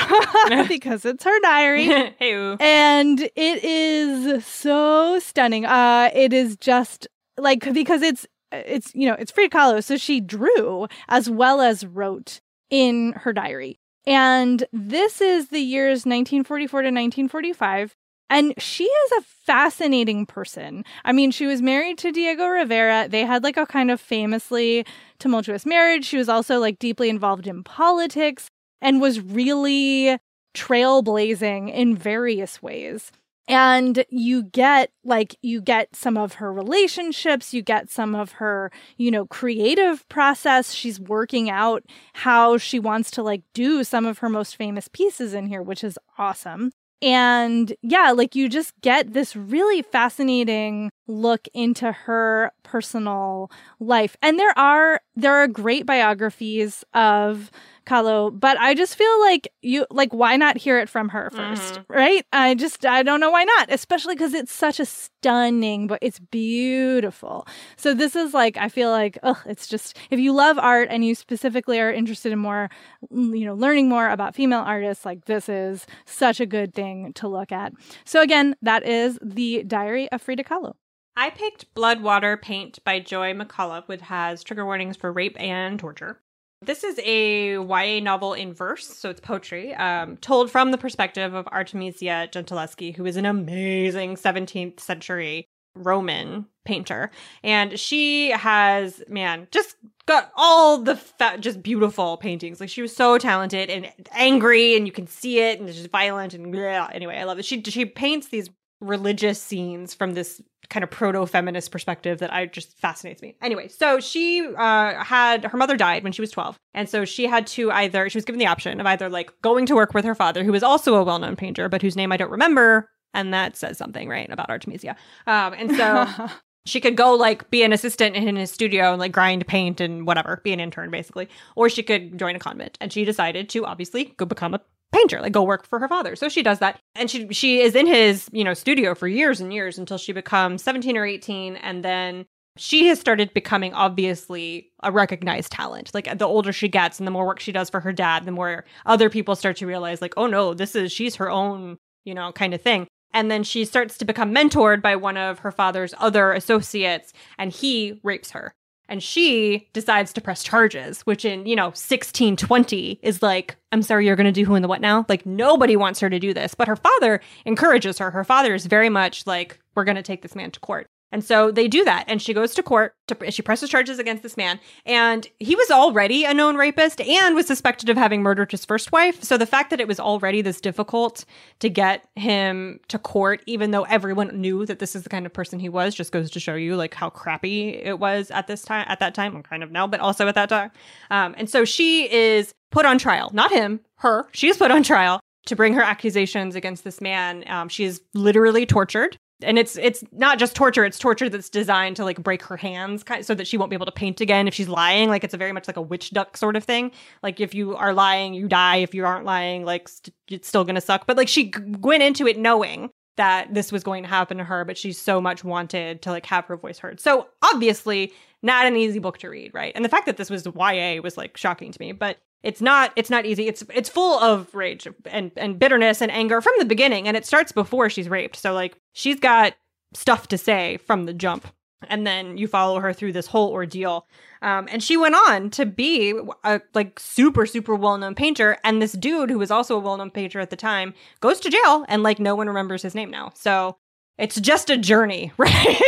because 0.67 1.05
it's 1.05 1.23
her 1.23 1.39
diary. 1.39 1.85
hey 2.19 2.57
and 2.59 3.21
it 3.21 3.63
is 3.63 4.45
so 4.45 5.17
stunning. 5.19 5.65
Uh 5.65 6.09
it 6.13 6.33
is 6.33 6.57
just 6.57 7.07
like 7.37 7.73
because 7.73 8.01
it's 8.01 8.27
it's 8.51 8.93
you 8.93 9.07
know, 9.07 9.15
it's 9.17 9.31
Frida 9.31 9.55
Kahlo, 9.55 9.83
so 9.83 9.95
she 9.97 10.19
drew 10.19 10.87
as 11.07 11.29
well 11.29 11.61
as 11.61 11.85
wrote 11.85 12.41
in 12.69 13.13
her 13.13 13.31
diary. 13.33 13.79
And 14.05 14.63
this 14.73 15.21
is 15.21 15.49
the 15.49 15.59
years 15.59 15.99
1944 15.99 16.81
to 16.81 16.87
1945. 16.87 17.95
And 18.29 18.53
she 18.57 18.83
is 18.83 19.11
a 19.17 19.21
fascinating 19.21 20.25
person. 20.25 20.85
I 21.03 21.11
mean, 21.11 21.31
she 21.31 21.47
was 21.47 21.61
married 21.61 21.97
to 21.99 22.11
Diego 22.11 22.45
Rivera. 22.47 23.07
They 23.09 23.25
had 23.25 23.43
like 23.43 23.57
a 23.57 23.65
kind 23.65 23.89
of 23.89 23.99
famously 23.99 24.85
tumultuous 25.17 25.65
marriage. 25.65 26.05
She 26.05 26.17
was 26.17 26.29
also 26.29 26.59
like 26.59 26.79
deeply 26.79 27.09
involved 27.09 27.47
in 27.47 27.63
politics 27.63 28.49
and 28.81 29.01
was 29.01 29.19
really 29.19 30.19
trailblazing 30.55 31.73
in 31.73 31.95
various 31.95 32.61
ways. 32.61 33.11
And 33.47 34.05
you 34.09 34.43
get 34.43 34.91
like, 35.03 35.35
you 35.41 35.59
get 35.59 35.95
some 35.95 36.17
of 36.17 36.33
her 36.33 36.53
relationships, 36.53 37.51
you 37.51 37.63
get 37.63 37.89
some 37.89 38.13
of 38.13 38.33
her, 38.33 38.71
you 38.95 39.09
know, 39.09 39.25
creative 39.25 40.07
process. 40.07 40.71
She's 40.71 40.99
working 40.99 41.49
out 41.49 41.83
how 42.13 42.59
she 42.59 42.79
wants 42.79 43.09
to 43.11 43.23
like 43.23 43.41
do 43.55 43.83
some 43.83 44.05
of 44.05 44.19
her 44.19 44.29
most 44.29 44.55
famous 44.55 44.87
pieces 44.87 45.33
in 45.33 45.47
here, 45.47 45.63
which 45.63 45.83
is 45.83 45.97
awesome. 46.19 46.71
And 47.01 47.73
yeah, 47.81 48.11
like 48.11 48.35
you 48.35 48.49
just 48.49 48.73
get 48.81 49.13
this 49.13 49.35
really 49.35 49.81
fascinating 49.81 50.91
look 51.07 51.47
into 51.53 51.91
her 51.91 52.51
personal 52.63 53.49
life. 53.79 54.17
And 54.21 54.37
there 54.37 54.57
are 54.57 55.01
there 55.15 55.35
are 55.35 55.47
great 55.47 55.85
biographies 55.85 56.83
of 56.93 57.51
Kahlo, 57.89 58.37
but 58.37 58.57
I 58.59 58.75
just 58.75 58.95
feel 58.95 59.19
like 59.21 59.51
you 59.61 59.85
like 59.89 60.13
why 60.13 60.37
not 60.37 60.57
hear 60.57 60.77
it 60.77 60.87
from 60.87 61.09
her 61.09 61.29
1st 61.33 61.55
mm-hmm. 61.55 61.93
right? 61.93 62.25
I 62.31 62.53
just 62.53 62.85
I 62.85 63.01
don't 63.03 63.19
know 63.19 63.31
why 63.31 63.43
not, 63.43 63.71
especially 63.71 64.15
cuz 64.15 64.33
it's 64.33 64.51
such 64.51 64.79
a 64.79 64.85
stunning 64.85 65.87
but 65.87 65.99
it's 66.01 66.19
beautiful. 66.19 67.47
So 67.77 67.93
this 67.93 68.15
is 68.15 68.33
like 68.33 68.57
I 68.57 68.69
feel 68.69 68.91
like 68.91 69.17
ugh, 69.23 69.39
it's 69.45 69.67
just 69.67 69.97
if 70.11 70.19
you 70.19 70.33
love 70.33 70.59
art 70.59 70.87
and 70.91 71.03
you 71.03 71.15
specifically 71.15 71.79
are 71.79 71.91
interested 71.91 72.31
in 72.31 72.39
more 72.39 72.69
you 73.09 73.45
know, 73.45 73.55
learning 73.55 73.89
more 73.89 74.09
about 74.09 74.35
female 74.35 74.59
artists, 74.59 75.05
like 75.05 75.25
this 75.25 75.49
is 75.49 75.87
such 76.05 76.39
a 76.39 76.45
good 76.45 76.73
thing 76.73 77.13
to 77.13 77.27
look 77.27 77.51
at. 77.51 77.73
So 78.05 78.21
again, 78.21 78.55
that 78.61 78.83
is 78.85 79.17
The 79.21 79.63
Diary 79.63 80.11
of 80.11 80.21
Frida 80.21 80.43
Kahlo. 80.43 80.75
I 81.17 81.31
picked 81.31 81.73
Blood 81.73 82.01
Water 82.01 82.37
Paint 82.37 82.83
by 82.85 82.99
Joy 82.99 83.33
McCullough, 83.33 83.87
which 83.87 84.01
has 84.01 84.43
trigger 84.43 84.65
warnings 84.65 84.95
for 84.95 85.11
rape 85.11 85.35
and 85.39 85.77
torture. 85.79 86.21
This 86.61 86.83
is 86.83 86.99
a 87.03 87.53
YA 87.53 88.01
novel 88.01 88.33
in 88.33 88.53
verse, 88.53 88.85
so 88.85 89.09
it's 89.09 89.21
poetry, 89.21 89.73
um, 89.75 90.17
told 90.17 90.51
from 90.51 90.71
the 90.71 90.77
perspective 90.77 91.33
of 91.33 91.47
Artemisia 91.47 92.27
Gentileschi, 92.31 92.93
who 92.93 93.05
is 93.05 93.15
an 93.15 93.25
amazing 93.25 94.15
17th 94.15 94.81
century 94.81 95.47
Roman 95.73 96.47
painter. 96.65 97.11
And 97.43 97.79
she 97.79 98.31
has, 98.31 99.01
man, 99.07 99.47
just 99.51 99.77
got 100.05 100.31
all 100.35 100.79
the 100.79 100.97
fa- 100.97 101.37
just 101.39 101.63
beautiful 101.63 102.17
paintings. 102.17 102.59
Like 102.59 102.69
she 102.69 102.81
was 102.81 102.93
so 102.93 103.17
talented 103.17 103.69
and 103.69 103.89
angry, 104.11 104.75
and 104.75 104.85
you 104.85 104.91
can 104.91 105.07
see 105.07 105.39
it, 105.39 105.59
and 105.61 105.69
it's 105.69 105.77
just 105.77 105.91
violent 105.91 106.33
and 106.33 106.53
anyway, 106.53 107.17
I 107.17 107.23
love 107.23 107.39
it. 107.39 107.45
She 107.45 107.63
she 107.63 107.85
paints 107.85 108.27
these 108.27 108.49
religious 108.81 109.41
scenes 109.41 109.93
from 109.93 110.13
this 110.13 110.41
kind 110.69 110.83
of 110.83 110.91
proto-feminist 110.91 111.71
perspective 111.71 112.19
that 112.19 112.31
I 112.31 112.45
just 112.45 112.77
fascinates 112.77 113.21
me. 113.21 113.35
Anyway, 113.41 113.67
so 113.67 113.99
she 113.99 114.45
uh, 114.55 115.03
had 115.03 115.45
her 115.45 115.57
mother 115.57 115.75
died 115.75 116.03
when 116.03 116.13
she 116.13 116.21
was 116.21 116.31
12. 116.31 116.57
And 116.73 116.87
so 116.87 117.05
she 117.05 117.25
had 117.25 117.47
to 117.47 117.71
either 117.71 118.09
she 118.09 118.17
was 118.17 118.25
given 118.25 118.39
the 118.39 118.47
option 118.47 118.79
of 118.79 118.85
either 118.85 119.09
like 119.09 119.31
going 119.41 119.65
to 119.65 119.75
work 119.75 119.93
with 119.93 120.05
her 120.05 120.15
father 120.15 120.43
who 120.43 120.51
was 120.51 120.63
also 120.63 120.95
a 120.95 121.03
well-known 121.03 121.35
painter 121.35 121.69
but 121.69 121.81
whose 121.81 121.95
name 121.95 122.11
I 122.11 122.17
don't 122.17 122.29
remember 122.29 122.87
and 123.13 123.33
that 123.33 123.55
says 123.55 123.77
something, 123.77 124.07
right, 124.07 124.29
about 124.31 124.49
Artemisia. 124.49 124.95
Um, 125.25 125.53
and 125.53 125.75
so 125.75 126.29
she 126.65 126.79
could 126.79 126.95
go 126.95 127.13
like 127.13 127.49
be 127.49 127.63
an 127.63 127.73
assistant 127.73 128.15
in 128.15 128.35
his 128.35 128.51
studio 128.51 128.91
and 128.91 128.99
like 128.99 129.11
grind 129.11 129.45
paint 129.47 129.81
and 129.81 130.05
whatever, 130.05 130.41
be 130.43 130.53
an 130.53 130.59
intern 130.59 130.91
basically, 130.91 131.27
or 131.55 131.69
she 131.69 131.83
could 131.83 132.17
join 132.17 132.35
a 132.35 132.39
convent. 132.39 132.77
And 132.79 132.93
she 132.93 133.05
decided 133.05 133.49
to 133.49 133.65
obviously 133.65 134.13
go 134.17 134.25
become 134.25 134.53
a 134.53 134.61
painter, 134.91 135.21
like 135.21 135.31
go 135.31 135.43
work 135.43 135.65
for 135.65 135.79
her 135.79 135.87
father. 135.87 136.15
So 136.15 136.29
she 136.29 136.43
does 136.43 136.59
that. 136.59 136.79
And 136.95 137.09
she 137.09 137.27
she 137.31 137.61
is 137.61 137.75
in 137.75 137.87
his, 137.87 138.27
you 138.31 138.43
know, 138.43 138.53
studio 138.53 138.95
for 138.95 139.07
years 139.07 139.39
and 139.39 139.53
years 139.53 139.77
until 139.77 139.97
she 139.97 140.11
becomes 140.11 140.63
17 140.63 140.97
or 140.97 141.05
18 141.05 141.55
and 141.57 141.83
then 141.83 142.25
she 142.57 142.87
has 142.87 142.99
started 142.99 143.33
becoming 143.33 143.73
obviously 143.73 144.71
a 144.83 144.91
recognized 144.91 145.51
talent. 145.51 145.91
Like 145.93 146.17
the 146.17 146.27
older 146.27 146.51
she 146.51 146.67
gets 146.67 146.99
and 146.99 147.07
the 147.07 147.11
more 147.11 147.25
work 147.25 147.39
she 147.39 147.53
does 147.53 147.69
for 147.69 147.79
her 147.79 147.93
dad, 147.93 148.25
the 148.25 148.31
more 148.31 148.65
other 148.85 149.09
people 149.09 149.35
start 149.35 149.57
to 149.57 149.67
realize 149.67 150.01
like, 150.01 150.13
"Oh 150.17 150.27
no, 150.27 150.53
this 150.53 150.75
is 150.75 150.91
she's 150.91 151.15
her 151.15 151.29
own, 151.29 151.77
you 152.03 152.13
know, 152.13 152.31
kind 152.31 152.53
of 152.53 152.61
thing." 152.61 152.87
And 153.13 153.31
then 153.31 153.43
she 153.43 153.65
starts 153.65 153.97
to 153.99 154.05
become 154.05 154.35
mentored 154.35 154.81
by 154.81 154.95
one 154.95 155.17
of 155.17 155.39
her 155.39 155.51
father's 155.51 155.95
other 155.97 156.31
associates 156.33 157.13
and 157.37 157.51
he 157.51 157.99
rapes 158.03 158.31
her 158.31 158.53
and 158.89 159.01
she 159.01 159.67
decides 159.73 160.11
to 160.13 160.21
press 160.21 160.43
charges, 160.43 161.01
which 161.01 161.23
in, 161.23 161.45
you 161.45 161.55
know, 161.55 161.67
1620 161.67 162.99
is 163.01 163.21
like, 163.21 163.55
I'm 163.71 163.81
sorry, 163.81 164.05
you're 164.05 164.15
going 164.15 164.25
to 164.25 164.31
do 164.31 164.45
who 164.45 164.55
and 164.55 164.63
the 164.63 164.67
what 164.67 164.81
now? 164.81 165.05
Like, 165.07 165.25
nobody 165.25 165.75
wants 165.75 165.99
her 165.99 166.09
to 166.09 166.19
do 166.19 166.33
this. 166.33 166.55
But 166.55 166.67
her 166.67 166.75
father 166.75 167.21
encourages 167.45 167.99
her. 167.99 168.11
Her 168.11 168.23
father 168.23 168.53
is 168.53 168.65
very 168.65 168.89
much 168.89 169.25
like, 169.27 169.59
we're 169.75 169.85
going 169.85 169.95
to 169.95 170.03
take 170.03 170.21
this 170.23 170.35
man 170.35 170.51
to 170.51 170.59
court. 170.59 170.87
And 171.11 171.23
so 171.23 171.51
they 171.51 171.67
do 171.67 171.83
that. 171.85 172.05
And 172.07 172.21
she 172.21 172.33
goes 172.33 172.53
to 172.55 172.63
court. 172.63 172.93
To, 173.07 173.31
she 173.31 173.41
presses 173.41 173.69
charges 173.69 173.97
against 173.97 174.21
this 174.21 174.37
man. 174.37 174.59
And 174.85 175.27
he 175.39 175.55
was 175.55 175.71
already 175.71 176.25
a 176.25 176.33
known 176.33 176.55
rapist 176.55 177.01
and 177.01 177.35
was 177.35 177.47
suspected 177.47 177.89
of 177.89 177.97
having 177.97 178.21
murdered 178.21 178.51
his 178.51 178.65
first 178.65 178.91
wife. 178.91 179.23
So 179.23 179.37
the 179.37 179.45
fact 179.45 179.71
that 179.71 179.79
it 179.79 179.87
was 179.87 179.99
already 179.99 180.41
this 180.41 180.61
difficult 180.61 181.25
to 181.59 181.69
get 181.69 182.07
him 182.15 182.79
to 182.89 182.99
court, 182.99 183.41
even 183.47 183.71
though 183.71 183.83
everyone 183.83 184.39
knew 184.39 184.65
that 184.65 184.79
this 184.79 184.95
is 184.95 185.03
the 185.03 185.09
kind 185.09 185.25
of 185.25 185.33
person 185.33 185.59
he 185.59 185.69
was, 185.69 185.95
just 185.95 186.11
goes 186.11 186.29
to 186.31 186.39
show 186.39 186.55
you 186.55 186.75
like 186.75 186.93
how 186.93 187.09
crappy 187.09 187.69
it 187.69 187.99
was 187.99 188.29
at 188.31 188.47
this 188.47 188.61
time, 188.61 188.85
at 188.87 188.99
that 188.99 189.15
time, 189.15 189.35
and 189.35 189.43
kind 189.43 189.63
of 189.63 189.71
now, 189.71 189.87
but 189.87 189.99
also 189.99 190.27
at 190.27 190.35
that 190.35 190.49
time. 190.49 190.71
Um, 191.09 191.33
and 191.37 191.49
so 191.49 191.65
she 191.65 192.11
is 192.11 192.53
put 192.71 192.85
on 192.85 192.99
trial, 192.99 193.31
not 193.33 193.51
him, 193.51 193.79
her. 193.95 194.27
She 194.31 194.47
is 194.47 194.57
put 194.57 194.69
on 194.69 194.83
trial 194.83 195.19
to 195.47 195.55
bring 195.55 195.73
her 195.73 195.81
accusations 195.81 196.53
against 196.53 196.83
this 196.83 197.01
man. 197.01 197.43
Um, 197.47 197.69
she 197.69 197.83
is 197.83 198.01
literally 198.13 198.65
tortured 198.67 199.17
and 199.41 199.57
it's 199.57 199.77
it's 199.77 200.03
not 200.11 200.37
just 200.37 200.55
torture 200.55 200.83
it's 200.83 200.99
torture 200.99 201.29
that's 201.29 201.49
designed 201.49 201.95
to 201.95 202.03
like 202.03 202.21
break 202.21 202.41
her 202.43 202.57
hands 202.57 203.03
so 203.21 203.33
that 203.33 203.47
she 203.47 203.57
won't 203.57 203.69
be 203.69 203.75
able 203.75 203.85
to 203.85 203.91
paint 203.91 204.19
again 204.21 204.47
if 204.47 204.53
she's 204.53 204.67
lying 204.67 205.09
like 205.09 205.23
it's 205.23 205.33
a 205.33 205.37
very 205.37 205.51
much 205.51 205.67
like 205.67 205.77
a 205.77 205.81
witch 205.81 206.11
duck 206.11 206.35
sort 206.37 206.55
of 206.55 206.63
thing. 206.63 206.91
Like 207.23 207.39
if 207.39 207.53
you 207.53 207.75
are 207.75 207.93
lying 207.93 208.33
you 208.33 208.47
die. 208.47 208.77
If 208.77 208.93
you 208.93 209.05
aren't 209.05 209.25
lying 209.25 209.65
like 209.65 209.87
st- 209.87 210.13
it's 210.29 210.47
still 210.47 210.63
gonna 210.63 210.81
suck. 210.81 211.07
But 211.07 211.17
like 211.17 211.27
she 211.27 211.51
g- 211.51 211.59
went 211.79 212.03
into 212.03 212.27
it 212.27 212.37
knowing 212.37 212.89
that 213.17 213.53
this 213.53 213.71
was 213.71 213.83
going 213.83 214.03
to 214.03 214.09
happen 214.09 214.37
to 214.37 214.43
her 214.43 214.63
but 214.63 214.77
she 214.77 214.93
so 214.93 215.19
much 215.19 215.43
wanted 215.43 216.01
to 216.03 216.11
like 216.11 216.25
have 216.25 216.45
her 216.45 216.57
voice 216.57 216.79
heard. 216.79 216.99
So 216.99 217.27
obviously 217.41 218.13
not 218.41 218.65
an 218.65 218.75
easy 218.77 218.99
book 218.99 219.17
to 219.19 219.29
read 219.29 219.53
right? 219.53 219.73
And 219.75 219.83
the 219.83 219.89
fact 219.89 220.05
that 220.05 220.17
this 220.17 220.29
was 220.29 220.45
ya 220.45 221.01
was 221.01 221.17
like 221.17 221.37
shocking 221.37 221.71
to 221.71 221.81
me 221.81 221.91
but 221.91 222.17
it's 222.43 222.61
not 222.61 222.91
it's 222.95 223.09
not 223.09 223.25
easy. 223.25 223.47
It's 223.47 223.63
it's 223.73 223.89
full 223.89 224.19
of 224.19 224.53
rage 224.53 224.87
and 225.05 225.31
and 225.35 225.59
bitterness 225.59 226.01
and 226.01 226.11
anger 226.11 226.41
from 226.41 226.53
the 226.57 226.65
beginning 226.65 227.07
and 227.07 227.17
it 227.17 227.25
starts 227.25 227.51
before 227.51 227.89
she's 227.89 228.09
raped. 228.09 228.37
So 228.37 228.53
like 228.53 228.77
she's 228.93 229.19
got 229.19 229.55
stuff 229.93 230.27
to 230.29 230.37
say 230.37 230.77
from 230.77 231.05
the 231.05 231.13
jump 231.13 231.47
and 231.89 232.05
then 232.05 232.37
you 232.37 232.47
follow 232.47 232.79
her 232.79 232.93
through 232.93 233.13
this 233.13 233.27
whole 233.27 233.51
ordeal. 233.51 234.05
Um, 234.41 234.67
and 234.71 234.83
she 234.83 234.97
went 234.97 235.15
on 235.15 235.49
to 235.51 235.65
be 235.65 236.13
a 236.43 236.61
like 236.73 236.99
super 236.99 237.45
super 237.45 237.75
well-known 237.75 238.15
painter 238.15 238.57
and 238.63 238.81
this 238.81 238.93
dude 238.93 239.29
who 239.29 239.39
was 239.39 239.51
also 239.51 239.75
a 239.75 239.79
well-known 239.79 240.11
painter 240.11 240.39
at 240.39 240.49
the 240.49 240.55
time 240.55 240.93
goes 241.19 241.39
to 241.41 241.49
jail 241.49 241.85
and 241.89 242.03
like 242.03 242.19
no 242.19 242.35
one 242.35 242.47
remembers 242.47 242.81
his 242.81 242.95
name 242.95 243.11
now. 243.11 243.31
So 243.35 243.77
it's 244.19 244.39
just 244.39 244.69
a 244.69 244.77
journey, 244.77 245.31
right? 245.37 245.81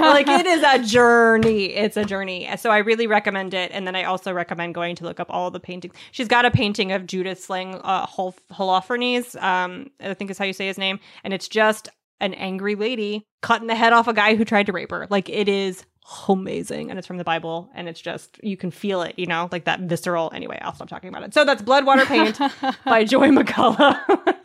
like 0.00 0.26
it 0.26 0.46
is 0.46 0.62
a 0.62 0.78
journey. 0.84 1.66
It's 1.66 1.96
a 1.96 2.04
journey. 2.04 2.48
So 2.56 2.70
I 2.70 2.78
really 2.78 3.06
recommend 3.06 3.54
it. 3.54 3.70
And 3.72 3.86
then 3.86 3.94
I 3.94 4.04
also 4.04 4.32
recommend 4.32 4.74
going 4.74 4.96
to 4.96 5.04
look 5.04 5.20
up 5.20 5.28
all 5.30 5.50
the 5.50 5.60
paintings. 5.60 5.94
She's 6.10 6.28
got 6.28 6.44
a 6.44 6.50
painting 6.50 6.92
of 6.92 7.06
Judith 7.06 7.42
slaying 7.42 7.74
uh, 7.76 8.06
Hol- 8.06 8.34
Holofernes, 8.52 9.40
um, 9.42 9.90
I 10.00 10.14
think 10.14 10.30
is 10.30 10.38
how 10.38 10.44
you 10.46 10.52
say 10.52 10.66
his 10.66 10.78
name. 10.78 10.98
And 11.24 11.34
it's 11.34 11.48
just 11.48 11.88
an 12.20 12.34
angry 12.34 12.74
lady 12.74 13.24
cutting 13.42 13.68
the 13.68 13.74
head 13.74 13.92
off 13.92 14.08
a 14.08 14.14
guy 14.14 14.34
who 14.34 14.44
tried 14.44 14.66
to 14.66 14.72
rape 14.72 14.90
her. 14.90 15.06
Like 15.10 15.28
it 15.28 15.48
is 15.48 15.84
amazing. 16.28 16.90
And 16.90 16.98
it's 16.98 17.06
from 17.06 17.18
the 17.18 17.24
Bible. 17.24 17.70
And 17.74 17.88
it's 17.88 18.00
just, 18.00 18.42
you 18.42 18.56
can 18.56 18.70
feel 18.70 19.02
it, 19.02 19.18
you 19.18 19.26
know, 19.26 19.48
like 19.52 19.64
that 19.64 19.80
visceral. 19.80 20.30
Anyway, 20.34 20.58
I'll 20.62 20.74
stop 20.74 20.88
talking 20.88 21.10
about 21.10 21.22
it. 21.22 21.34
So 21.34 21.44
that's 21.44 21.62
Blood 21.62 21.84
Water 21.84 22.06
Paint 22.06 22.38
by 22.84 23.04
Joy 23.04 23.28
McCullough. 23.28 24.34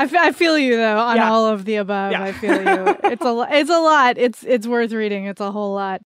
I, 0.00 0.04
f- 0.04 0.14
I 0.14 0.32
feel 0.32 0.58
you 0.58 0.76
though 0.76 0.98
on 0.98 1.16
Yeah. 1.16 1.30
all 1.30 1.46
of 1.46 1.64
the 1.64 1.76
above. 1.76 2.12
Yeah. 2.12 2.22
I 2.22 2.32
feel 2.32 2.56
you. 2.56 2.96
It's 3.04 3.22
a 3.24 3.32
lo- 3.38 3.46
it's 3.50 3.70
a 3.70 3.78
lot. 3.80 4.18
It's 4.18 4.42
it's 4.44 4.66
worth 4.66 4.92
reading. 4.92 5.26
It's 5.26 5.40
a 5.40 5.50
whole 5.52 5.74
lot. 5.74 6.00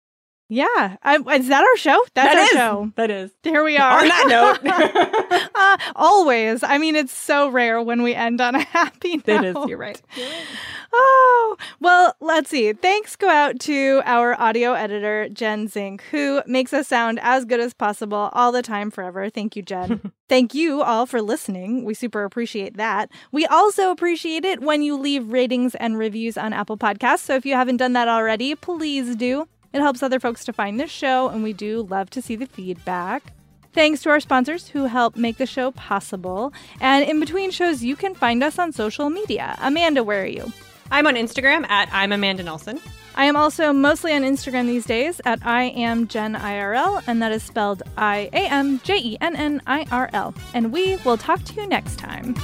Yeah. 0.51 0.97
I, 1.03 1.17
is 1.37 1.47
that 1.49 1.63
our 1.65 1.77
show? 1.77 2.05
That's 2.15 2.35
That 2.35 2.37
our 2.37 2.43
is. 2.43 2.51
show. 2.51 2.93
That 2.97 3.11
is. 3.11 3.31
Here 3.45 3.63
we 3.65 3.77
are. 3.79 4.01
On 4.01 4.09
that 4.09 4.27
note. 4.63 5.51
uh, 5.55 5.77
always. 5.95 6.63
I 6.65 6.77
mean, 6.79 6.97
it's 6.97 7.13
so 7.17 7.49
rare 7.49 7.81
when 7.81 8.03
we 8.03 8.15
end 8.15 8.41
on 8.41 8.57
a 8.57 8.61
happy 8.61 9.17
note. 9.19 9.29
It 9.29 9.45
is. 9.45 9.57
You're 9.69 9.79
right. 9.79 10.03
Oh, 10.93 11.57
well, 11.79 12.17
let's 12.21 12.51
see. 12.51 12.73
Thanks 12.73 13.15
go 13.15 13.29
out 13.29 13.61
to 13.61 14.03
our 14.05 14.39
audio 14.41 14.73
editor, 14.73 15.29
Jen 15.29 15.69
Zink, 15.69 16.03
who 16.11 16.43
makes 16.47 16.73
us 16.73 16.89
sound 16.89 17.21
as 17.23 17.45
good 17.45 17.61
as 17.61 17.73
possible 17.73 18.29
all 18.33 18.51
the 18.51 18.63
time, 18.63 18.91
forever. 18.91 19.31
Thank 19.31 19.55
you, 19.55 19.63
Jen. 19.63 20.11
Thank 20.29 20.53
you 20.53 20.83
all 20.83 21.07
for 21.07 21.23
listening. 21.23 21.85
We 21.85 21.95
super 21.95 22.25
appreciate 22.25 22.77
that. 22.77 23.09
We 23.31 23.47
also 23.47 23.93
appreciate 23.93 24.45
it 24.45 24.61
when 24.63 24.83
you 24.83 24.97
leave 24.97 25.31
ratings 25.31 25.77
and 25.77 25.97
reviews 25.97 26.37
on 26.37 26.53
Apple 26.53 26.77
Podcasts. 26.77 27.21
So 27.21 27.37
if 27.37 27.47
you 27.47 27.55
haven't 27.55 27.77
done 27.77 27.93
that 27.93 28.09
already, 28.09 28.57
please 28.57 29.15
do. 29.15 29.47
It 29.73 29.81
helps 29.81 30.03
other 30.03 30.19
folks 30.19 30.45
to 30.47 30.53
find 30.53 30.81
this 30.81 30.91
show, 30.91 31.29
and 31.29 31.43
we 31.43 31.53
do 31.53 31.83
love 31.83 32.11
to 32.11 32.23
see 32.23 32.37
the 32.37 32.47
feedback. 32.47 33.33
Thanks 33.73 34.03
to 34.03 34.11
our 34.11 34.19
sponsors 34.19 34.69
who 34.69 34.87
help 34.87 35.17
make 35.17 35.37
the 35.37 35.47
show 35.47 35.71
possible. 35.71 36.53
And 36.81 37.09
in 37.09 37.21
between 37.21 37.53
shows, 37.53 37.85
you 37.85 37.95
can 37.95 38.15
find 38.15 38.43
us 38.43 38.59
on 38.59 38.73
social 38.73 39.11
media. 39.11 39.57
Amanda, 39.61 40.03
where 40.03 40.23
are 40.23 40.27
you? 40.27 40.53
I'm 40.91 41.07
on 41.07 41.15
Instagram 41.15 41.69
at 41.71 41.89
I'm 41.93 42.11
Amanda 42.11 42.43
Nelson. 42.43 42.81
I 43.15 43.27
am 43.27 43.37
also 43.37 43.73
mostly 43.73 44.13
on 44.13 44.23
Instagram 44.23 44.67
these 44.67 44.87
days 44.87 45.21
at 45.25 45.45
I 45.47 45.65
am 45.65 46.09
Jen 46.09 46.35
IRL, 46.35 47.03
and 47.07 47.23
that 47.23 47.31
is 47.31 47.45
spelled 47.45 47.83
I 47.97 48.29
A 48.33 48.49
M 48.49 48.81
J 48.83 48.97
E 48.99 49.19
N 49.21 49.37
N 49.37 49.63
I 49.67 49.87
R 49.93 50.11
L. 50.13 50.35
And 50.53 50.73
we 50.73 50.97
will 51.05 51.17
talk 51.17 51.45
to 51.45 51.55
you 51.55 51.69
next 51.69 51.97
time. 51.97 52.35